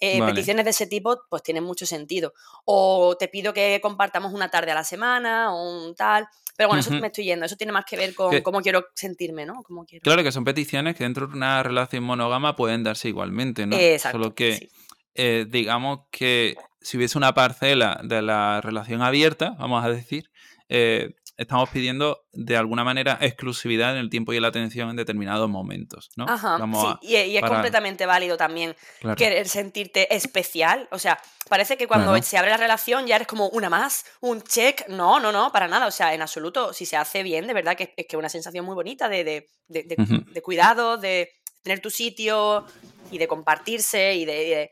Eh, 0.00 0.18
peticiones 0.24 0.64
de 0.64 0.70
ese 0.70 0.86
tipo, 0.86 1.20
pues 1.28 1.42
tienen 1.42 1.62
mucho 1.62 1.84
sentido. 1.84 2.32
O 2.64 3.16
te 3.18 3.28
pido 3.28 3.52
que 3.52 3.80
compartamos 3.82 4.32
una 4.32 4.48
tarde 4.48 4.70
a 4.70 4.74
la 4.74 4.84
semana 4.84 5.52
o 5.54 5.86
un 5.86 5.94
tal. 5.94 6.26
Pero 6.56 6.68
bueno, 6.68 6.80
eso 6.80 6.90
me 6.90 7.06
estoy 7.06 7.24
yendo. 7.24 7.46
Eso 7.46 7.56
tiene 7.56 7.72
más 7.72 7.84
que 7.84 7.96
ver 7.96 8.14
con 8.14 8.40
cómo 8.40 8.60
quiero 8.60 8.86
sentirme, 8.94 9.46
¿no? 9.46 9.62
Claro 10.02 10.22
que 10.22 10.32
son 10.32 10.44
peticiones 10.44 10.96
que 10.96 11.04
dentro 11.04 11.26
de 11.26 11.34
una 11.34 11.62
relación 11.62 12.02
monógama 12.04 12.56
pueden 12.56 12.82
darse 12.82 13.08
igualmente, 13.08 13.66
¿no? 13.66 13.76
Exacto. 13.76 14.18
Solo 14.18 14.34
que, 14.34 14.70
eh, 15.14 15.46
digamos 15.48 16.00
que 16.10 16.56
si 16.80 16.96
hubiese 16.96 17.18
una 17.18 17.34
parcela 17.34 18.00
de 18.02 18.22
la 18.22 18.60
relación 18.60 19.02
abierta, 19.02 19.54
vamos 19.58 19.84
a 19.84 19.88
decir, 19.90 20.30
eh, 20.68 21.14
estamos 21.40 21.70
pidiendo 21.70 22.26
de 22.32 22.58
alguna 22.58 22.84
manera 22.84 23.16
exclusividad 23.22 23.92
en 23.92 23.96
el 23.96 24.10
tiempo 24.10 24.34
y 24.34 24.36
en 24.36 24.42
la 24.42 24.48
atención 24.48 24.90
en 24.90 24.96
determinados 24.96 25.48
momentos, 25.48 26.10
¿no? 26.14 26.26
Ajá, 26.28 26.58
sí, 27.00 27.08
y, 27.08 27.36
es 27.36 27.42
completamente 27.42 28.04
válido 28.04 28.36
también 28.36 28.76
querer 29.16 29.48
sentirte 29.48 30.14
especial. 30.14 30.86
O 30.92 30.98
sea, 30.98 31.18
parece 31.48 31.78
que 31.78 31.86
cuando 31.86 32.14
se 32.22 32.36
abre 32.36 32.50
la 32.50 32.58
relación 32.58 33.06
ya 33.06 33.16
eres 33.16 33.26
como 33.26 33.48
una 33.48 33.70
más, 33.70 34.04
un 34.20 34.42
check. 34.42 34.86
No, 34.88 35.18
no, 35.18 35.32
no, 35.32 35.50
para 35.50 35.66
nada. 35.66 35.86
O 35.86 35.90
sea, 35.90 36.12
en 36.12 36.20
absoluto, 36.20 36.74
si 36.74 36.84
se 36.84 36.98
hace 36.98 37.22
bien, 37.22 37.46
de 37.46 37.54
verdad 37.54 37.74
que 37.74 37.94
es 37.96 38.06
que 38.06 38.18
una 38.18 38.28
sensación 38.28 38.66
muy 38.66 38.74
bonita 38.74 39.08
de, 39.08 39.48
de, 39.66 40.42
cuidado, 40.42 40.98
de 40.98 41.30
tener 41.62 41.80
tu 41.80 41.88
sitio 41.88 42.66
y 43.10 43.16
de 43.16 43.26
compartirse 43.26 44.14
y 44.14 44.26
de, 44.26 44.70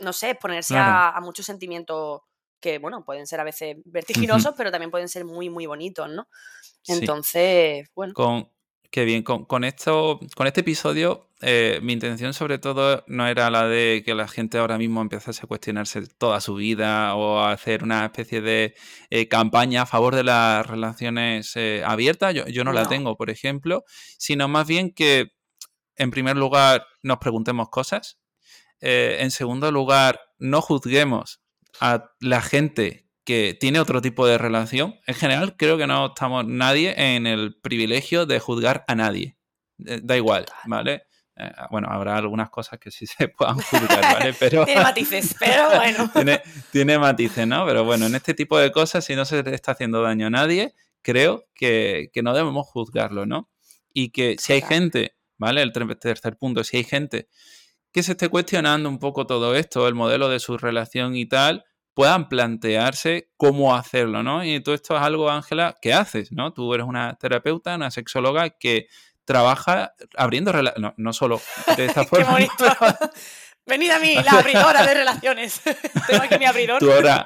no 0.00 0.12
sé, 0.12 0.34
ponerse 0.34 0.76
a, 0.76 1.10
a 1.10 1.20
muchos 1.20 1.46
sentimientos 1.46 2.22
que, 2.60 2.78
bueno, 2.78 3.04
pueden 3.04 3.26
ser 3.26 3.40
a 3.40 3.44
veces 3.44 3.76
vertiginosos, 3.84 4.54
pero 4.56 4.70
también 4.70 4.90
pueden 4.90 5.08
ser 5.08 5.24
muy, 5.24 5.50
muy 5.50 5.66
bonitos, 5.66 6.08
¿no? 6.10 6.28
Entonces, 6.86 7.88
bueno. 7.94 8.14
Con, 8.14 8.50
qué 8.90 9.04
bien, 9.04 9.22
con, 9.22 9.64
esto, 9.64 10.18
con 10.34 10.46
este 10.46 10.60
episodio, 10.60 11.30
eh, 11.40 11.78
mi 11.82 11.92
intención 11.92 12.32
sobre 12.32 12.58
todo 12.58 13.04
no 13.06 13.26
era 13.28 13.50
la 13.50 13.66
de 13.68 14.02
que 14.04 14.14
la 14.14 14.26
gente 14.26 14.58
ahora 14.58 14.78
mismo 14.78 15.02
empezase 15.02 15.42
a 15.42 15.46
cuestionarse 15.46 16.06
toda 16.06 16.40
su 16.40 16.54
vida 16.54 17.14
o 17.14 17.40
a 17.40 17.52
hacer 17.52 17.84
una 17.84 18.06
especie 18.06 18.40
de 18.40 18.74
eh, 19.10 19.28
campaña 19.28 19.82
a 19.82 19.86
favor 19.86 20.14
de 20.14 20.24
las 20.24 20.66
relaciones 20.66 21.54
eh, 21.56 21.82
abiertas, 21.84 22.34
yo, 22.34 22.46
yo 22.46 22.64
no, 22.64 22.72
la 22.72 22.88
tengo, 22.88 23.16
por 23.16 23.30
ejemplo, 23.30 23.84
sino 24.16 24.48
más 24.48 24.66
bien 24.66 24.92
que, 24.92 25.32
en 25.96 26.10
primer 26.10 26.36
lugar, 26.36 26.86
nos 27.02 27.18
preguntemos 27.18 27.68
cosas. 27.68 28.18
en 28.80 29.30
segundo 29.32 29.72
lugar, 29.72 30.20
no 30.38 30.62
juzguemos 30.62 31.40
a 31.80 32.10
la 32.20 32.42
gente 32.42 33.08
que 33.24 33.56
tiene 33.58 33.78
otro 33.78 34.00
tipo 34.00 34.26
de 34.26 34.38
relación, 34.38 34.96
en 35.06 35.14
general 35.14 35.56
creo 35.56 35.76
que 35.76 35.86
no 35.86 36.06
estamos 36.06 36.46
nadie 36.46 36.94
en 37.14 37.26
el 37.26 37.60
privilegio 37.60 38.24
de 38.24 38.40
juzgar 38.40 38.84
a 38.88 38.94
nadie. 38.94 39.36
Eh, 39.84 40.00
da 40.02 40.16
igual, 40.16 40.46
¿vale? 40.64 41.02
Eh, 41.36 41.52
bueno, 41.70 41.88
habrá 41.90 42.16
algunas 42.16 42.50
cosas 42.50 42.78
que 42.78 42.90
sí 42.90 43.06
se 43.06 43.28
puedan 43.36 43.58
juzgar, 43.58 44.00
¿vale? 44.00 44.34
Pero, 44.38 44.64
tiene 44.64 44.82
matices, 44.82 45.36
pero 45.38 45.68
bueno. 45.76 46.10
tiene, 46.72 46.98
matices, 46.98 47.46
¿no? 47.46 47.66
Pero 47.66 47.84
bueno, 47.84 48.06
en 48.06 48.14
este 48.14 48.34
tipo 48.34 48.58
de 48.58 48.72
cosas, 48.72 49.04
si 49.04 49.14
no 49.14 49.24
se 49.24 49.42
le 49.42 49.54
está 49.54 49.72
haciendo 49.72 50.02
daño 50.02 50.28
a 50.28 50.30
nadie, 50.30 50.74
creo 51.02 51.44
que, 51.54 52.10
que 52.12 52.22
no 52.22 52.34
debemos 52.34 52.66
juzgarlo, 52.66 53.26
¿no? 53.26 53.50
Y 53.92 54.10
que 54.10 54.36
si 54.38 54.54
hay 54.54 54.62
gente, 54.62 55.16
¿vale? 55.36 55.62
El 55.62 55.72
tercer 55.72 56.36
punto, 56.38 56.64
si 56.64 56.78
hay 56.78 56.84
gente 56.84 57.28
que 57.92 58.02
se 58.02 58.12
esté 58.12 58.28
cuestionando 58.28 58.88
un 58.88 58.98
poco 58.98 59.26
todo 59.26 59.54
esto, 59.54 59.86
el 59.86 59.94
modelo 59.94 60.28
de 60.28 60.40
su 60.40 60.58
relación 60.58 61.16
y 61.16 61.26
tal, 61.26 61.64
puedan 61.98 62.28
plantearse 62.28 63.32
cómo 63.36 63.74
hacerlo, 63.74 64.22
¿no? 64.22 64.44
Y 64.44 64.60
todo 64.60 64.72
esto 64.72 64.96
es 64.96 65.02
algo, 65.02 65.28
Ángela, 65.30 65.76
que 65.82 65.92
haces, 65.92 66.30
¿no? 66.30 66.52
Tú 66.52 66.72
eres 66.72 66.86
una 66.86 67.16
terapeuta, 67.16 67.74
una 67.74 67.90
sexóloga 67.90 68.50
que 68.50 68.86
trabaja 69.24 69.94
abriendo 70.16 70.52
relaciones, 70.52 70.92
no, 70.96 71.12
solo 71.12 71.40
de 71.76 71.86
esta 71.86 72.04
forma. 72.06 72.24
Qué 72.24 72.32
bonito. 72.32 72.64
Venid 73.66 73.90
a 73.90 73.98
mí, 73.98 74.14
la 74.14 74.30
abridora 74.30 74.86
de 74.86 74.94
relaciones. 74.94 75.60
Tengo 76.06 76.22
aquí 76.22 76.38
mi 76.38 76.44
abridor. 76.44 76.78
Tú 76.78 76.92
ahora 76.92 77.24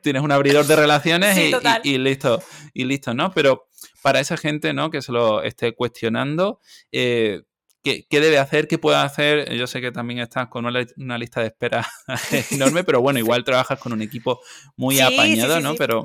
tienes 0.00 0.22
un 0.22 0.30
abridor 0.30 0.64
de 0.64 0.76
relaciones 0.76 1.36
y, 1.82 1.98
listo, 1.98 2.40
y 2.72 2.84
listo, 2.84 3.14
¿no? 3.14 3.32
Pero 3.32 3.66
para 4.00 4.20
esa 4.20 4.36
gente, 4.36 4.72
¿no? 4.72 4.92
Que 4.92 5.02
se 5.02 5.10
lo 5.10 5.42
esté 5.42 5.74
cuestionando, 5.74 6.60
eh, 6.92 7.42
¿Qué, 7.84 8.06
debe 8.08 8.38
hacer? 8.38 8.66
¿Qué 8.66 8.78
puede 8.78 8.96
hacer? 8.96 9.52
Yo 9.52 9.66
sé 9.66 9.82
que 9.82 9.92
también 9.92 10.20
estás 10.20 10.48
con 10.48 10.64
una, 10.64 11.18
lista 11.18 11.42
de 11.42 11.48
espera 11.48 11.86
enorme, 12.50 12.82
pero 12.82 13.02
bueno, 13.02 13.18
igual 13.18 13.44
trabajas 13.44 13.78
con 13.78 13.92
un 13.92 14.00
equipo 14.00 14.40
muy 14.74 15.00
apañado, 15.00 15.60
¿no? 15.60 15.74
Pero, 15.74 16.02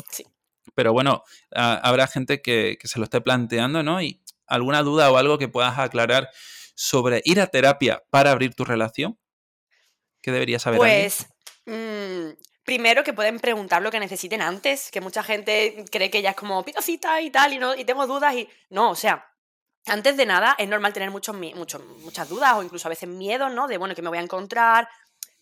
pero 0.76 0.92
bueno, 0.92 1.24
habrá 1.52 2.08
gente 2.08 2.42
que, 2.42 2.78
se 2.84 3.00
lo 3.00 3.06
esté 3.06 3.22
planteando, 3.22 3.82
¿no? 3.82 4.02
Y 4.02 4.22
alguna 4.46 4.84
duda 4.84 5.10
o 5.10 5.16
algo 5.16 5.38
que 5.38 5.48
puedas 5.48 5.80
aclarar 5.80 6.30
sobre 6.76 7.22
ir 7.24 7.40
a 7.40 7.48
terapia 7.48 8.04
para 8.10 8.32
abrir 8.32 8.56
tu 8.56 8.66
relación. 8.66 9.18
¿Qué 10.22 10.34
deberías 10.34 10.64
saber? 10.64 10.80
Pues, 10.80 11.28
mm, 11.66 12.32
primero 12.66 13.06
que 13.06 13.14
pueden 13.14 13.40
preguntar 13.40 13.82
lo 13.82 13.90
que 13.90 14.02
necesiten 14.02 14.42
antes, 14.42 14.92
que 14.92 15.00
mucha 15.00 15.24
gente 15.24 15.86
cree 15.90 16.10
que 16.10 16.22
ya 16.22 16.32
es 16.32 16.36
como 16.36 16.62
pitocita 16.66 17.22
y 17.22 17.30
tal, 17.30 17.54
y, 17.54 17.58
no, 17.58 17.74
y 17.74 17.86
tengo 17.86 18.06
dudas 18.06 18.36
y 18.36 18.50
no, 18.70 18.90
o 18.90 18.96
sea, 18.96 19.30
antes 19.86 20.18
de 20.18 20.26
nada, 20.26 20.56
es 20.58 20.68
normal 20.68 20.94
tener 20.94 21.12
muchos, 21.12 21.36
muchos, 21.36 21.84
muchas 22.02 22.30
dudas 22.30 22.54
o 22.56 22.64
incluso 22.64 22.88
a 22.88 22.90
veces 22.90 23.10
miedos, 23.10 23.52
¿no? 23.52 23.68
De, 23.68 23.78
bueno, 23.78 23.96
que 23.96 24.02
me 24.02 24.10
voy 24.10 24.18
a 24.18 24.22
encontrar, 24.22 24.88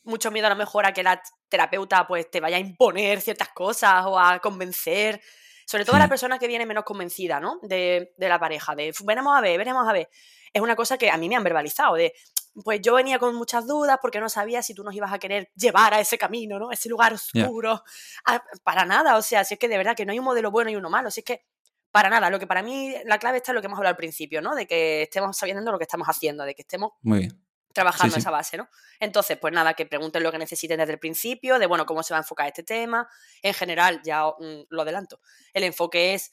mucho 0.03 0.31
miedo 0.31 0.47
a 0.47 0.49
lo 0.49 0.55
mejor 0.55 0.85
a 0.85 0.93
que 0.93 1.03
la 1.03 1.21
terapeuta 1.49 2.07
pues 2.07 2.31
te 2.31 2.39
vaya 2.39 2.57
a 2.57 2.59
imponer 2.59 3.21
ciertas 3.21 3.49
cosas 3.49 4.05
o 4.05 4.17
a 4.19 4.39
convencer. 4.39 5.21
Sobre 5.65 5.83
todo 5.83 5.97
a 5.97 5.99
la 5.99 6.07
persona 6.07 6.39
que 6.39 6.47
viene 6.47 6.65
menos 6.65 6.85
convencida, 6.85 7.41
¿no? 7.41 7.59
De, 7.61 8.13
de, 8.17 8.29
la 8.29 8.39
pareja, 8.39 8.73
de 8.73 8.93
veremos 9.03 9.37
a 9.37 9.41
ver, 9.41 9.57
veremos 9.57 9.87
a 9.87 9.91
ver. 9.91 10.09
Es 10.53 10.61
una 10.61 10.77
cosa 10.77 10.97
que 10.97 11.11
a 11.11 11.17
mí 11.17 11.27
me 11.27 11.35
han 11.35 11.43
verbalizado, 11.43 11.95
de 11.95 12.13
pues 12.63 12.81
yo 12.81 12.95
venía 12.95 13.19
con 13.19 13.35
muchas 13.35 13.67
dudas 13.67 13.99
porque 14.01 14.19
no 14.19 14.29
sabía 14.29 14.63
si 14.63 14.73
tú 14.73 14.83
nos 14.83 14.95
ibas 14.95 15.13
a 15.13 15.19
querer 15.19 15.51
llevar 15.55 15.93
a 15.93 15.99
ese 15.99 16.17
camino, 16.17 16.57
¿no? 16.57 16.69
A 16.69 16.73
ese 16.73 16.89
lugar 16.89 17.13
oscuro. 17.13 17.83
para 18.63 18.85
nada, 18.85 19.17
o 19.17 19.21
sea, 19.21 19.43
si 19.43 19.55
es 19.55 19.59
que 19.59 19.67
de 19.67 19.77
verdad 19.77 19.95
que 19.95 20.05
no 20.05 20.11
hay 20.11 20.19
un 20.19 20.25
modelo 20.25 20.51
bueno 20.51 20.71
y 20.71 20.75
uno 20.75 20.89
malo, 20.89 21.11
si 21.11 21.19
es 21.19 21.25
que 21.25 21.45
para 21.97 22.11
nada, 22.11 22.29
lo 22.29 22.37
que 22.37 22.45
para 22.45 22.61
mí 22.61 22.93
la 23.05 23.17
clave 23.17 23.37
está 23.37 23.51
en 23.51 23.55
lo 23.55 23.61
que 23.61 23.65
hemos 23.65 23.79
hablado 23.79 23.93
al 23.93 23.97
principio, 23.97 24.39
¿no? 24.39 24.53
De 24.53 24.67
que 24.67 25.01
estemos 25.01 25.35
sabiendo 25.35 25.71
lo 25.71 25.79
que 25.79 25.85
estamos 25.85 26.07
haciendo, 26.07 26.43
de 26.43 26.53
que 26.53 26.61
estemos 26.61 26.91
trabajando 27.73 28.17
esa 28.17 28.29
base, 28.29 28.55
¿no? 28.55 28.69
Entonces, 28.99 29.35
pues 29.39 29.51
nada, 29.51 29.73
que 29.73 29.87
pregunten 29.87 30.21
lo 30.21 30.31
que 30.31 30.37
necesiten 30.37 30.77
desde 30.77 30.93
el 30.93 30.99
principio, 30.99 31.57
de 31.57 31.65
bueno, 31.65 31.87
cómo 31.87 32.03
se 32.03 32.13
va 32.13 32.19
a 32.19 32.21
enfocar 32.21 32.45
este 32.45 32.61
tema. 32.61 33.09
En 33.41 33.55
general, 33.55 33.99
ya 34.03 34.27
mm, 34.27 34.67
lo 34.69 34.83
adelanto. 34.83 35.21
El 35.51 35.63
enfoque 35.63 36.13
es 36.13 36.31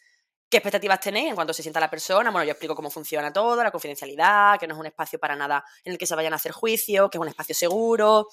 qué 0.51 0.59
expectativas 0.59 1.01
tenéis 1.01 1.31
en 1.31 1.35
cuanto 1.35 1.55
se 1.55 1.63
sienta 1.63 1.81
la 1.81 1.89
persona. 1.89 2.31
Bueno, 2.31 2.45
yo 2.45 2.51
explico 2.51 2.75
cómo 2.75 2.91
funciona 2.91 3.33
todo, 3.33 3.65
la 3.65 3.71
confidencialidad, 3.71 4.61
que 4.61 4.67
no 4.67 4.75
es 4.75 4.81
un 4.81 4.87
espacio 4.87 5.19
para 5.19 5.35
nada 5.35 5.65
en 5.83 5.93
el 5.93 5.99
que 5.99 6.05
se 6.05 6.15
vayan 6.15 6.35
a 6.35 6.37
hacer 6.37 6.53
juicios, 6.53 7.09
que 7.09 7.17
es 7.17 7.23
un 7.23 7.29
espacio 7.29 7.55
seguro. 7.55 8.29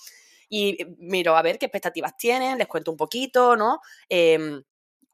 Y 0.49 0.81
eh, 0.81 0.95
miro 0.97 1.37
a 1.37 1.41
ver 1.41 1.57
qué 1.57 1.67
expectativas 1.67 2.17
tienen, 2.17 2.57
les 2.57 2.67
cuento 2.67 2.91
un 2.91 2.97
poquito, 2.97 3.55
¿no? 3.55 3.79
Em, 4.09 4.61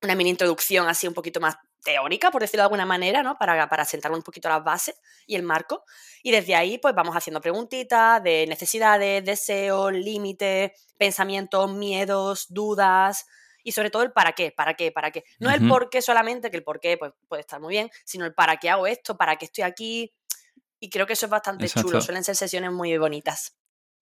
una 0.02 0.16
mini 0.16 0.32
introducción 0.32 0.88
así 0.88 1.08
un 1.08 1.14
poquito 1.14 1.40
más 1.40 1.58
teórica, 1.88 2.32
por 2.32 2.42
decirlo 2.42 2.64
de 2.64 2.66
alguna 2.66 2.86
manera, 2.86 3.24
¿no? 3.24 3.38
Para, 3.38 3.70
para 3.70 3.86
sentar 3.86 4.12
un 4.12 4.22
poquito 4.22 4.50
las 4.50 4.62
bases 4.62 5.00
y 5.26 5.36
el 5.36 5.44
marco. 5.44 5.86
Y 6.22 6.32
desde 6.32 6.54
ahí, 6.54 6.78
pues 6.80 6.94
vamos 6.94 7.16
haciendo 7.16 7.40
preguntitas 7.40 8.22
de 8.22 8.46
necesidades, 8.46 9.24
deseos, 9.24 9.94
límites, 9.94 10.72
pensamientos, 10.98 11.72
miedos, 11.72 12.48
dudas. 12.50 13.26
Y 13.64 13.72
sobre 13.72 13.90
todo 13.90 14.04
el 14.04 14.12
para 14.12 14.34
qué, 14.34 14.52
para 14.52 14.74
qué, 14.74 14.92
para 14.92 15.12
qué. 15.12 15.24
No 15.40 15.50
el 15.50 15.66
por 15.66 15.90
qué 15.90 16.02
solamente, 16.02 16.52
que 16.52 16.58
el 16.58 16.64
por 16.64 16.82
qué 16.82 16.98
pues, 16.98 17.14
puede 17.30 17.42
estar 17.42 17.62
muy 17.62 17.72
bien, 17.72 17.90
sino 18.04 18.26
el 18.26 18.34
para 18.34 18.58
qué 18.58 18.70
hago 18.70 18.86
esto, 18.86 19.16
para 19.16 19.38
qué 19.38 19.46
estoy 19.46 19.64
aquí. 19.64 20.14
Y 20.82 20.90
creo 20.90 21.08
que 21.08 21.14
eso 21.14 21.26
es 21.26 21.30
bastante 21.30 21.70
chulo, 21.70 22.02
suelen 22.02 22.24
ser 22.26 22.36
sesiones 22.36 22.72
muy 22.72 22.98
bonitas. 22.98 23.56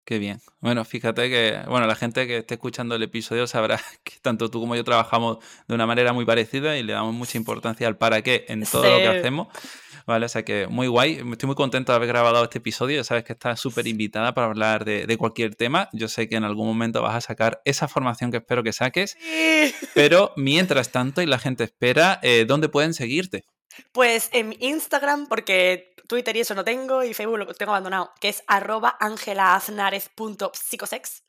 Qué 0.05 0.19
bien. 0.19 0.41
Bueno, 0.61 0.85
fíjate 0.85 1.31
que, 1.31 1.61
bueno, 1.67 1.87
la 1.87 1.95
gente 1.95 2.27
que 2.27 2.39
esté 2.39 2.55
escuchando 2.55 2.95
el 2.95 3.03
episodio 3.03 3.47
sabrá 3.47 3.81
que 4.05 4.13
tanto 4.21 4.51
tú 4.51 4.61
como 4.61 4.77
yo 4.77 4.85
trabajamos 4.85 5.39
de 5.67 5.75
una 5.75 5.87
manera 5.87 6.13
muy 6.13 6.27
parecida 6.27 6.77
y 6.77 6.83
le 6.83 6.93
damos 6.93 7.15
mucha 7.15 7.39
importancia 7.39 7.89
al 7.89 7.97
para 7.97 8.21
qué 8.21 8.45
en 8.49 8.65
todo 8.65 8.83
lo 8.85 8.99
que 8.99 9.09
hacemos. 9.09 9.49
Vale, 10.07 10.27
o 10.27 10.29
sea 10.29 10.45
que 10.45 10.67
muy 10.67 10.87
guay. 10.87 11.23
Estoy 11.33 11.47
muy 11.47 11.57
contento 11.57 11.93
de 11.93 11.97
haber 11.97 12.09
grabado 12.09 12.45
este 12.45 12.59
episodio. 12.59 12.97
Ya 12.97 13.05
sabes 13.05 13.25
que 13.25 13.33
estás 13.33 13.59
súper 13.59 13.87
invitada 13.87 14.35
para 14.35 14.49
hablar 14.49 14.85
de, 14.85 15.17
cualquier 15.17 15.55
tema. 15.55 15.89
Yo 15.95 16.09
sé 16.09 16.29
que 16.29 16.37
en 16.37 16.45
algún 16.45 16.67
momento 16.67 17.01
vas 17.01 17.15
a 17.15 17.21
sacar 17.23 17.63
esa 17.65 17.89
formación 17.89 18.31
que 18.31 18.37
espero 18.39 18.63
que 18.63 18.75
saques. 18.75 19.17
Pero 19.95 20.35
mientras 20.37 20.93
tanto, 20.93 21.23
y 21.23 21.27
la 21.27 21.39
gente 21.39 21.65
espera, 21.65 22.21
eh, 22.23 22.45
¿dónde 22.47 22.69
pueden 22.69 22.93
seguirte? 22.93 23.47
Pues 23.93 24.29
en 24.33 24.55
Instagram, 24.61 25.27
porque 25.27 25.95
Twitter 26.09 26.37
y 26.37 26.41
eso 26.41 26.55
no 26.55 26.65
tengo, 26.65 27.03
y 27.03 27.15
Facebook 27.15 27.39
lo 27.39 27.55
tengo 27.55 27.73
abandonado, 27.73 28.13
que 28.21 28.29
es 28.29 28.45
arroba 28.47 28.99
angelaaznares.psicosex. 29.01 31.25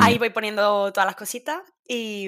Ahí 0.00 0.16
voy 0.16 0.30
poniendo 0.30 0.90
todas 0.90 1.04
las 1.04 1.16
cositas 1.16 1.60
y, 1.86 2.26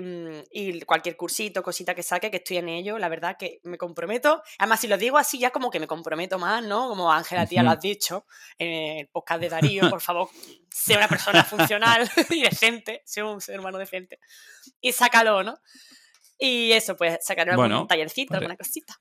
y, 0.52 0.82
cualquier 0.82 1.16
cursito, 1.16 1.62
cosita 1.62 1.94
que 1.94 2.02
saque, 2.02 2.30
que 2.30 2.36
estoy 2.36 2.58
en 2.58 2.68
ello, 2.68 2.98
la 2.98 3.08
verdad 3.08 3.38
que 3.38 3.60
me 3.62 3.78
comprometo. 3.78 4.42
Además, 4.58 4.80
si 4.80 4.88
lo 4.88 4.98
digo 4.98 5.16
así, 5.16 5.38
ya 5.38 5.50
como 5.50 5.70
que 5.70 5.80
me 5.80 5.86
comprometo 5.86 6.38
más, 6.38 6.62
¿no? 6.62 6.88
Como 6.88 7.10
Ángela, 7.10 7.46
tía, 7.46 7.62
lo 7.62 7.70
has 7.70 7.80
dicho 7.80 8.26
en 8.58 8.98
el 8.98 9.08
podcast 9.08 9.40
de 9.40 9.48
Darío, 9.48 9.88
por 9.88 10.02
favor, 10.02 10.28
sé 10.70 10.94
una 10.94 11.08
persona 11.08 11.42
funcional 11.44 12.06
y 12.28 12.42
decente, 12.42 13.00
sé 13.06 13.22
un 13.22 13.40
ser 13.40 13.60
humano 13.60 13.78
decente. 13.78 14.18
Y 14.82 14.92
sácalo, 14.92 15.42
¿no? 15.42 15.58
Y 16.38 16.72
eso, 16.72 16.96
pues 16.96 17.18
sacaré 17.22 17.52
algún 17.52 17.87
tallercito, 17.87 18.28
pues, 18.28 18.40
alguna 18.40 18.56
cosita. 18.56 18.94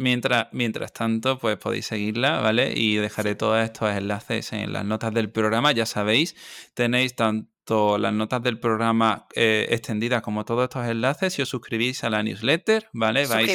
Mientras, 0.00 0.48
mientras 0.52 0.94
tanto, 0.94 1.38
pues 1.38 1.58
podéis 1.58 1.84
seguirla, 1.84 2.40
¿vale? 2.40 2.72
Y 2.74 2.96
dejaré 2.96 3.34
todos 3.34 3.62
estos 3.62 3.90
enlaces 3.90 4.50
en 4.54 4.72
las 4.72 4.82
notas 4.82 5.12
del 5.12 5.30
programa. 5.30 5.72
Ya 5.72 5.84
sabéis, 5.84 6.34
tenéis 6.72 7.14
tanto 7.14 7.98
las 7.98 8.14
notas 8.14 8.42
del 8.42 8.58
programa 8.58 9.26
eh, 9.34 9.66
extendidas 9.68 10.22
como 10.22 10.46
todos 10.46 10.64
estos 10.64 10.86
enlaces. 10.86 11.34
Si 11.34 11.42
os 11.42 11.50
suscribís 11.50 12.02
a 12.02 12.08
la 12.08 12.22
newsletter, 12.22 12.88
¿vale? 12.94 13.26
Vais 13.26 13.54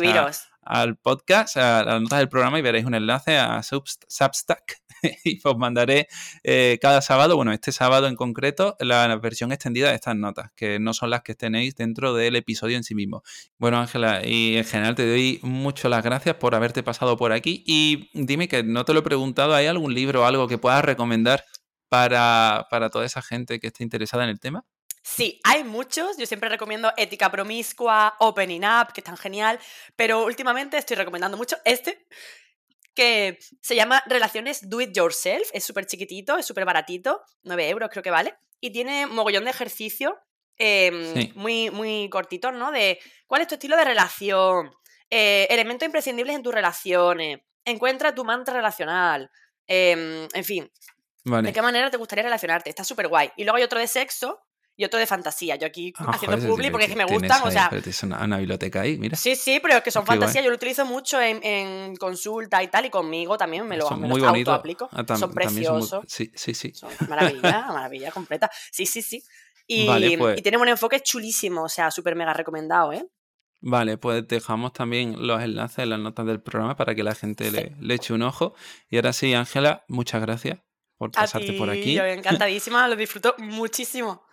al 0.62 0.98
podcast, 0.98 1.58
a 1.58 1.84
las 1.84 2.00
notas 2.00 2.20
del 2.20 2.30
programa 2.30 2.60
y 2.60 2.62
veréis 2.62 2.86
un 2.86 2.94
enlace 2.94 3.38
a 3.38 3.64
Substack, 3.64 4.84
y 5.24 5.40
os 5.44 5.58
mandaré 5.58 6.08
eh, 6.44 6.78
cada 6.82 7.02
sábado, 7.02 7.36
bueno, 7.36 7.52
este 7.52 7.72
sábado 7.72 8.08
en 8.08 8.16
concreto, 8.16 8.76
la 8.80 9.16
versión 9.18 9.52
extendida 9.52 9.90
de 9.90 9.96
estas 9.96 10.16
notas, 10.16 10.52
que 10.56 10.80
no 10.80 10.94
son 10.94 11.10
las 11.10 11.22
que 11.22 11.36
tenéis 11.36 11.76
dentro 11.76 12.14
del 12.14 12.36
episodio 12.36 12.78
en 12.78 12.84
sí 12.84 12.96
mismo. 12.96 13.24
Bueno, 13.58 13.80
Ángela, 13.80 14.26
y 14.26 14.58
en 14.58 14.66
general 14.66 14.96
te 14.96 15.08
doy 15.08 15.40
mucho 15.44 15.90
las 15.90 16.04
gracias 16.04 16.36
por 16.36 16.56
haberte 16.56 16.84
pasado 16.84 17.18
por 17.18 17.32
aquí 17.32 17.64
y 17.66 18.10
dime 18.14 18.48
que 18.48 18.64
no 18.64 18.86
te 18.86 18.94
lo 18.94 19.00
he 19.00 19.04
preguntado, 19.04 19.54
¿hay 19.54 19.68
algún 19.68 19.94
libro 19.94 20.22
o 20.22 20.26
algo 20.26 20.48
que 20.48 20.58
puedas 20.58 20.84
recomendar 20.84 21.46
para, 21.90 22.68
para 22.70 22.90
toda 22.90 23.06
esa 23.06 23.22
gente 23.22 23.60
que 23.60 23.68
esté 23.68 23.84
interesada 23.84 24.24
en 24.24 24.30
el 24.30 24.40
tema? 24.40 24.66
Sí, 25.08 25.40
hay 25.44 25.64
muchos. 25.64 26.18
Yo 26.18 26.26
siempre 26.26 26.50
recomiendo 26.50 26.92
Ética 26.98 27.30
Promiscua, 27.30 28.16
Opening 28.20 28.64
Up, 28.66 28.92
que 28.92 29.02
están 29.02 29.16
genial. 29.18 29.60
Pero 29.96 30.26
últimamente 30.26 30.78
estoy 30.78 30.98
recomendando 30.98 31.38
mucho 31.38 31.58
este, 31.64 32.08
que 32.96 33.38
se 33.62 33.76
llama 33.76 34.02
Relaciones 34.08 34.70
Do 34.70 34.82
It 34.82 34.96
Yourself. 34.96 35.50
Es 35.54 35.64
súper 35.64 35.86
chiquitito, 35.86 36.38
es 36.38 36.46
súper 36.46 36.66
baratito, 36.66 37.22
9 37.44 37.70
euros 37.70 37.90
creo 37.92 38.02
que 38.02 38.12
vale. 38.12 38.36
Y 38.60 38.72
tiene 38.72 39.06
mogollón 39.06 39.44
de 39.44 39.52
ejercicio 39.52 40.18
em, 40.58 41.32
muy, 41.36 41.70
muy 41.70 42.10
cortitos, 42.10 42.54
¿no? 42.54 42.72
De 42.72 43.00
cuál 43.28 43.42
es 43.42 43.48
tu 43.48 43.56
estilo 43.56 43.76
de 43.76 43.84
relación, 43.84 44.72
eh, 45.10 45.46
elementos 45.50 45.86
imprescindibles 45.86 46.36
en 46.36 46.44
tus 46.44 46.54
relaciones, 46.54 47.40
encuentra 47.66 48.16
tu 48.16 48.24
mantra 48.24 48.54
relacional, 48.54 49.30
em, 49.68 50.28
en 50.34 50.44
fin. 50.44 50.72
¿De 51.26 51.52
qué 51.52 51.62
manera 51.62 51.90
te 51.90 51.98
gustaría 51.98 52.24
relacionarte? 52.24 52.70
Está 52.70 52.84
súper 52.84 53.08
guay. 53.08 53.32
Y 53.36 53.44
luego 53.44 53.58
hay 53.58 53.64
otro 53.64 53.80
de 53.80 53.88
sexo, 53.88 54.40
y 54.78 54.84
otro 54.84 55.00
de 55.00 55.06
fantasía. 55.06 55.56
Yo 55.56 55.68
aquí 55.68 55.94
ah, 55.98 56.12
haciendo 56.14 56.38
publi 56.48 56.70
porque 56.70 56.86
es 56.86 56.92
que 56.92 56.98
me 56.98 57.06
gustan, 57.06 57.42
o 57.44 57.52
sea... 57.52 57.70
Una, 58.04 58.38
biblioteca 58.38 58.82
ahí, 58.82 58.98
mira. 58.98 59.16
Sí, 59.16 59.36
sí, 59.36 59.60
pero 59.62 59.76
es 59.76 59.84
que 59.84 59.92
son 59.92 60.06
fantasía, 60.06 60.42
yo 60.42 60.50
lo 60.50 60.56
utilizo 60.56 60.86
mucho 60.86 61.20
en, 61.22 61.96
consulta 61.96 62.62
y 62.62 62.68
tal, 62.68 62.86
y 62.86 62.90
conmigo 62.90 63.38
también 63.38 63.68
me 63.68 63.78
lo, 63.78 63.88
son 63.88 64.02
me 64.02 64.08
muy 64.08 64.20
los 64.20 64.48
aplico. 64.50 64.90
Ah, 64.92 65.04
son 65.18 65.32
preciosos. 65.32 66.04
Sí, 66.08 66.32
sí, 66.36 66.54
sí. 66.54 66.74
Son 66.74 66.90
maravilla, 67.08 67.66
maravilla 67.68 68.12
completa. 68.12 68.50
Sí, 68.72 68.86
sí, 68.86 69.02
sí. 69.02 69.24
Y, 69.68 70.18
pues... 70.18 70.38
y 70.40 70.42
tienen 70.42 70.62
un 70.62 70.68
enfoque 70.68 71.00
chulísimo, 71.00 71.64
o 71.64 71.70
sea, 71.70 71.90
súper 71.90 72.16
mega 72.16 72.34
recomendado, 72.34 72.94
¿eh? 72.94 73.06
Vale, 73.62 73.98
pues 73.98 74.28
dejamos 74.28 74.74
también 74.74 75.26
los 75.26 75.42
enlaces 75.42 75.80
en 75.80 75.90
las 75.90 76.00
notas 76.00 76.28
del 76.28 76.40
programa 76.40 76.76
para 76.76 76.94
que 76.94 77.04
la 77.04 77.16
gente 77.16 77.50
le, 77.50 77.76
le, 77.80 77.94
eche 77.96 78.14
un 78.14 78.22
ojo. 78.22 78.54
Y 78.90 78.98
ahora 78.98 79.12
sí, 79.12 79.34
Ángela, 79.34 79.86
muchas 79.88 80.22
gracias 80.22 80.60
por 80.98 81.12
pasarte 81.12 81.54
por 81.54 81.70
aquí. 81.70 81.96
Yo 81.96 82.06
encantadísima, 82.06 82.88
lo 82.88 82.96
disfruto 82.96 83.34
muchísimo. 83.40 84.25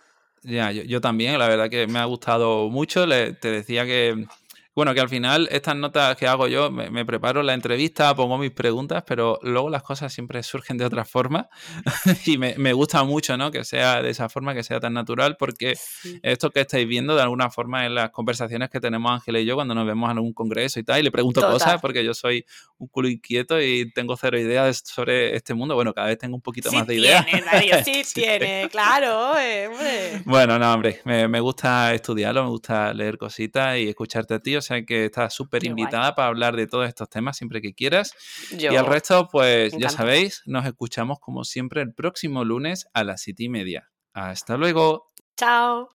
Ya, 0.43 0.71
yo, 0.71 0.83
yo, 0.83 0.99
también, 0.99 1.39
la 1.39 1.47
verdad 1.47 1.69
que 1.69 1.87
me 1.87 1.99
ha 1.99 2.05
gustado 2.05 2.69
mucho. 2.69 3.05
Le, 3.05 3.33
te 3.33 3.49
decía 3.49 3.85
que 3.85 4.27
bueno, 4.75 4.93
que 4.93 5.01
al 5.01 5.09
final 5.09 5.47
estas 5.51 5.75
notas 5.75 6.17
que 6.17 6.27
hago 6.27 6.47
yo, 6.47 6.71
me, 6.71 7.05
preparo 7.05 7.43
la 7.43 7.53
entrevista, 7.53 8.15
pongo 8.15 8.37
mis 8.37 8.51
preguntas, 8.51 9.03
pero 9.05 9.37
luego 9.43 9.69
las 9.69 9.83
cosas 9.83 10.11
siempre 10.11 10.41
surgen 10.41 10.77
de 10.77 10.85
otra 10.85 11.05
forma 11.05 11.47
y 12.25 12.37
me, 12.37 12.73
gusta 12.73 13.03
mucho, 13.03 13.37
¿no? 13.37 13.51
Que 13.51 13.63
sea 13.65 14.01
de 14.01 14.09
esa 14.09 14.29
forma, 14.29 14.55
que 14.55 14.63
sea 14.63 14.79
tan 14.79 14.93
natural, 14.93 15.37
porque 15.37 15.75
esto 16.23 16.49
que 16.49 16.61
estáis 16.61 16.87
viendo 16.87 17.15
de 17.15 17.21
alguna 17.21 17.51
forma 17.51 17.85
en 17.85 17.93
las 17.93 18.09
conversaciones 18.09 18.69
que 18.69 18.79
tenemos 18.79 19.11
Ángela 19.11 19.39
y 19.39 19.45
yo 19.45 19.55
cuando 19.55 19.75
nos 19.75 19.85
vemos 19.85 20.09
en 20.09 20.17
algún 20.17 20.33
congreso 20.33 20.79
y 20.79 20.83
tal, 20.83 20.99
y 20.99 21.03
le 21.03 21.11
pregunto 21.11 21.41
cosas, 21.41 21.79
porque 21.79 22.03
yo 22.03 22.15
soy 22.15 22.45
un 22.77 22.87
culo 22.87 23.09
inquieto 23.09 23.61
y 23.61 23.91
tengo 23.91 24.17
cero 24.17 24.39
ideas 24.39 24.81
sobre 24.85 25.35
este 25.35 25.53
mundo. 25.53 25.75
Bueno, 25.75 25.93
cada 25.93 26.07
vez 26.07 26.17
tengo 26.17 26.35
un 26.35 26.41
poquito 26.41 26.71
más 26.71 26.87
de 26.87 26.95
ideas. 26.95 27.25
Tiene, 27.25 27.83
sí, 27.83 28.01
tiene, 28.13 28.69
claro, 28.71 29.31
hombre. 29.31 30.21
Bueno, 30.25 30.57
no, 30.57 30.73
hombre, 30.73 31.01
me, 31.05 31.27
me 31.27 31.39
gusta 31.39 31.93
estudiarlo, 31.93 32.43
me 32.43 32.49
gusta 32.49 32.91
leer 32.93 33.17
cositas 33.17 33.77
y 33.77 33.89
escucharte 33.89 34.33
a 34.33 34.39
ti 34.39 34.55
sea 34.63 34.83
que 34.83 35.05
estás 35.05 35.33
súper 35.33 35.63
invitada 35.65 36.15
para 36.15 36.29
hablar 36.29 36.55
de 36.55 36.65
todos 36.65 36.87
estos 36.87 37.07
temas 37.09 37.37
siempre 37.37 37.61
que 37.61 37.73
quieras. 37.73 38.13
y 38.51 38.65
al 38.65 38.87
resto, 38.87 39.29
pues 39.31 39.73
ya 39.77 39.89
sabéis, 39.89 40.41
nos 40.45 40.65
escuchamos 40.65 41.19
como 41.19 41.43
siempre 41.43 41.81
el 41.81 41.93
próximo 41.93 42.43
lunes 42.43 42.87
a 42.93 43.03
las 43.03 43.21
siete 43.21 43.43
y 43.43 43.49
media. 43.49 43.91
Hasta 44.13 44.57
luego. 44.57 45.11
Chao. 45.37 45.89